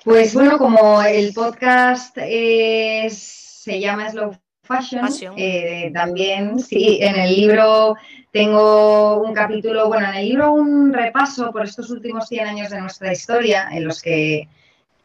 Pues 0.04 0.34
bueno, 0.34 0.58
como 0.58 1.02
el 1.02 1.34
podcast 1.34 2.16
se 2.16 3.80
llama 3.80 4.10
Slow 4.12 4.38
fashion. 4.66 5.34
Eh, 5.38 5.92
también, 5.94 6.60
sí, 6.60 7.00
en 7.02 7.16
el 7.16 7.36
libro 7.36 7.96
tengo 8.32 9.22
un 9.22 9.34
capítulo, 9.34 9.88
bueno, 9.88 10.08
en 10.10 10.16
el 10.16 10.30
libro 10.30 10.54
un 10.54 10.94
repaso 10.94 11.52
por 11.52 11.64
estos 11.64 11.90
últimos 11.90 12.28
100 12.28 12.48
años 12.48 12.70
de 12.70 12.82
nuestra 12.82 13.12
historia, 13.12 13.70
en 13.72 13.86
los 13.86 14.02
que 14.02 14.48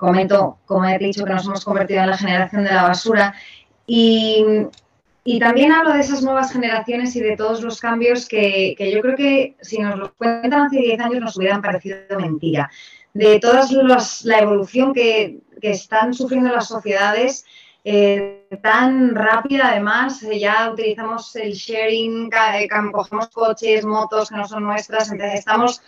comento, 0.01 0.59
como 0.65 0.87
he 0.87 0.99
dicho, 0.99 1.25
que 1.25 1.35
nos 1.35 1.45
hemos 1.47 1.65
convertido 1.65 2.01
en 2.01 2.11
la 2.11 2.17
generación 2.17 2.65
de 2.65 2.73
la 2.73 2.85
basura. 2.85 3.35
Y, 3.87 4.45
también 5.39 5.71
hablo 5.71 5.93
de 5.93 6.01
esas 6.01 6.23
nuevas 6.23 6.53
generaciones 6.53 7.15
y 7.15 7.21
de 7.21 7.37
todos 7.37 7.63
los 7.63 7.79
cambios 7.79 8.27
que, 8.27 8.75
que 8.77 8.91
yo 8.91 9.01
creo 9.01 9.15
que 9.15 9.55
si 9.61 9.79
nos 9.79 9.97
los 9.97 10.11
cuentan 10.19 10.67
hace 10.67 10.79
10 10.79 11.01
años 11.01 11.21
nos 11.21 11.37
hubieran 11.37 11.63
parecido 11.63 11.99
mentira. 12.19 12.69
De 13.15 13.39
toda 13.39 13.65
la 14.25 14.39
evolución 14.39 14.93
que, 14.93 15.39
que 15.61 15.71
están 15.71 16.15
sufriendo 16.15 16.51
las 16.51 16.67
sociedades, 16.67 17.45
eh, 17.85 18.47
tan 18.63 19.15
rápida 19.15 19.69
además, 19.69 20.23
eh, 20.23 20.39
ya 20.39 20.71
utilizamos 20.71 21.35
el 21.37 21.53
sharing, 21.53 22.31
eh, 22.55 22.69
cogemos 22.93 23.29
coches, 23.29 23.87
motos 23.87 24.29
que 24.29 24.37
no 24.37 24.47
son 24.47 24.65
nuestras, 24.65 25.11
entonces 25.11 25.39
estamos 25.39 25.81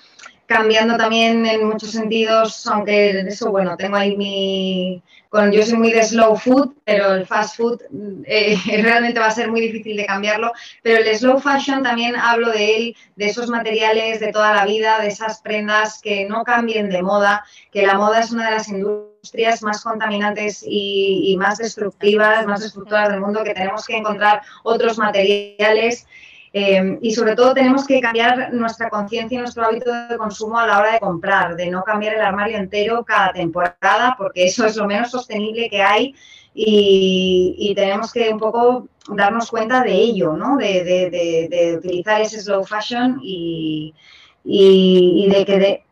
cambiando 0.47 0.97
también 0.97 1.47
en 1.47 1.67
muchos 1.67 1.91
sentidos, 1.91 2.67
aunque 2.67 3.21
eso, 3.21 3.51
bueno, 3.51 3.77
tengo 3.77 3.97
ahí 3.97 4.17
mi... 4.17 5.03
Con, 5.29 5.51
yo 5.51 5.63
soy 5.63 5.79
muy 5.79 5.93
de 5.93 6.05
slow 6.05 6.37
food, 6.37 6.75
pero 6.85 7.15
el 7.15 7.27
fast 7.27 7.57
food 7.57 7.81
eh, 8.27 8.55
realmente 8.83 9.19
va 9.19 9.29
a 9.29 9.31
ser 9.31 9.51
muy 9.51 9.63
difícil 9.63 9.97
de 9.97 10.05
cambiarlo. 10.05 10.53
Pero 10.83 11.03
el 11.03 11.17
slow 11.17 11.41
fashion 11.41 11.83
también 11.83 12.17
hablo 12.17 12.51
de 12.51 12.77
él, 12.77 12.97
de 13.17 13.27
esos 13.27 13.49
materiales 13.49 14.21
de 14.21 14.31
toda 14.31 14.55
la 14.55 14.67
vida, 14.67 15.01
de 15.01 15.09
esas 15.09 15.41
prendas 15.41 16.03
que 16.03 16.27
no 16.27 16.45
cambien 16.45 16.91
de 16.91 17.03
moda, 17.03 17.45
que 17.73 17.87
la 17.87 17.95
moda 17.95 18.21
es 18.21 18.31
una 18.31 18.51
de 18.51 18.57
las 18.57 18.69
industrias 18.69 19.63
más 19.63 19.83
contaminantes 19.83 20.65
y, 20.67 21.35
más 21.39 21.59
destructivas, 21.59 22.47
más 22.47 22.61
destructivas 22.61 23.09
del 23.09 23.21
mundo, 23.21 23.43
que 23.43 23.55
tenemos 23.55 23.87
que 23.87 23.97
encontrar 23.97 24.43
otros 24.65 24.99
materiales 24.99 26.07
Em, 26.55 26.99
y 27.01 27.13
sobre 27.13 27.35
todo 27.35 27.55
tenemos 27.55 27.87
que 27.87 27.99
cambiar 28.01 28.53
nuestra 28.53 28.91
conciencia 28.91 29.37
y 29.37 29.39
nuestro 29.39 29.65
hábito 29.65 29.91
de 30.09 30.19
consumo 30.19 30.59
a 30.59 30.67
la 30.67 30.79
hora 30.81 30.93
de 30.93 31.01
comprar, 31.01 31.57
de 31.57 31.71
no 31.71 31.83
cambiar 31.83 32.15
el 32.15 32.21
armario 32.21 32.59
entero 32.59 33.05
cada 33.05 33.33
temporada, 33.33 34.15
porque 34.19 34.45
eso 34.45 34.67
es 34.67 34.77
lo 34.77 34.87
menos 34.87 35.11
sostenible 35.11 35.71
que 35.71 35.83
hay 35.83 36.15
y, 36.55 37.73
tenemos 37.75 38.13
que 38.13 38.29
un 38.29 38.39
poco 38.39 38.89
darnos 39.09 39.51
cuenta 39.51 39.83
de 39.83 39.95
ello, 39.95 40.35
¿no? 40.35 40.59
de, 40.59 41.75
utilizar 41.79 42.21
ese 42.21 42.41
slow 42.41 42.65
fashion 42.65 43.19
y, 43.23 43.95
de 44.45 45.45
que... 45.47 45.85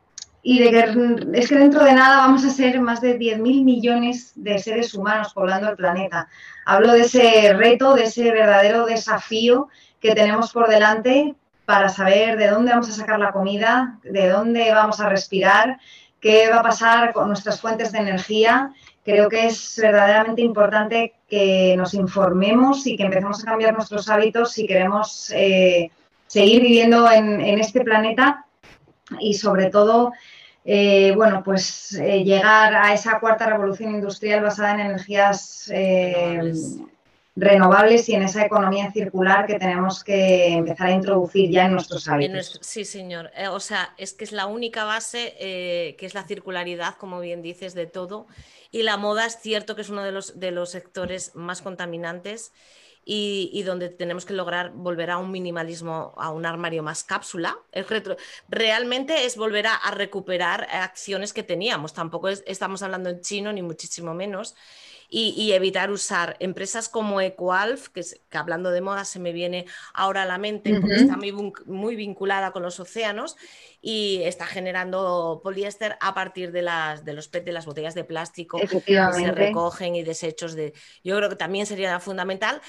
y 0.42 0.58
de 0.58 0.70
que 0.70 1.40
es 1.40 1.48
que 1.48 1.56
dentro 1.56 1.84
de 1.84 1.94
nada 1.94 2.18
vamos 2.18 2.44
a 2.44 2.50
ser 2.50 2.78
más 2.82 3.00
de 3.00 3.18
10.000 3.18 3.64
millones 3.64 4.32
de 4.36 4.58
seres 4.58 4.92
humanos 4.94 5.32
poblando 5.32 5.70
el 5.70 5.76
planeta. 5.76 6.28
Hablo 6.66 6.92
de 6.92 7.00
ese 7.00 7.54
reto, 7.54 7.94
de 7.94 8.04
ese 8.04 8.30
verdadero 8.30 8.84
desafío 8.84 9.68
que 10.00 10.14
tenemos 10.14 10.52
por 10.52 10.68
delante 10.68 11.34
para 11.66 11.88
saber 11.88 12.36
de 12.36 12.48
dónde 12.48 12.72
vamos 12.72 12.88
a 12.88 12.92
sacar 12.92 13.20
la 13.20 13.32
comida, 13.32 13.98
de 14.02 14.28
dónde 14.28 14.72
vamos 14.72 14.98
a 15.00 15.08
respirar, 15.08 15.78
qué 16.20 16.48
va 16.50 16.60
a 16.60 16.62
pasar 16.62 17.12
con 17.12 17.28
nuestras 17.28 17.60
fuentes 17.60 17.92
de 17.92 17.98
energía. 17.98 18.72
Creo 19.04 19.28
que 19.28 19.46
es 19.46 19.78
verdaderamente 19.80 20.42
importante 20.42 21.14
que 21.28 21.74
nos 21.76 21.94
informemos 21.94 22.86
y 22.86 22.96
que 22.96 23.04
empecemos 23.04 23.42
a 23.42 23.50
cambiar 23.50 23.74
nuestros 23.74 24.08
hábitos 24.08 24.52
si 24.52 24.66
queremos 24.66 25.30
eh, 25.34 25.90
seguir 26.26 26.62
viviendo 26.62 27.10
en, 27.10 27.40
este 27.60 27.82
planeta 27.82 28.46
y 29.18 29.34
sobre 29.34 29.70
todo, 29.70 30.12
eh, 30.64 31.12
bueno, 31.16 31.42
pues 31.44 31.92
eh, 31.94 32.24
llegar 32.24 32.74
a 32.74 32.92
esa 32.92 33.20
cuarta 33.20 33.46
revolución 33.46 33.94
industrial 33.94 34.42
basada 34.42 34.74
en 34.74 34.80
energías 34.80 35.70
y 38.08 38.14
en 38.14 38.22
esa 38.22 38.44
economía 38.44 38.92
circular 38.92 39.46
que 39.46 39.58
tenemos 39.58 40.04
que 40.04 40.48
empezar 40.48 40.88
a 40.88 40.92
introducir 40.92 41.50
ya 41.50 41.66
en 41.66 41.72
nuestros 41.72 42.06
hábitos. 42.08 42.58
sí, 42.60 42.84
señor. 42.84 43.30
Eh, 43.36 43.48
o 43.48 43.60
sea, 43.60 43.94
es 43.96 44.12
que 44.12 44.24
es 44.24 44.32
la 44.32 44.46
única 44.46 44.84
base 44.84 45.34
eh, 45.38 45.96
que 45.98 46.06
es 46.06 46.14
la 46.14 46.24
circularidad, 46.24 46.96
como 46.96 47.20
bien 47.20 47.42
dices, 47.42 47.74
de 47.74 47.86
todo. 47.86 48.26
Y 48.70 48.82
la 48.82 48.96
moda 48.96 49.26
es 49.26 49.40
cierto 49.40 49.74
que 49.74 49.82
es 49.82 49.88
uno 49.88 50.04
de 50.04 50.12
los, 50.12 50.38
de 50.38 50.50
los 50.50 50.70
sectores 50.70 51.34
más 51.34 51.62
contaminantes. 51.62 52.52
Y, 53.04 53.62
donde 53.64 53.88
tenemos 53.88 54.24
que 54.24 54.34
lograr 54.34 54.70
volver 54.70 55.10
a 55.10 55.18
un 55.18 55.32
minimalismo, 55.32 56.14
a 56.16 56.30
un 56.30 56.46
armario 56.46 56.82
más 56.82 57.02
cápsula. 57.02 57.58
realmente 58.48 59.24
es 59.24 59.36
volver 59.36 59.66
a, 59.66 59.74
a, 59.74 59.90
recuperar 59.90 60.68
acciones 60.70 61.32
que 61.32 61.42
teníamos. 61.42 61.92
Tampoco 61.92 62.28
estamos 62.28 62.82
hablando 62.82 63.10
en 63.10 63.20
chino, 63.20 63.52
ni 63.52 63.62
muchísimo 63.62 64.14
menos 64.14 64.54
y, 65.10 65.52
evitar 65.52 65.90
usar 65.90 66.36
empresas 66.38 66.88
como 66.88 67.20
Ecoalf, 67.20 67.88
que, 67.88 68.02
hablando 68.30 68.70
de 68.70 68.80
moda 68.80 69.04
se 69.04 69.18
me 69.18 69.32
viene 69.32 69.66
ahora 69.92 70.22
a 70.22 70.26
la 70.26 70.38
mente, 70.38 70.78
porque 70.80 70.96
está 70.96 71.18
muy, 71.66 71.96
vinculada 71.96 72.52
con 72.52 72.62
los 72.62 72.78
océanos 72.78 73.36
y 73.82 74.22
está 74.22 74.46
generando 74.46 75.40
poliéster 75.42 75.96
a 76.00 76.14
partir 76.14 76.52
de, 76.52 76.62
las, 76.62 77.04
de 77.04 77.12
los 77.12 77.26
PET, 77.26 77.44
de 77.44 77.52
las 77.52 77.66
botellas 77.66 77.94
de 77.94 78.04
plástico 78.04 78.58
que 78.58 78.80
se 79.12 79.32
recogen 79.32 79.96
y 79.96 80.04
desechos 80.04 80.54
de... 80.54 80.72
Yo 81.02 81.16
creo 81.16 81.28
que 81.28 81.36
también 81.36 81.66
sería 81.66 81.98
fundamental 81.98 82.62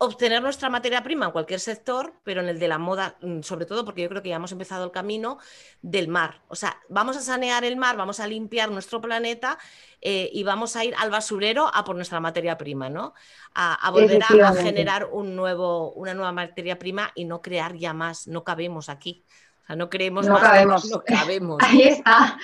obtener 0.00 0.40
nuestra 0.40 0.70
materia 0.70 1.02
prima 1.02 1.26
en 1.26 1.32
cualquier 1.32 1.58
sector, 1.58 2.14
pero 2.22 2.40
en 2.40 2.48
el 2.48 2.60
de 2.60 2.68
la 2.68 2.78
moda, 2.78 3.16
mm, 3.20 3.42
sobre 3.42 3.66
todo 3.66 3.84
porque 3.84 4.02
yo 4.02 4.08
creo 4.08 4.22
que 4.22 4.28
ya 4.28 4.36
hemos 4.36 4.52
empezado 4.52 4.84
el 4.84 4.92
camino 4.92 5.38
del 5.82 6.06
mar. 6.06 6.42
O 6.46 6.54
sea, 6.54 6.78
vamos 6.88 7.16
a 7.16 7.20
sanear 7.20 7.64
el 7.64 7.76
mar, 7.76 7.96
vamos 7.96 8.20
a 8.20 8.28
limpiar 8.28 8.70
nuestro 8.70 9.00
planeta 9.00 9.58
eh, 10.00 10.30
y 10.32 10.44
vamos 10.44 10.76
a 10.76 10.84
ir 10.84 10.94
al 10.96 11.10
basurero 11.10 11.68
a 11.74 11.84
por 11.84 11.96
nuestra 11.96 12.20
materia 12.20 12.56
prima, 12.56 12.88
¿no? 12.88 13.12
A, 13.54 13.90
volver 13.90 14.22
a, 14.22 14.52
generar 14.54 15.08
un 15.10 15.34
nuevo, 15.34 15.90
una 15.92 16.14
nueva 16.14 16.30
materia 16.30 16.78
prima 16.78 17.10
y 17.16 17.24
no 17.24 17.42
crear 17.42 17.74
ya 17.74 17.92
más. 17.92 18.28
No 18.28 18.44
cabemos 18.44 18.88
aquí. 18.88 19.24
O 19.64 19.66
sea, 19.66 19.76
no 19.76 19.90
creemos 19.90 20.26
no 20.26 20.34
más. 20.34 20.42
Cabemos. 20.42 20.90
No 20.90 21.02
cabemos. 21.02 21.58
Ahí 21.66 21.82
está. 21.82 22.38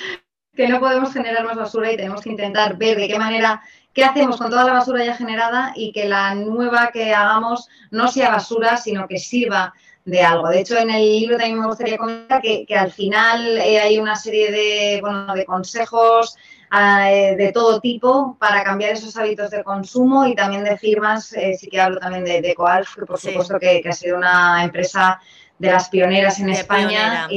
Que 0.56 0.66
no 0.68 0.80
podemos 0.80 1.12
generar 1.12 1.44
más 1.44 1.56
basura 1.56 1.92
y 1.92 1.96
tenemos 1.96 2.20
que 2.20 2.30
intentar 2.30 2.76
ver 2.76 2.96
de 2.96 3.06
qué 3.06 3.18
manera 3.18 3.62
qué 3.94 4.04
hacemos 4.04 4.36
con 4.36 4.50
toda 4.50 4.64
la 4.64 4.72
basura 4.72 5.04
ya 5.04 5.16
generada 5.16 5.72
y 5.74 5.92
que 5.92 6.06
la 6.06 6.34
nueva 6.34 6.90
que 6.92 7.14
hagamos 7.14 7.68
no 7.90 8.08
sea 8.08 8.30
basura, 8.30 8.76
sino 8.76 9.06
que 9.06 9.18
sirva 9.18 9.72
de 10.04 10.22
algo. 10.22 10.48
De 10.48 10.60
hecho, 10.60 10.76
en 10.76 10.90
el 10.90 11.02
libro 11.02 11.38
también 11.38 11.60
me 11.60 11.66
gustaría 11.66 11.96
comentar 11.96 12.42
que, 12.42 12.66
al 12.76 12.92
final 12.92 13.58
eh, 13.58 13.80
hay 13.80 13.98
una 13.98 14.16
serie 14.16 14.50
de, 14.50 14.98
bueno, 15.00 15.34
de 15.34 15.46
consejos 15.46 16.36
eh, 16.76 17.36
de 17.38 17.52
todo 17.52 17.80
tipo 17.80 18.36
para 18.38 18.64
cambiar 18.64 18.92
esos 18.92 19.16
hábitos 19.16 19.50
de 19.50 19.62
consumo 19.62 20.26
y 20.26 20.34
también 20.34 20.64
de 20.64 20.76
firmas, 20.76 21.32
eh, 21.32 21.54
sí 21.58 21.68
que 21.68 21.80
hablo 21.80 22.00
también 22.00 22.24
de, 22.24 22.42
de 22.42 22.54
Coalf, 22.54 22.96
que 22.96 23.06
por 23.06 23.18
supuesto 23.18 23.58
que, 23.60 23.80
que, 23.80 23.88
ha 23.88 23.92
sido 23.92 24.16
una 24.16 24.64
empresa 24.64 25.20
de 25.64 25.72
las 25.72 25.88
pioneras 25.88 26.38
en 26.40 26.50
España. 26.50 27.28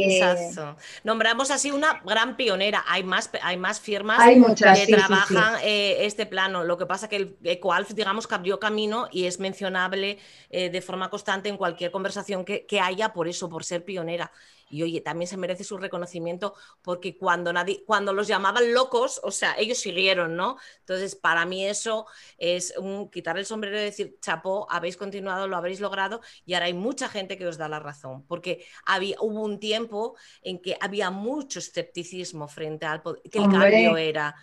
Nombramos 1.04 1.52
así 1.52 1.72
una 1.72 2.02
gran 2.06 2.36
pionera. 2.36 2.84
Hay 2.88 3.04
más, 3.04 3.30
hay 3.42 3.58
más 3.58 3.80
firmas 3.80 4.20
que 4.20 4.94
trabajan 4.94 5.56
eh, 5.64 6.06
este 6.06 6.26
plano. 6.26 6.64
Lo 6.64 6.78
que 6.78 6.86
pasa 6.86 7.08
que 7.08 7.16
el 7.16 7.38
Ecoalf, 7.44 7.92
digamos, 7.94 8.28
cambió 8.28 8.60
camino 8.60 9.08
y 9.12 9.26
es 9.26 9.40
mencionable 9.40 10.20
eh, 10.50 10.70
de 10.70 10.82
forma 10.82 11.10
constante 11.10 11.50
en 11.50 11.58
cualquier 11.58 11.92
conversación 11.92 12.46
que, 12.46 12.66
que 12.66 12.80
haya 12.80 13.14
por 13.14 13.28
eso, 13.28 13.50
por 13.50 13.64
ser 13.64 13.84
pionera. 13.84 14.32
Y 14.70 14.84
oye, 14.84 15.02
también 15.02 15.28
se 15.28 15.38
merece 15.38 15.64
su 15.64 15.78
reconocimiento 15.78 16.54
porque 16.82 17.18
cuando, 17.18 17.54
nadie, 17.54 17.84
cuando 17.86 18.14
los 18.14 18.28
llamaban 18.28 18.74
locos, 18.74 19.20
o 19.24 19.32
sea, 19.32 19.56
ellos 19.58 19.78
siguieron, 19.78 20.36
¿no? 20.36 20.58
Entonces, 20.80 21.16
para 21.16 21.46
mí 21.46 21.66
eso 21.66 22.06
es 22.38 22.74
un 22.78 23.10
quitar 23.10 23.38
el 23.38 23.46
sombrero 23.46 23.78
y 23.78 23.82
decir, 23.82 24.18
chapó, 24.22 24.68
habéis 24.70 24.98
continuado, 24.98 25.48
lo 25.48 25.58
habéis 25.58 25.80
logrado 25.80 26.22
y 26.46 26.54
ahora 26.54 26.68
hay 26.68 26.74
mucha 26.74 27.10
gente 27.10 27.38
que 27.38 27.48
os 27.48 27.58
da 27.58 27.70
la 27.70 27.80
razón, 27.80 28.26
porque 28.28 28.66
había, 28.86 29.18
hubo 29.22 29.42
un 29.42 29.60
tiempo 29.60 30.16
en 30.42 30.60
que 30.62 30.78
había 30.80 31.10
mucho 31.10 31.60
escepticismo 31.60 32.48
frente 32.48 32.86
al 32.86 33.02
que 33.04 33.40
el 33.40 33.50
cambio 33.50 33.98
era 33.98 34.36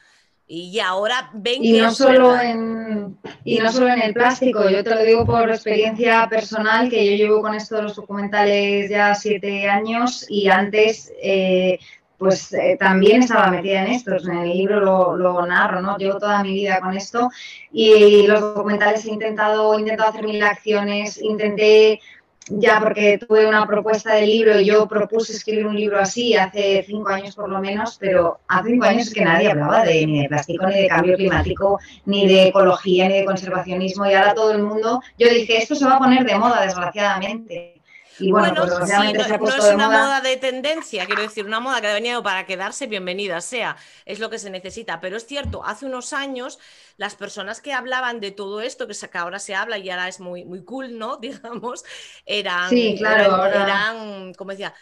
y 0.46 0.78
ahora 0.78 1.30
ven 1.32 1.64
y 1.64 1.80
no 1.80 1.90
solo 1.90 2.38
en 2.38 3.16
y 3.44 3.58
no 3.58 3.72
solo 3.72 3.88
en 3.88 4.02
el 4.02 4.12
plástico 4.12 4.68
yo 4.68 4.84
te 4.84 4.90
lo 4.90 5.02
digo 5.02 5.24
por 5.24 5.48
experiencia 5.48 6.26
personal 6.28 6.90
que 6.90 7.04
yo 7.04 7.16
llevo 7.16 7.40
con 7.40 7.54
esto 7.54 7.76
de 7.76 7.82
los 7.82 7.96
documentales 7.96 8.90
ya 8.90 9.14
siete 9.14 9.68
años 9.68 10.26
y 10.28 10.48
antes 10.48 11.10
eh, 11.22 11.78
pues 12.18 12.52
eh, 12.52 12.76
también 12.78 13.22
estaba 13.22 13.50
metida 13.50 13.82
en 13.82 13.92
esto 13.92 14.16
en 14.16 14.36
el 14.36 14.50
libro 14.50 14.80
lo, 14.80 15.16
lo, 15.16 15.46
narro 15.46 15.80
no 15.80 15.96
llevo 15.96 16.18
toda 16.18 16.42
mi 16.42 16.52
vida 16.52 16.78
con 16.80 16.94
esto 16.94 17.30
y 17.72 18.26
los 18.26 18.40
documentales 18.40 19.06
he 19.06 19.12
intentado 19.12 19.74
he 19.74 19.80
intentado 19.80 20.10
hacer 20.10 20.24
mil 20.24 20.42
acciones 20.42 21.16
intenté 21.22 22.00
ya 22.48 22.78
porque 22.80 23.18
tuve 23.18 23.46
una 23.46 23.66
propuesta 23.66 24.14
de 24.14 24.26
libro, 24.26 24.60
yo 24.60 24.86
propuse 24.86 25.32
escribir 25.32 25.66
un 25.66 25.76
libro 25.76 25.98
así 25.98 26.34
hace 26.34 26.84
cinco 26.86 27.08
años 27.08 27.34
por 27.34 27.48
lo 27.48 27.60
menos, 27.60 27.96
pero 27.98 28.40
hace 28.48 28.70
cinco 28.70 28.84
años 28.84 29.10
que 29.12 29.24
nadie 29.24 29.50
hablaba 29.50 29.82
de, 29.84 30.06
ni 30.06 30.22
de 30.22 30.28
plástico, 30.28 30.66
ni 30.66 30.82
de 30.82 30.88
cambio 30.88 31.16
climático, 31.16 31.78
ni 32.04 32.26
de 32.28 32.48
ecología, 32.48 33.08
ni 33.08 33.18
de 33.18 33.24
conservacionismo, 33.24 34.06
y 34.06 34.14
ahora 34.14 34.34
todo 34.34 34.52
el 34.52 34.62
mundo, 34.62 35.00
yo 35.18 35.28
dije, 35.28 35.58
esto 35.58 35.74
se 35.74 35.86
va 35.86 35.96
a 35.96 35.98
poner 35.98 36.24
de 36.24 36.38
moda, 36.38 36.62
desgraciadamente. 36.62 37.83
Y 38.18 38.30
bueno, 38.30 38.54
pues 38.54 38.70
no, 38.70 39.02
es 39.04 39.64
una 39.74 39.88
moda. 39.88 40.20
de 40.20 40.36
tendencia, 40.36 41.06
quiero 41.06 41.22
decir, 41.22 41.44
una 41.46 41.60
moda 41.60 41.80
que 41.80 41.88
ha 41.88 41.94
venido 41.94 42.22
para 42.22 42.46
quedarse, 42.46 42.86
bienvenida 42.86 43.40
sea, 43.40 43.76
es 44.04 44.18
lo 44.18 44.30
que 44.30 44.38
se 44.38 44.50
necesita. 44.50 45.00
Pero 45.00 45.16
es 45.16 45.26
cierto, 45.26 45.64
hace 45.64 45.86
unos 45.86 46.12
años 46.12 46.58
las 46.96 47.16
personas 47.16 47.60
que 47.60 47.72
hablaban 47.72 48.20
de 48.20 48.30
todo 48.30 48.60
esto, 48.60 48.86
que, 48.86 49.18
ahora 49.18 49.38
se 49.38 49.54
habla 49.54 49.78
y 49.78 49.90
ahora 49.90 50.08
es 50.08 50.20
muy, 50.20 50.44
muy 50.44 50.64
cool, 50.64 50.98
¿no? 50.98 51.16
Digamos, 51.24 51.84
eran, 52.24 52.70
claro, 52.96 53.46
eran, 53.46 54.34
como 54.34 54.52
decía, 54.52 54.74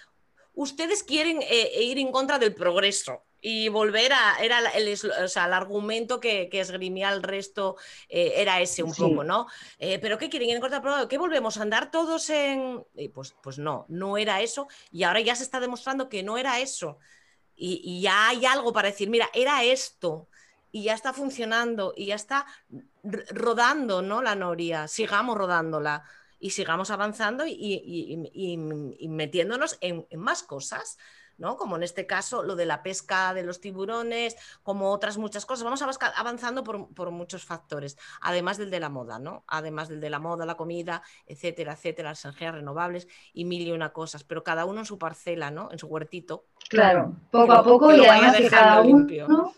ustedes 0.55 1.03
quieren 1.03 1.41
eh, 1.43 1.83
ir 1.83 1.99
en 1.99 2.12
contra 2.12 2.39
del 2.39 2.55
progreso 2.55 3.24
y 3.45 3.68
volver 3.68 4.12
a, 4.12 4.36
era 4.40 4.61
el, 4.70 4.88
o 4.93 5.28
sea, 5.28 5.47
el 5.47 5.53
argumento 5.53 6.20
que, 6.20 6.49
que, 6.49 6.61
esgrimía 6.61 7.11
el 7.11 7.24
resto, 7.24 7.76
eh, 8.09 8.34
era 8.36 8.61
ese 8.61 8.84
un 8.84 8.95
poco, 8.95 9.24
¿no? 9.24 9.49
Eh, 9.80 9.99
pero 9.99 10.16
¿qué 10.16 10.30
quieren? 10.30 10.51
¿En 10.51 11.09
¿Qué 11.09 11.18
volvemos 11.18 11.57
a 11.59 11.62
andar 11.62 11.90
todos 11.90 12.30
en...? 12.30 12.84
pues, 13.12 13.34
pues 13.43 13.59
no, 13.59 13.84
no 13.88 14.16
era 14.16 14.40
eso 14.40 14.68
y 14.93 15.03
ahora 15.03 15.20
ya 15.20 15.34
se 15.34 15.43
está 15.43 15.59
demostrando 15.59 16.09
que 16.09 16.22
no 16.22 16.38
era 16.38 16.61
eso 16.61 16.99
y, 17.57 17.82
y 17.84 18.01
ya 18.01 18.28
hay 18.28 18.47
algo 18.47 18.72
para 18.72 18.88
decir, 18.88 19.11
mira, 19.11 19.28
era 19.34 19.64
esto 19.64 20.28
y 20.70 20.84
ya 20.84 20.95
está 20.95 21.12
funcionando 21.12 21.93
y 21.97 22.07
ya 22.07 22.14
está 22.14 22.47
rodando, 23.03 24.03
¿no? 24.03 24.22
La 24.22 24.36
noria, 24.36 24.86
sigamos 24.86 25.36
rodándola 25.36 26.05
y 26.43 26.51
sigamos 26.51 26.90
avanzando 26.90 27.47
y, 27.47 27.55
y 28.99 29.09
metiéndonos 29.09 29.78
en, 29.80 30.07
en 30.11 30.20
más 30.20 30.43
cosas. 30.43 30.99
Como 31.59 31.74
en 31.74 31.82
este 31.82 32.07
caso 32.07 32.45
lo 32.45 32.55
de 32.55 32.66
la 32.66 32.84
pesca 32.84 33.34
de 33.34 33.43
los 33.43 33.61
tiburones, 33.61 34.36
como 34.62 34.93
otras 34.93 35.18
muchas 35.18 35.45
cosas. 35.45 35.64
Vamos 35.64 35.82
avanzando 35.82 36.62
por, 36.62 37.11
muchos 37.11 37.45
factores, 37.45 37.99
además 38.20 38.59
del 38.59 38.70
de 38.70 38.78
la 38.78 38.88
moda, 38.88 39.18
¿no? 39.18 39.43
Además 39.49 39.88
del 39.88 40.01
de 40.01 40.09
la 40.09 40.20
moda, 40.20 40.47
la 40.47 40.55
comida, 40.55 41.03
etcétera, 41.26 41.72
etcétera, 41.72 42.11
las 42.11 42.24
energías 42.24 42.55
renovables 42.55 43.09
y 43.32 43.45
mil 43.45 43.66
y 43.66 43.72
una 43.72 43.93
cosas, 43.93 44.22
pero 44.22 44.45
cada 44.45 44.66
uno 44.66 44.80
en 44.80 44.86
su 44.86 44.99
parcela, 44.99 45.51
¿no? 45.51 45.68
En 45.72 45.80
su 45.80 45.88
huertito. 45.88 46.45
Claro, 46.68 47.16
poco 47.32 47.53
a 47.53 47.64
poco 47.64 47.93
y 47.93 48.07
además 48.07 48.36
que 48.36 48.49
cada 48.49 48.80
uno... 48.82 49.53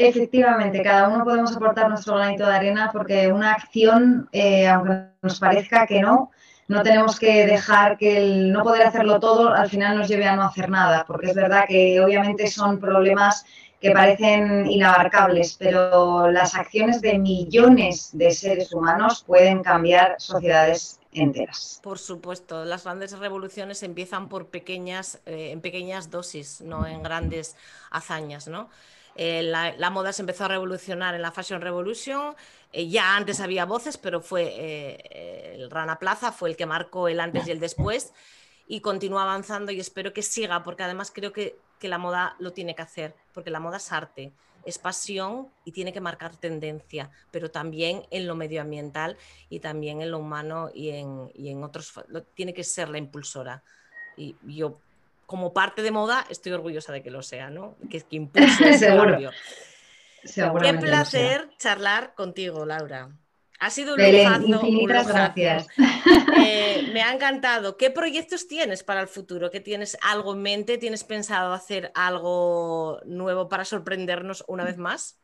Efectivamente, 0.00 0.80
cada 0.80 1.08
uno 1.08 1.24
podemos 1.24 1.56
aportar 1.56 1.88
nuestro 1.88 2.14
granito 2.14 2.46
de 2.46 2.54
arena 2.54 2.88
porque 2.92 3.32
una 3.32 3.50
acción, 3.50 4.28
eh, 4.30 4.68
aunque 4.68 5.08
nos 5.22 5.40
parezca 5.40 5.88
que 5.88 6.00
no, 6.00 6.30
no 6.68 6.84
tenemos 6.84 7.18
que 7.18 7.44
dejar 7.46 7.98
que 7.98 8.18
el 8.18 8.52
no 8.52 8.62
poder 8.62 8.86
hacerlo 8.86 9.18
todo 9.18 9.52
al 9.52 9.68
final 9.68 9.98
nos 9.98 10.06
lleve 10.06 10.28
a 10.28 10.36
no 10.36 10.44
hacer 10.44 10.70
nada, 10.70 11.04
porque 11.04 11.30
es 11.30 11.34
verdad 11.34 11.64
que 11.66 12.00
obviamente 12.00 12.46
son 12.46 12.78
problemas 12.78 13.44
que 13.80 13.90
parecen 13.90 14.70
inabarcables, 14.70 15.56
pero 15.58 16.30
las 16.30 16.54
acciones 16.54 17.00
de 17.00 17.18
millones 17.18 18.10
de 18.12 18.30
seres 18.30 18.72
humanos 18.72 19.24
pueden 19.26 19.64
cambiar 19.64 20.14
sociedades 20.18 21.00
enteras. 21.10 21.80
Por 21.82 21.98
supuesto, 21.98 22.64
las 22.64 22.84
grandes 22.84 23.18
revoluciones 23.18 23.82
empiezan 23.82 24.28
por 24.28 24.46
pequeñas, 24.46 25.20
eh, 25.26 25.50
en 25.50 25.60
pequeñas 25.60 26.08
dosis, 26.08 26.60
no 26.60 26.86
en 26.86 27.02
grandes 27.02 27.56
hazañas, 27.90 28.46
¿no? 28.46 28.68
Eh, 29.20 29.42
la, 29.42 29.90
moda 29.90 30.12
se 30.12 30.22
empezó 30.22 30.44
a 30.44 30.48
revolucionar 30.48 31.16
en 31.16 31.22
la 31.22 31.32
Fashion 31.32 31.60
Revolution. 31.60 32.36
Eh, 32.72 32.88
ya 32.88 33.16
antes 33.16 33.40
había 33.40 33.64
voces, 33.64 33.98
pero 33.98 34.20
fue 34.20 34.44
eh, 34.44 35.54
el 35.54 35.70
Rana 35.72 35.98
Plaza, 35.98 36.30
fue 36.30 36.50
el 36.50 36.56
que 36.56 36.66
marcó 36.66 37.08
el 37.08 37.18
antes 37.18 37.48
y 37.48 37.50
el 37.50 37.58
después. 37.58 38.12
Y 38.68 38.80
continúa 38.80 39.24
avanzando 39.24 39.72
y 39.72 39.80
espero 39.80 40.12
que 40.12 40.22
siga, 40.22 40.62
porque 40.62 40.84
además 40.84 41.10
creo 41.12 41.32
que, 41.32 41.58
que 41.80 41.88
la 41.88 41.98
moda 41.98 42.36
lo 42.38 42.52
tiene 42.52 42.76
que 42.76 42.82
hacer, 42.82 43.16
porque 43.34 43.50
la 43.50 43.58
moda 43.58 43.78
es 43.78 43.90
arte, 43.90 44.32
es 44.64 44.78
pasión 44.78 45.48
y 45.64 45.72
tiene 45.72 45.92
que 45.92 46.00
marcar 46.00 46.36
tendencia, 46.36 47.10
pero 47.32 47.50
también 47.50 48.06
en 48.12 48.28
lo 48.28 48.36
medioambiental 48.36 49.16
y 49.48 49.58
también 49.58 50.00
en 50.00 50.12
lo 50.12 50.18
humano 50.18 50.70
y 50.72 50.90
en, 50.90 51.32
y 51.34 51.48
en 51.50 51.64
otros, 51.64 51.92
tiene 52.34 52.54
que 52.54 52.62
ser 52.62 52.88
la 52.88 52.98
impulsora. 52.98 53.64
Y 54.16 54.36
yo 54.44 54.78
como 55.28 55.52
parte 55.52 55.82
de 55.82 55.90
moda, 55.90 56.24
estoy 56.30 56.52
orgullosa 56.52 56.90
de 56.90 57.02
que 57.02 57.10
lo 57.10 57.22
sea, 57.22 57.50
¿no? 57.50 57.76
Que, 57.90 58.00
que 58.00 58.16
impulse 58.16 58.70
ese 58.70 58.86
cambio. 58.96 59.30
Qué 60.24 60.72
placer 60.72 61.50
charlar 61.58 62.14
contigo, 62.14 62.64
Laura. 62.64 63.10
Ha 63.60 63.68
sido 63.68 63.94
un 63.94 64.72
lujazo. 64.72 65.12
gracias. 65.12 65.66
Eh, 66.42 66.88
me 66.94 67.02
ha 67.02 67.12
encantado. 67.12 67.76
¿Qué 67.76 67.90
proyectos 67.90 68.48
tienes 68.48 68.82
para 68.82 69.02
el 69.02 69.08
futuro? 69.08 69.50
¿Qué 69.50 69.60
tienes 69.60 69.98
algo 70.00 70.32
en 70.32 70.40
mente? 70.40 70.78
¿Tienes 70.78 71.04
pensado 71.04 71.52
hacer 71.52 71.92
algo 71.94 72.98
nuevo 73.04 73.50
para 73.50 73.66
sorprendernos 73.66 74.46
una 74.48 74.64
vez 74.64 74.78
más? 74.78 75.18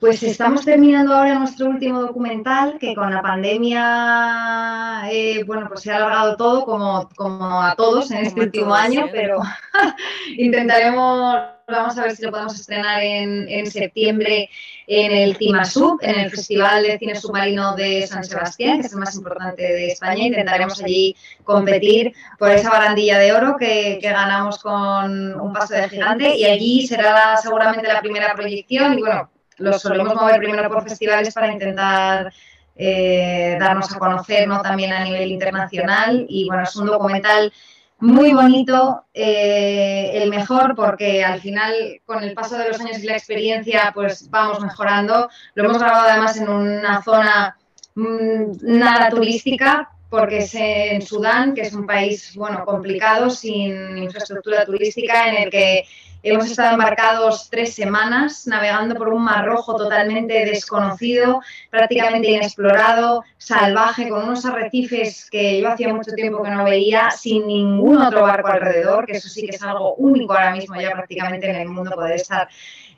Pues 0.00 0.22
estamos 0.22 0.64
terminando 0.64 1.14
ahora 1.14 1.38
nuestro 1.38 1.66
último 1.66 2.00
documental, 2.00 2.78
que 2.80 2.94
con 2.94 3.12
la 3.12 3.20
pandemia, 3.20 5.02
eh, 5.12 5.44
bueno, 5.44 5.68
pues 5.68 5.82
se 5.82 5.92
ha 5.92 5.96
alargado 5.96 6.38
todo 6.38 6.64
como, 6.64 7.06
como 7.14 7.60
a 7.60 7.74
todos 7.76 8.10
en 8.10 8.24
este 8.24 8.40
último 8.40 8.74
año, 8.74 9.10
pero 9.12 9.42
intentaremos, 10.38 11.40
vamos 11.68 11.98
a 11.98 12.02
ver 12.04 12.16
si 12.16 12.22
lo 12.22 12.30
podemos 12.30 12.58
estrenar 12.58 13.02
en, 13.02 13.46
en 13.46 13.70
septiembre 13.70 14.48
en 14.86 15.12
el 15.12 15.36
CIMASUB, 15.36 15.98
en 16.00 16.18
el 16.18 16.30
Festival 16.30 16.82
de 16.82 16.98
Cine 16.98 17.14
Submarino 17.14 17.76
de 17.76 18.06
San 18.06 18.24
Sebastián, 18.24 18.80
que 18.80 18.86
es 18.86 18.94
el 18.94 19.00
más 19.00 19.14
importante 19.16 19.62
de 19.62 19.88
España. 19.88 20.24
Intentaremos 20.24 20.82
allí 20.82 21.14
competir 21.44 22.14
por 22.38 22.50
esa 22.50 22.70
barandilla 22.70 23.18
de 23.18 23.34
oro 23.34 23.56
que, 23.58 23.98
que 24.00 24.08
ganamos 24.08 24.60
con 24.60 25.38
un 25.38 25.52
paso 25.52 25.74
de 25.74 25.90
gigante 25.90 26.34
y 26.34 26.46
allí 26.46 26.86
será 26.86 27.36
seguramente 27.36 27.86
la 27.86 28.00
primera 28.00 28.32
proyección 28.34 28.98
y 28.98 29.02
bueno, 29.02 29.28
lo 29.60 29.78
solemos 29.78 30.14
mover 30.14 30.38
primero 30.38 30.68
por 30.68 30.82
festivales 30.82 31.32
para 31.32 31.52
intentar 31.52 32.32
eh, 32.76 33.56
darnos 33.60 33.94
a 33.94 33.98
conocer 33.98 34.48
¿no? 34.48 34.60
también 34.62 34.92
a 34.92 35.04
nivel 35.04 35.30
internacional. 35.30 36.26
Y 36.28 36.48
bueno, 36.48 36.64
es 36.64 36.74
un 36.76 36.86
documental 36.86 37.52
muy 37.98 38.32
bonito, 38.32 39.04
eh, 39.12 40.12
el 40.14 40.30
mejor 40.30 40.74
porque 40.74 41.22
al 41.22 41.40
final 41.40 42.00
con 42.06 42.22
el 42.24 42.32
paso 42.32 42.56
de 42.56 42.68
los 42.68 42.80
años 42.80 42.98
y 42.98 43.06
la 43.06 43.16
experiencia 43.16 43.92
pues 43.94 44.30
vamos 44.30 44.60
mejorando. 44.60 45.28
Lo 45.54 45.64
hemos 45.64 45.78
grabado 45.78 46.08
además 46.08 46.36
en 46.38 46.48
una 46.48 47.02
zona 47.02 47.58
mm, 47.94 48.52
nada 48.62 49.10
turística 49.10 49.90
porque 50.08 50.38
es 50.38 50.54
en 50.54 51.02
Sudán, 51.02 51.54
que 51.54 51.60
es 51.60 51.74
un 51.74 51.86
país 51.86 52.34
bueno 52.34 52.64
complicado, 52.64 53.30
sin 53.30 53.96
infraestructura 53.98 54.64
turística, 54.64 55.28
en 55.28 55.44
el 55.44 55.50
que 55.50 55.84
Hemos 56.22 56.50
estado 56.50 56.72
embarcados 56.72 57.48
tres 57.48 57.72
semanas 57.74 58.46
navegando 58.46 58.94
por 58.94 59.08
un 59.08 59.24
mar 59.24 59.46
rojo 59.46 59.74
totalmente 59.74 60.44
desconocido, 60.44 61.40
prácticamente 61.70 62.30
inexplorado, 62.30 63.24
salvaje, 63.38 64.10
con 64.10 64.24
unos 64.24 64.44
arrecifes 64.44 65.30
que 65.30 65.62
yo 65.62 65.70
hacía 65.70 65.94
mucho 65.94 66.12
tiempo 66.12 66.42
que 66.42 66.50
no 66.50 66.64
veía, 66.64 67.10
sin 67.10 67.46
ningún 67.46 68.02
otro 68.02 68.22
barco 68.22 68.48
alrededor, 68.48 69.06
que 69.06 69.12
eso 69.12 69.30
sí 69.30 69.46
que 69.46 69.56
es 69.56 69.62
algo 69.62 69.94
único 69.94 70.34
ahora 70.34 70.52
mismo 70.52 70.78
ya 70.78 70.90
prácticamente 70.90 71.48
en 71.48 71.56
el 71.56 71.68
mundo 71.68 71.92
poder 71.92 72.16
estar 72.16 72.48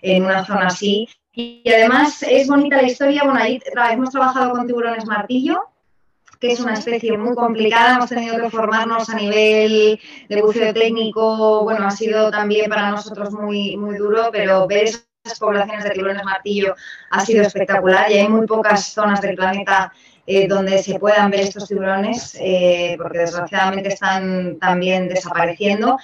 en 0.01 0.25
una 0.25 0.45
zona 0.45 0.66
así. 0.66 1.09
Y 1.33 1.62
además 1.73 2.25
es 2.25 2.49
bonita 2.49 2.83
la 2.83 2.89
historia, 2.89 3.23
bueno, 3.23 3.39
ahí 3.39 3.61
hemos 3.93 4.11
trabajado 4.11 4.51
con 4.51 4.66
tiburones 4.66 5.07
martillo, 5.07 5.72
que 6.43 6.51
es 6.51 6.59
una 6.59 6.74
especie 6.74 7.16
muy 7.16 7.36
complicada. 7.36 7.95
Hemos 7.95 8.11
tenido 8.11 8.36
que 8.36 8.51
formarnos 8.51 9.09
a 9.09 9.14
nivel 9.14 10.01
de 10.28 10.43
buceo 10.43 10.74
técnico. 10.74 11.62
Bueno, 11.62 11.86
ha 11.86 11.93
sido 11.93 12.32
también 12.32 12.68
para 12.68 12.90
nosotros 12.90 13.30
muy, 13.32 13.76
muy 13.76 13.97
duro, 13.97 14.30
pero 14.32 14.66
ver 14.66 14.86
esas 14.86 15.38
poblaciones 15.38 15.84
de 15.84 15.90
tiburones 15.90 16.24
martillo 16.24 16.74
ha 17.11 17.24
sido 17.24 17.43
espectacular 17.43 18.11
y 18.11 18.14
hay 18.14 18.28
muy 18.28 18.45
pocas 18.49 18.86
zonas 18.86 19.20
del 19.20 19.36
planeta 19.36 19.93
eh, 20.26 20.49
donde 20.49 20.82
se 20.82 20.99
puedan 20.99 21.30
ver 21.30 21.40
estos 21.40 21.68
tiburones, 21.68 22.36
eh, 22.40 22.97
porque 22.99 23.18
desgraciadamente 23.18 23.90
están 23.90 24.59
también 24.59 25.09
desapareciendo. 25.09 25.97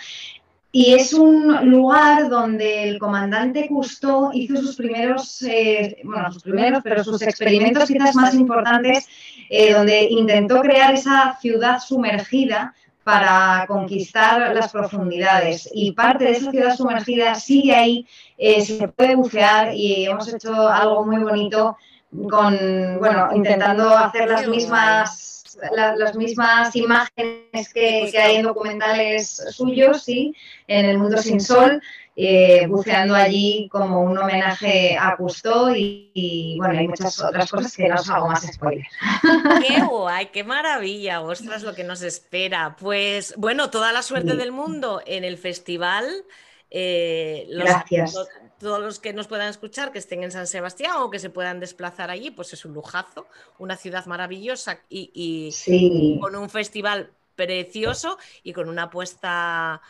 Y 0.70 0.92
es 0.92 1.14
un 1.14 1.70
lugar 1.70 2.28
donde 2.28 2.88
el 2.88 2.98
comandante 2.98 3.68
Cousteau 3.68 4.30
hizo 4.34 4.56
sus 4.58 4.76
primeros, 4.76 5.40
eh, 5.42 5.96
bueno, 6.04 6.30
sus 6.30 6.42
primeros, 6.42 6.82
pero 6.84 7.02
sus 7.02 7.22
experimentos 7.22 7.88
quizás 7.88 8.14
más 8.14 8.34
importantes, 8.34 9.08
eh, 9.48 9.72
donde 9.72 10.04
intentó 10.10 10.60
crear 10.60 10.92
esa 10.92 11.38
ciudad 11.40 11.80
sumergida 11.80 12.74
para 13.02 13.64
conquistar 13.66 14.54
las 14.54 14.70
profundidades. 14.70 15.70
Y 15.72 15.92
parte 15.92 16.24
de 16.24 16.32
esa 16.32 16.50
ciudad 16.50 16.76
sumergida 16.76 17.34
sigue 17.36 17.74
ahí, 17.74 18.06
eh, 18.36 18.60
se 18.60 18.88
puede 18.88 19.14
bucear 19.14 19.74
y 19.74 20.04
hemos 20.04 20.30
hecho 20.30 20.68
algo 20.68 21.06
muy 21.06 21.22
bonito 21.22 21.78
con, 22.28 22.98
bueno, 22.98 23.30
intentando 23.34 23.88
hacer 23.96 24.28
las 24.28 24.46
mismas 24.46 25.37
las 25.72 26.14
mismas 26.16 26.74
imágenes 26.76 27.72
que, 27.72 28.12
hay 28.18 28.36
en 28.36 28.42
documentales 28.42 29.42
suyos, 29.50 30.04
sí, 30.04 30.34
en 30.66 30.86
el 30.86 30.98
mundo 30.98 31.18
sin 31.18 31.40
sol, 31.40 31.82
eh, 32.16 32.66
buceando 32.66 33.14
allí 33.14 33.68
como 33.70 34.02
un 34.02 34.18
homenaje 34.18 34.96
a 34.98 35.16
Cousteau 35.16 35.72
y, 35.74 36.56
bueno, 36.58 36.78
hay 36.78 36.88
muchas 36.88 37.20
otras 37.20 37.50
cosas 37.50 37.76
que 37.76 37.88
no 37.88 37.94
os 37.94 38.10
hago 38.10 38.28
más 38.28 38.46
spoiler. 38.46 38.86
¡Qué 39.66 39.82
guay! 39.82 40.26
¡Qué 40.26 40.44
maravilla! 40.44 41.20
¡Ostras, 41.20 41.62
lo 41.62 41.74
que 41.74 41.84
nos 41.84 42.02
espera! 42.02 42.76
Pues 42.80 43.34
bueno, 43.36 43.70
toda 43.70 43.92
la 43.92 44.02
suerte 44.02 44.34
del 44.34 44.52
mundo 44.52 45.02
en 45.06 45.24
el 45.24 45.38
festival. 45.38 46.06
Eh, 46.70 47.46
Gracias 47.50 48.14
todos 48.58 48.80
los 48.80 48.98
que 48.98 49.12
nos 49.12 49.26
puedan 49.28 49.48
escuchar, 49.48 49.92
que 49.92 49.98
estén 49.98 50.22
en 50.22 50.30
San 50.30 50.46
Sebastián 50.46 50.92
o 50.98 51.10
que 51.10 51.18
se 51.18 51.30
puedan 51.30 51.60
desplazar 51.60 52.10
allí, 52.10 52.30
pues 52.30 52.52
es 52.52 52.64
un 52.64 52.74
lujazo, 52.74 53.26
una 53.58 53.76
ciudad 53.76 54.06
maravillosa 54.06 54.80
y, 54.88 56.18
con 56.20 56.36
un 56.36 56.50
festival 56.50 57.10
precioso 57.36 58.18
y 58.42 58.52
con 58.52 58.68
una 58.68 58.84
apuesta 58.84 59.80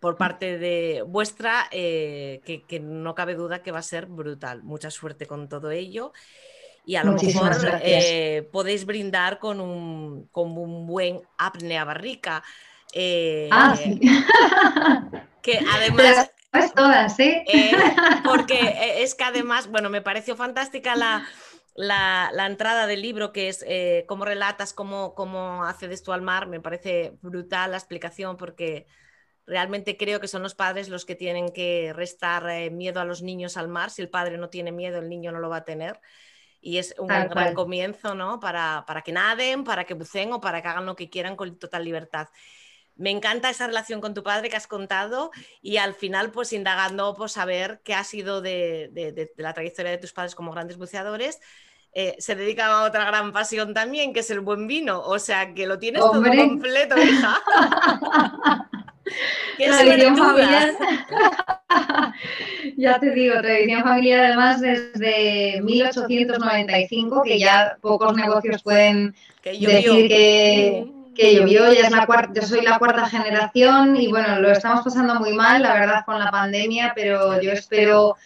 por 0.00 0.16
parte 0.16 0.58
de 0.58 1.04
vuestra 1.06 1.68
eh, 1.70 2.40
que, 2.44 2.80
no 2.80 3.14
cabe 3.14 3.34
duda 3.34 3.62
que 3.62 3.70
va 3.70 3.78
a 3.78 3.82
ser 3.82 4.06
brutal. 4.06 4.62
Mucha 4.62 4.90
suerte 4.90 5.26
con 5.26 5.48
todo 5.48 5.70
ello. 5.70 6.12
Y 6.86 6.96
a 6.96 7.04
lo 7.04 7.12
mejor 7.12 7.52
eh, 7.82 8.48
podéis 8.50 8.86
brindar 8.86 9.38
con 9.38 9.60
un, 9.60 10.26
con 10.32 10.56
un 10.56 10.86
buen 10.86 11.20
apnea 11.38 11.84
barrica. 11.84 12.42
Eh, 12.92 13.48
ah, 13.52 13.76
sí. 13.76 14.00
que 15.42 15.60
además 15.70 16.32
pues 16.50 16.74
todas, 16.74 17.16
¿sí? 17.16 17.42
Eh, 17.46 17.72
porque 18.24 18.58
eh, 18.58 19.02
es 19.02 19.14
que 19.14 19.24
además, 19.24 19.68
bueno, 19.68 19.88
me 19.88 20.02
pareció 20.02 20.36
fantástica 20.36 20.96
la, 20.96 21.26
la, 21.76 22.46
entrada 22.46 22.86
del 22.86 23.02
libro, 23.02 23.32
que 23.32 23.48
es 23.48 23.64
eh, 23.68 24.04
cómo 24.08 24.24
relatas, 24.24 24.72
cómo, 24.72 25.14
cómo 25.14 25.64
accedes 25.64 26.02
tú 26.02 26.12
al 26.12 26.22
mar. 26.22 26.48
Me 26.48 26.60
parece 26.60 27.18
brutal 27.22 27.70
la 27.70 27.76
explicación 27.76 28.36
porque 28.36 28.86
realmente 29.46 29.96
creo 29.96 30.20
que 30.20 30.28
son 30.28 30.42
los 30.42 30.54
padres 30.54 30.88
los 30.88 31.04
que 31.04 31.14
tienen 31.14 31.52
que 31.52 31.92
restar 31.94 32.70
miedo 32.70 33.00
a 33.00 33.04
los 33.04 33.22
niños 33.22 33.56
al 33.56 33.68
mar. 33.68 33.90
Si 33.90 34.02
el 34.02 34.10
padre 34.10 34.36
no 34.36 34.48
tiene 34.48 34.72
miedo, 34.72 34.98
el 34.98 35.08
niño 35.08 35.32
no 35.32 35.38
lo 35.38 35.50
va 35.50 35.58
a 35.58 35.64
tener. 35.64 36.00
Y 36.60 36.76
es 36.78 36.94
un 36.98 37.06
gran 37.06 37.54
comienzo, 37.54 38.14
¿no? 38.14 38.38
Para, 38.38 38.84
para 38.86 39.02
que 39.02 39.12
naden, 39.12 39.64
para 39.64 39.84
que 39.84 39.94
buceen 39.94 40.32
o 40.32 40.40
para 40.40 40.60
que 40.60 40.68
hagan 40.68 40.84
lo 40.84 40.94
que 40.94 41.08
quieran 41.08 41.36
con 41.36 41.58
total 41.58 41.84
libertad 41.84 42.28
me 43.00 43.10
encanta 43.10 43.48
esa 43.48 43.66
relación 43.66 44.02
con 44.02 44.12
tu 44.12 44.22
padre 44.22 44.50
que 44.50 44.56
has 44.56 44.66
contado 44.66 45.30
y 45.62 45.78
al 45.78 45.94
final, 45.94 46.30
pues 46.30 46.52
indagando, 46.52 47.14
pues 47.16 47.32
saber 47.32 47.80
qué 47.82 47.94
ha 47.94 48.04
sido 48.04 48.42
de, 48.42 49.30
la 49.38 49.54
trayectoria 49.54 49.90
de 49.90 49.98
tus 49.98 50.12
padres 50.12 50.34
como 50.34 50.52
grandes 50.52 50.76
buceadores. 50.76 51.40
Eh, 51.92 52.14
se 52.18 52.34
dedica 52.34 52.66
a 52.66 52.84
otra 52.84 53.06
gran 53.06 53.32
pasión 53.32 53.72
también, 53.72 54.12
que 54.12 54.20
es 54.20 54.30
el 54.30 54.40
buen 54.40 54.66
vino. 54.66 55.00
O 55.00 55.18
sea, 55.18 55.54
que 55.54 55.66
lo 55.66 55.78
tienes 55.78 56.02
todo 56.02 56.22
completo, 56.22 56.96
hija. 56.98 57.40
tradición 59.56 60.16
familiar. 60.18 60.74
ya 62.76 63.00
te 63.00 63.10
digo, 63.12 63.40
tradición 63.40 63.82
familiar 63.82 64.26
además 64.26 64.60
desde 64.60 65.62
1895, 65.62 67.22
que 67.22 67.38
ya 67.38 67.78
pocos 67.80 68.14
negocios 68.14 68.62
pueden 68.62 69.14
decir 69.42 70.08
que 70.08 70.99
que 71.14 71.34
llovió, 71.34 71.72
ya 71.72 71.86
es 71.86 71.90
la 71.90 72.06
cuarta, 72.06 72.40
yo 72.40 72.46
soy 72.46 72.62
la 72.62 72.78
cuarta 72.78 73.08
generación 73.08 73.96
y 73.96 74.08
bueno, 74.08 74.40
lo 74.40 74.50
estamos 74.50 74.84
pasando 74.84 75.14
muy 75.16 75.32
mal, 75.32 75.62
la 75.62 75.74
verdad, 75.74 76.04
con 76.04 76.18
la 76.18 76.30
pandemia, 76.30 76.92
pero 76.94 77.40
yo 77.40 77.52
espero 77.52 78.16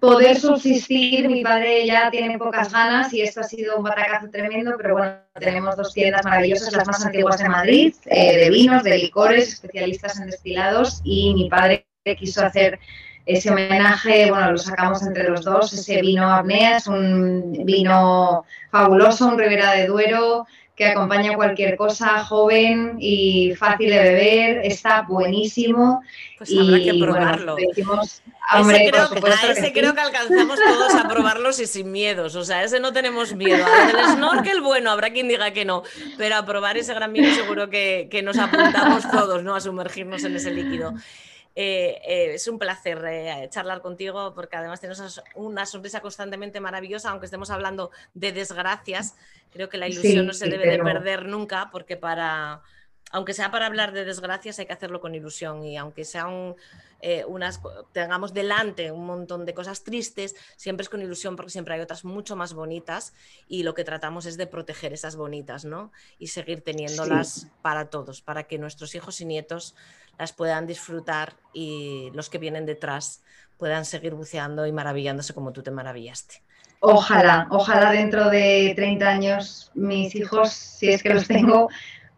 poder 0.00 0.38
subsistir. 0.38 1.28
Mi 1.28 1.42
padre 1.42 1.86
ya 1.86 2.10
tiene 2.10 2.38
pocas 2.38 2.72
ganas 2.72 3.12
y 3.12 3.22
esto 3.22 3.40
ha 3.40 3.44
sido 3.44 3.76
un 3.76 3.82
batacazo 3.82 4.30
tremendo, 4.30 4.74
pero 4.76 4.94
bueno, 4.94 5.16
tenemos 5.38 5.76
dos 5.76 5.92
tiendas 5.92 6.24
maravillosas, 6.24 6.72
las 6.72 6.86
más 6.86 7.04
antiguas 7.04 7.38
de 7.38 7.48
Madrid, 7.48 7.94
eh, 8.06 8.38
de 8.38 8.50
vinos, 8.50 8.82
de 8.82 8.98
licores, 8.98 9.48
especialistas 9.48 10.18
en 10.20 10.26
destilados 10.26 11.00
y 11.04 11.34
mi 11.34 11.48
padre 11.48 11.86
quiso 12.18 12.44
hacer 12.44 12.78
ese 13.24 13.50
homenaje, 13.50 14.30
bueno, 14.30 14.52
lo 14.52 14.58
sacamos 14.58 15.02
entre 15.02 15.28
los 15.28 15.44
dos, 15.44 15.72
ese 15.72 16.00
vino 16.00 16.32
apnea, 16.32 16.78
es 16.78 16.88
un 16.88 17.64
vino 17.64 18.44
fabuloso, 18.70 19.28
un 19.28 19.38
Ribera 19.38 19.72
de 19.72 19.86
Duero, 19.86 20.46
que 20.74 20.86
acompaña 20.86 21.34
cualquier 21.36 21.76
cosa, 21.76 22.24
joven 22.24 22.96
y 22.98 23.54
fácil 23.56 23.90
de 23.90 23.98
beber, 23.98 24.60
está 24.64 25.02
buenísimo. 25.02 26.02
Pues 26.38 26.50
habrá 26.58 26.78
que 26.78 26.94
probarlo. 26.94 27.56
ese 27.58 28.90
creo, 28.90 29.10
que, 29.10 29.30
a 29.30 29.52
ese 29.52 29.72
creo 29.72 29.94
que 29.94 30.00
alcanzamos 30.00 30.58
todos 30.58 30.94
a 30.94 31.08
probarlos 31.08 31.60
y 31.60 31.66
sin 31.66 31.92
miedos, 31.92 32.34
o 32.36 32.44
sea, 32.44 32.64
ese 32.64 32.80
no 32.80 32.92
tenemos 32.92 33.34
miedo. 33.34 33.64
El 33.88 34.16
snorkel, 34.16 34.62
bueno, 34.62 34.90
habrá 34.90 35.10
quien 35.10 35.28
diga 35.28 35.52
que 35.52 35.64
no, 35.64 35.82
pero 36.16 36.36
a 36.36 36.46
probar 36.46 36.78
ese 36.78 36.94
gran 36.94 37.12
vino 37.12 37.32
seguro 37.34 37.68
que, 37.68 38.08
que 38.10 38.22
nos 38.22 38.38
apuntamos 38.38 39.10
todos, 39.10 39.42
¿no? 39.42 39.54
A 39.54 39.60
sumergirnos 39.60 40.24
en 40.24 40.36
ese 40.36 40.50
líquido. 40.50 40.94
Eh, 41.54 42.00
eh, 42.06 42.34
es 42.34 42.48
un 42.48 42.58
placer 42.58 43.04
eh, 43.06 43.46
charlar 43.50 43.82
contigo 43.82 44.32
porque 44.34 44.56
además 44.56 44.80
tienes 44.80 45.20
una 45.34 45.66
sonrisa 45.66 46.00
constantemente 46.00 46.60
maravillosa, 46.60 47.10
aunque 47.10 47.26
estemos 47.26 47.50
hablando 47.50 47.90
de 48.14 48.32
desgracias. 48.32 49.16
Creo 49.52 49.68
que 49.68 49.76
la 49.76 49.88
ilusión 49.88 50.26
no 50.26 50.32
se 50.32 50.48
debe 50.48 50.70
de 50.70 50.78
perder 50.78 51.26
nunca 51.26 51.68
porque 51.70 51.96
para, 51.96 52.62
aunque 53.12 53.34
sea 53.34 53.50
para 53.50 53.66
hablar 53.66 53.92
de 53.92 54.04
desgracias, 54.04 54.58
hay 54.58 54.66
que 54.66 54.72
hacerlo 54.72 55.00
con 55.00 55.14
ilusión 55.14 55.62
y 55.64 55.76
aunque 55.76 56.04
sea 56.04 56.26
unas, 57.28 57.60
tengamos 57.92 58.32
delante 58.32 58.90
un 58.90 59.04
montón 59.04 59.44
de 59.44 59.52
cosas 59.54 59.84
tristes, 59.84 60.34
siempre 60.56 60.82
es 60.82 60.88
con 60.88 61.02
ilusión 61.02 61.36
porque 61.36 61.50
siempre 61.50 61.74
hay 61.74 61.80
otras 61.80 62.04
mucho 62.04 62.36
más 62.36 62.54
bonitas 62.54 63.12
y 63.46 63.64
lo 63.64 63.74
que 63.74 63.84
tratamos 63.84 64.24
es 64.24 64.38
de 64.38 64.46
proteger 64.46 64.94
esas 64.94 65.16
bonitas, 65.16 65.64
¿no? 65.66 65.92
Y 66.18 66.28
seguir 66.28 66.62
teniéndolas 66.62 67.48
para 67.60 67.90
todos, 67.90 68.22
para 68.22 68.44
que 68.44 68.58
nuestros 68.58 68.94
hijos 68.94 69.20
y 69.20 69.26
nietos 69.26 69.74
las 70.18 70.32
puedan 70.32 70.66
disfrutar 70.66 71.34
y 71.52 72.10
los 72.14 72.30
que 72.30 72.38
vienen 72.38 72.64
detrás 72.64 73.22
puedan 73.58 73.84
seguir 73.84 74.14
buceando 74.14 74.66
y 74.66 74.72
maravillándose 74.72 75.34
como 75.34 75.52
tú 75.52 75.62
te 75.62 75.70
maravillaste. 75.70 76.42
Ojalá, 76.80 77.46
ojalá 77.50 77.92
dentro 77.92 78.30
de 78.30 78.72
30 78.74 79.08
años 79.08 79.70
mis 79.74 80.14
hijos, 80.14 80.50
si 80.50 80.88
es 80.88 81.02
que 81.02 81.14
los 81.14 81.28
tengo, 81.28 81.68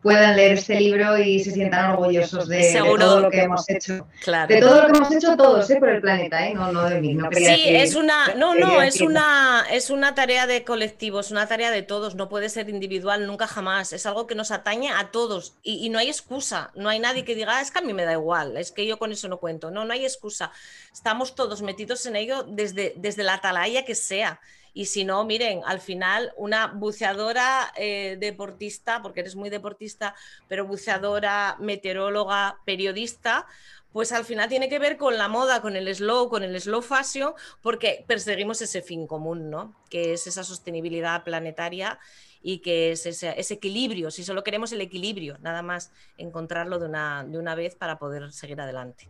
puedan 0.04 0.36
leer 0.36 0.52
este 0.52 0.78
libro 0.78 1.16
y 1.16 1.42
se 1.42 1.50
sientan 1.50 1.92
orgullosos 1.92 2.46
de, 2.46 2.78
todo 2.98 3.20
lo 3.20 3.30
que 3.30 3.40
hemos 3.40 3.68
hecho. 3.70 4.06
De 4.48 4.60
todo 4.60 4.82
lo 4.82 4.92
que 4.92 4.98
hemos 4.98 5.10
hecho 5.10 5.34
todos, 5.34 5.68
¿eh? 5.70 5.76
por 5.76 5.88
el 5.88 6.02
planeta, 6.02 6.46
¿eh? 6.46 6.52
no, 6.52 6.70
no 6.70 6.90
de 6.90 7.00
mí. 7.00 7.14
No 7.14 7.30
sí, 7.32 7.64
es 7.68 7.94
una, 7.94 8.34
no, 8.34 8.54
no, 8.54 8.82
es 8.82 9.00
una, 9.00 9.64
es 9.70 9.88
una 9.88 10.14
tarea 10.14 10.46
de 10.46 10.62
colectivo, 10.62 11.20
es 11.20 11.30
una 11.30 11.48
tarea 11.48 11.70
de 11.70 11.80
todos, 11.80 12.16
no 12.16 12.28
puede 12.28 12.50
ser 12.50 12.68
individual 12.68 13.26
nunca 13.26 13.46
jamás, 13.46 13.94
es 13.94 14.04
algo 14.04 14.26
que 14.26 14.34
nos 14.34 14.50
atañe 14.50 14.90
a 14.90 15.10
todos 15.10 15.56
y, 15.62 15.88
no 15.88 15.98
hay 15.98 16.08
excusa, 16.08 16.70
no 16.74 16.90
hay 16.90 16.98
nadie 16.98 17.24
que 17.24 17.34
diga, 17.34 17.56
ah, 17.56 17.62
es 17.62 17.70
que 17.70 17.78
a 17.78 17.82
mí 17.82 17.94
me 17.94 18.04
da 18.04 18.12
igual, 18.12 18.58
es 18.58 18.72
que 18.72 18.86
yo 18.86 18.98
con 18.98 19.10
eso 19.10 19.28
no 19.28 19.38
cuento, 19.38 19.70
no, 19.70 19.86
no 19.86 19.94
hay 19.94 20.04
excusa, 20.04 20.52
estamos 20.92 21.34
todos 21.34 21.62
metidos 21.62 22.04
en 22.04 22.16
ello 22.16 22.42
desde, 22.42 22.92
desde 22.98 23.22
la 23.22 23.34
atalaya 23.34 23.86
que 23.86 23.94
sea. 23.94 24.38
Y 24.74 24.86
si 24.86 25.04
no, 25.04 25.24
miren, 25.24 25.62
al 25.64 25.80
final 25.80 26.32
una 26.36 26.66
buceadora 26.66 27.72
eh, 27.76 28.16
deportista, 28.18 29.00
porque 29.00 29.20
eres 29.20 29.36
muy 29.36 29.48
deportista, 29.48 30.14
pero 30.48 30.66
buceadora, 30.66 31.56
meteoróloga, 31.60 32.58
periodista, 32.66 33.46
pues 33.92 34.10
al 34.10 34.24
final 34.24 34.48
tiene 34.48 34.68
que 34.68 34.80
ver 34.80 34.96
con 34.96 35.16
la 35.16 35.28
moda, 35.28 35.62
con 35.62 35.76
el 35.76 35.94
slow, 35.94 36.28
con 36.28 36.42
el 36.42 36.60
slow 36.60 36.82
fashion, 36.82 37.32
porque 37.62 38.04
perseguimos 38.08 38.60
ese 38.60 38.82
fin 38.82 39.06
común, 39.06 39.50
¿no? 39.50 39.72
Que 39.88 40.12
es 40.12 40.26
esa 40.26 40.42
sostenibilidad 40.42 41.22
planetaria 41.22 42.00
y 42.42 42.58
que 42.58 42.90
es 42.90 43.06
ese, 43.06 43.34
equilibrio, 43.38 44.10
si 44.10 44.24
solo 44.24 44.42
queremos 44.42 44.72
el 44.72 44.80
equilibrio, 44.80 45.38
nada 45.40 45.62
más 45.62 45.92
encontrarlo 46.18 46.80
de 46.80 46.86
una, 46.86 47.24
de 47.24 47.38
una 47.38 47.54
vez 47.54 47.76
para 47.76 47.98
poder 47.98 48.32
seguir 48.32 48.60
adelante. 48.60 49.08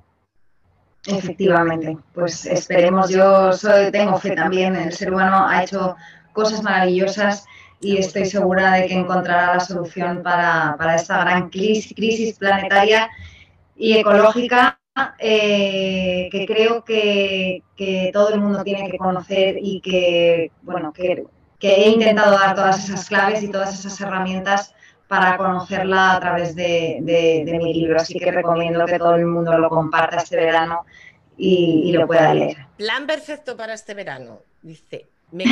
Efectivamente, 1.07 1.99
pues 2.15 2.47
esperemos, 2.47 3.11
yo 3.11 3.53
soy, 3.53 3.91
tengo 3.91 4.19
fe 4.19 4.31
también, 4.31 4.75
el 4.75 4.93
ser 4.93 5.13
humano 5.13 5.47
ha 5.47 5.63
hecho 5.63 5.97
cosas 6.33 6.63
maravillosas 6.63 7.45
y 7.79 7.99
estoy 7.99 8.25
segura 8.25 8.73
de 8.73 8.87
que 8.87 8.95
encontrará 8.95 9.55
la 9.55 9.61
solución 9.61 10.23
para, 10.23 10.77
esta 10.95 11.21
gran 11.21 11.51
crisis, 11.51 12.39
planetaria 12.39 13.11
y 13.77 13.99
ecológica 13.99 14.79
eh, 15.19 16.29
que 16.33 16.47
creo 16.47 16.85
que, 16.85 17.63
todo 18.13 18.33
el 18.33 18.41
mundo 18.41 18.63
tiene 18.63 18.91
que 18.91 18.97
conocer 18.97 19.57
y 19.61 19.81
que, 19.83 20.53
bueno, 20.63 20.93
que, 20.95 21.25
que 21.59 21.75
he 21.75 21.89
intentado 21.91 22.39
dar 22.39 22.55
todas 22.55 22.83
esas 22.83 23.07
claves 23.07 23.43
y 23.43 23.51
todas 23.51 23.79
esas 23.79 24.01
herramientas 24.01 24.75
para 25.19 25.37
conocerla 25.37 26.13
a 26.13 26.21
través 26.21 26.55
de, 26.55 27.45
mi 27.63 27.75
libro. 27.75 28.01
Así 28.01 28.19
que 28.19 28.31
recomiendo 28.31 28.87
que 28.87 28.99
todo 28.99 29.15
el 29.17 29.27
mundo 29.27 29.57
lo 29.59 29.69
comparta 29.69 30.19
este 30.19 30.37
verano 30.37 30.85
y, 31.37 31.93
lo 31.93 32.07
pueda 32.07 32.35
leer. 32.35 32.57
Plan 32.77 33.07
perfecto 33.07 33.57
para 33.57 33.75
este 33.75 33.95
verano. 33.95 34.41
Dice, 34.63 35.09
me 35.35 35.45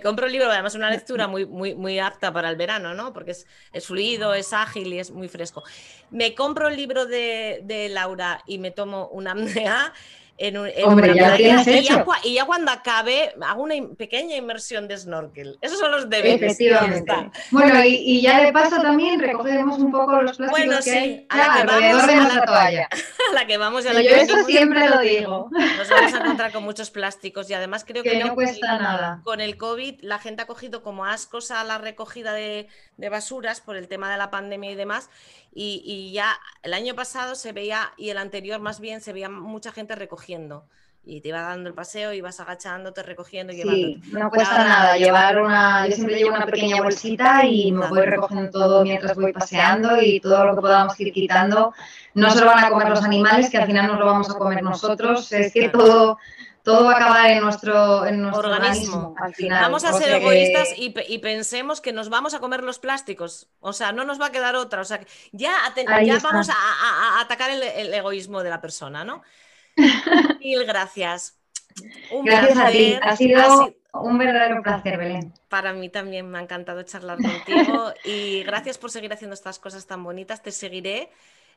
compro 0.00 0.26
un 0.26 0.32
libro 0.32 0.50
además 0.50 0.74
una 0.74 0.90
lectura 0.90 1.28
muy, 1.28 1.44
muy, 1.44 1.74
muy 1.74 1.98
apta 1.98 2.32
para 2.32 2.48
el 2.48 2.56
verano, 2.56 2.94
¿no? 2.94 3.12
Porque 3.12 3.32
es, 3.32 3.46
fluido, 3.86 4.34
es 4.34 4.52
ágil 4.52 4.92
y 4.94 4.98
es 4.98 5.10
muy 5.10 5.28
fresco. 5.28 5.62
Me 6.10 6.34
compro 6.34 6.68
el 6.68 6.76
libro 6.76 7.06
de, 7.06 7.88
Laura 7.90 8.42
y 8.46 8.58
me 8.58 8.70
tomo 8.70 9.08
una 9.08 9.30
amnea 9.32 9.92
en, 10.38 10.56
Hombre, 10.84 11.14
ya 11.14 11.36
y, 11.36 12.34
ya, 12.34 12.44
cuando 12.44 12.70
acabe 12.70 13.34
hago 13.42 13.62
una 13.64 13.74
pequeña 13.96 14.36
inmersión 14.36 14.86
de 14.86 14.96
snorkel. 14.96 15.58
Esos 15.60 15.80
son 15.80 15.90
los 15.90 16.08
deberes. 16.08 16.40
Efectivamente. 16.40 17.12
Bueno, 17.50 17.84
y, 17.84 18.20
ya 18.20 18.44
de 18.44 18.52
paso 18.52 18.80
también 18.80 19.18
recogemos 19.18 19.78
un 19.78 19.90
poco 19.90 20.22
los 20.22 20.36
plásticos 20.36 20.66
bueno, 20.66 20.80
sí, 20.80 20.90
que 20.90 20.98
hay 20.98 21.26
a 21.28 21.36
la 21.36 21.78
que 21.78 21.92
vamos, 21.92 22.06
de 22.06 22.16
la 22.16 22.44
toalla. 22.44 22.88
A 23.30 23.34
la 23.34 23.46
que 23.46 23.58
vamos 23.58 23.84
a 23.84 23.92
la 23.92 24.00
Yo 24.00 24.10
eso 24.10 24.42
siempre 24.44 24.88
lo 24.88 25.00
digo. 25.00 25.50
Nos 25.50 25.88
vamos 25.90 26.14
a 26.14 26.18
encontrar 26.24 26.52
con 26.52 26.62
muchos 26.62 26.90
plásticos 26.90 27.50
y 27.50 27.54
además 27.54 27.84
creo 27.84 28.02
que, 28.02 28.18
no, 28.18 28.34
cuesta 28.34 28.78
nada. 28.78 29.20
Con 29.24 29.40
el 29.40 29.58
COVID 29.58 30.00
la 30.02 30.18
gente 30.18 30.42
ha 30.42 30.46
cogido 30.46 30.82
como 30.82 31.04
ascos 31.04 31.50
a 31.50 31.62
la 31.64 31.78
recogida 31.78 32.32
de, 32.32 32.68
de 32.98 33.08
basuras 33.08 33.62
por 33.62 33.76
el 33.76 33.88
tema 33.88 34.10
de 34.10 34.18
la 34.18 34.30
pandemia 34.30 34.70
y 34.70 34.74
demás 34.74 35.08
y, 35.54 36.12
ya 36.12 36.38
el 36.62 36.74
año 36.74 36.94
pasado 36.94 37.34
se 37.34 37.52
veía, 37.52 37.92
y 37.96 38.10
el 38.10 38.18
anterior 38.18 38.60
más 38.60 38.80
bien, 38.80 39.00
se 39.00 39.12
veía 39.12 39.28
mucha 39.28 39.72
gente 39.72 39.94
recogiendo. 39.94 40.64
y 41.04 41.22
te 41.22 41.28
iba 41.28 41.40
dando 41.40 41.70
el 41.70 41.74
paseo, 41.74 42.12
ibas 42.12 42.38
agachándote, 42.38 43.02
recogiendo 43.02 43.50
y 43.50 43.62
Sí, 43.62 44.02
no 44.12 44.28
cuesta 44.28 44.62
nada 44.62 44.96
llevar 44.98 45.40
una, 45.40 45.86
yo 45.88 45.94
siempre 45.94 46.16
llevo 46.16 46.34
una 46.34 46.44
pequeña 46.44 46.82
bolsita 46.82 47.46
y 47.46 47.72
me 47.72 47.86
voy 47.88 48.02
recogiendo 48.02 48.50
todo 48.50 48.82
mientras 48.82 49.16
voy 49.16 49.32
paseando 49.32 50.02
y 50.02 50.20
todo 50.20 50.44
lo 50.44 50.54
que 50.54 50.60
podamos 50.60 51.00
ir 51.00 51.12
quitando. 51.12 51.72
No 52.12 52.30
se 52.30 52.40
lo 52.40 52.46
van 52.46 52.64
a 52.64 52.68
comer 52.68 52.90
los 52.90 53.02
animales, 53.02 53.48
que 53.48 53.56
al 53.56 53.66
final 53.66 53.86
nos 53.86 53.98
lo 53.98 54.04
vamos 54.04 54.28
a 54.28 54.34
comer 54.34 54.62
nosotros. 54.62 55.32
Es 55.32 55.52
que 55.52 55.70
todo, 55.70 56.18
todo 56.68 56.84
va 56.84 56.92
a 56.92 56.96
acabar 56.96 57.30
en 57.30 57.40
nuestro, 57.40 58.04
en 58.04 58.20
nuestro 58.20 58.50
organismo. 58.50 59.14
al 59.18 59.34
final. 59.34 59.62
Vamos 59.62 59.84
a 59.84 59.92
ser 59.94 60.20
egoístas 60.20 60.74
y, 60.76 61.18
pensemos 61.18 61.80
que 61.80 61.94
nos 61.94 62.10
vamos 62.10 62.34
a 62.34 62.40
comer 62.40 62.62
los 62.62 62.78
plásticos. 62.78 63.48
O 63.60 63.72
sea, 63.72 63.92
no 63.92 64.04
nos 64.04 64.20
va 64.20 64.26
a 64.26 64.32
quedar 64.32 64.54
otra. 64.54 64.82
O 64.82 64.84
sea, 64.84 65.00
ya, 65.32 65.54
ya 66.04 66.18
vamos 66.18 66.50
a, 66.50 67.20
atacar 67.20 67.50
el, 67.50 67.94
egoísmo 67.94 68.42
de 68.42 68.50
la 68.50 68.60
persona, 68.60 69.02
¿no? 69.02 69.22
Mil 70.40 70.66
gracias. 70.66 71.38
Un 72.10 72.26
gracias 72.26 72.58
a 72.58 72.68
ti. 72.70 72.98
Ha 73.00 73.16
sido, 73.16 73.74
un 73.94 74.18
verdadero 74.18 74.62
placer, 74.62 74.98
Belén. 74.98 75.32
Para 75.48 75.72
mí 75.72 75.88
también 75.88 76.30
me 76.30 76.36
ha 76.36 76.42
encantado 76.42 76.82
charlar 76.82 77.16
contigo 77.16 77.94
y 78.04 78.42
gracias 78.42 78.76
por 78.76 78.90
seguir 78.90 79.10
haciendo 79.14 79.32
estas 79.32 79.58
cosas 79.58 79.86
tan 79.86 80.04
bonitas. 80.04 80.42
Te 80.42 80.52
seguiré 80.52 81.10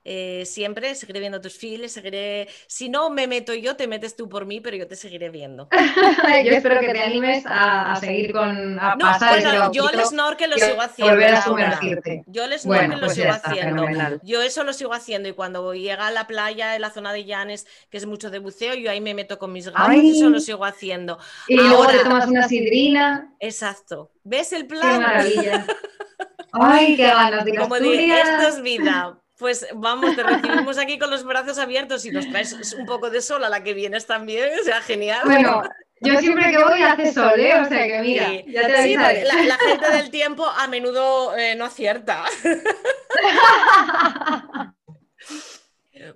eh, 0.04 0.44
siempre, 0.46 0.96
seguiré 0.96 1.20
viendo 1.20 1.40
tus 1.42 1.56
files, 1.56 1.92
seguiré, 1.92 2.48
si 2.66 2.90
no 2.90 3.12
me 3.12 3.28
meto 3.28 3.54
yo, 3.54 3.76
te 3.76 3.88
metes 3.88 4.16
tú 4.16 4.28
por 4.28 4.46
mí, 4.46 4.60
pero 4.60 4.76
yo 4.76 4.88
te 4.88 4.96
seguiré 4.96 5.30
viendo. 5.30 5.70
yo 6.46 6.52
espero 6.52 6.80
que 6.80 6.90
te 6.90 7.02
animes 7.02 7.44
a, 7.46 7.96
seguir 8.00 8.32
con 8.32 8.80
a 8.80 8.98
pasar 8.98 9.42
bueno, 9.42 9.72
yo 9.72 9.90
el 9.90 10.04
snorkel 10.04 10.50
lo 10.50 10.58
sigo 10.58 10.82
haciendo. 10.82 11.14
Volver 11.14 11.36
a 11.36 11.42
sumergirte. 11.42 12.24
Yo 12.28 12.46
el 12.46 12.58
snorkel 12.58 12.90
lo 12.90 13.00
pues 13.00 13.14
sigo 13.14 13.32
haciendo. 13.32 13.86
Yo 14.24 14.42
eso 14.42 14.64
lo 14.64 14.74
sigo 14.74 14.94
haciendo 14.94 15.30
y 15.30 15.34
cuando 15.34 15.74
llega 15.74 16.08
a 16.08 16.12
la 16.12 16.26
playa 16.26 16.76
en 16.76 16.82
la 16.82 16.90
zona 16.90 17.14
de 17.14 17.26
Llanes, 17.26 17.68
que 17.90 17.98
es 17.98 18.06
mucho 18.08 18.32
de 18.32 18.40
buceo, 18.40 18.74
yo 18.74 18.90
ahí 18.90 19.02
me 19.02 19.14
meto 19.14 19.38
con 19.38 19.52
mis 19.52 19.70
gatos 19.70 19.94
y 19.96 20.18
eso 20.18 20.30
lo 20.30 20.40
sigo 20.40 20.66
haciendo. 20.66 21.20
Y 21.48 21.58
luego 21.58 21.86
te 21.88 22.00
tomas 22.00 22.28
una 22.28 22.48
sidrina. 22.48 23.34
Exacto. 23.40 24.12
¿Ves 24.24 24.52
el 24.54 24.66
plan? 24.66 25.00
Qué 25.00 25.06
maravilla. 25.06 25.66
Ay, 26.54 26.98
qué 26.98 27.04
ganas 27.04 27.46
de 27.46 27.56
Como 27.56 27.80
digo, 27.80 28.14
esto 28.14 28.48
es 28.50 28.62
vida 28.62 29.21
pues 29.42 29.66
vamos, 29.74 30.16
te 30.16 30.22
recibimos 30.22 30.78
aquí 30.78 31.00
con 31.00 31.10
los 31.10 31.26
brazos 31.26 31.58
abiertos 31.58 32.06
y 32.06 32.12
nos 32.12 32.30
traes 32.30 32.74
un 32.74 32.86
poco 32.86 33.10
de 33.10 33.22
sol 33.22 33.44
a 33.44 33.50
la 33.50 33.64
que 33.64 33.74
vienes 33.74 34.06
también, 34.06 34.52
o 34.58 34.64
sea, 34.64 34.82
genial. 34.82 35.22
Bueno, 35.26 35.64
yo 36.00 36.20
siempre 36.20 36.52
que 36.52 36.64
voy 36.64 36.84
hace 36.84 37.12
sol, 37.12 37.40
¿eh? 37.40 37.60
O 37.60 37.66
sea 37.66 37.88
que 37.88 38.02
mira, 38.02 38.32
ya 38.46 38.68
te 38.68 38.84
sí, 38.84 38.96
la, 38.96 39.12
la, 39.12 39.58
gente 39.58 39.92
del 39.92 40.12
tiempo 40.20 40.46
a 40.46 40.68
menudo 40.68 41.36
eh, 41.36 41.56
no 41.56 41.66
acierta. 41.66 42.24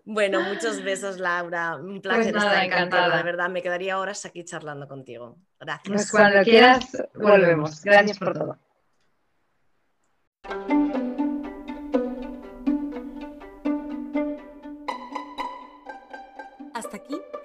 Bueno, 0.03 0.41
muchos 0.41 0.84
besos, 0.84 1.19
Laura. 1.19 1.76
Un 1.76 2.01
pues 2.01 2.03
placer 2.15 2.36
estar 2.36 2.65
encantada. 2.65 3.17
De 3.17 3.23
verdad, 3.23 3.49
me 3.49 3.61
quedaría 3.61 3.99
horas 3.99 4.26
aquí 4.26 4.43
charlando 4.43 4.88
contigo. 4.88 5.38
Gracias. 5.59 5.88
Pues 5.88 6.11
cuando 6.11 6.41
quieras, 6.41 6.88
volvemos. 7.13 7.84
Gracias 7.84 8.17
por 8.17 8.34
todo. 8.34 8.57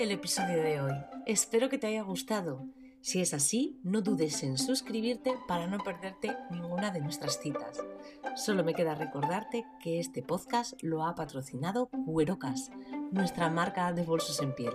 El 0.00 0.10
episodio 0.10 0.60
de 0.60 0.80
hoy. 0.80 0.92
Espero 1.24 1.68
que 1.68 1.78
te 1.78 1.86
haya 1.86 2.02
gustado. 2.02 2.66
Si 3.00 3.20
es 3.20 3.32
así, 3.32 3.78
no 3.84 4.02
dudes 4.02 4.42
en 4.42 4.58
suscribirte 4.58 5.34
para 5.46 5.68
no 5.68 5.78
perderte 5.78 6.36
ninguna 6.50 6.90
de 6.90 7.00
nuestras 7.00 7.38
citas. 7.40 7.80
Solo 8.34 8.64
me 8.64 8.74
queda 8.74 8.96
recordarte 8.96 9.64
que 9.80 10.00
este 10.00 10.24
podcast 10.24 10.74
lo 10.82 11.06
ha 11.06 11.14
patrocinado 11.14 11.90
Cuerocas, 12.06 12.72
nuestra 13.12 13.48
marca 13.50 13.92
de 13.92 14.02
bolsos 14.02 14.42
en 14.42 14.52
piel. 14.52 14.74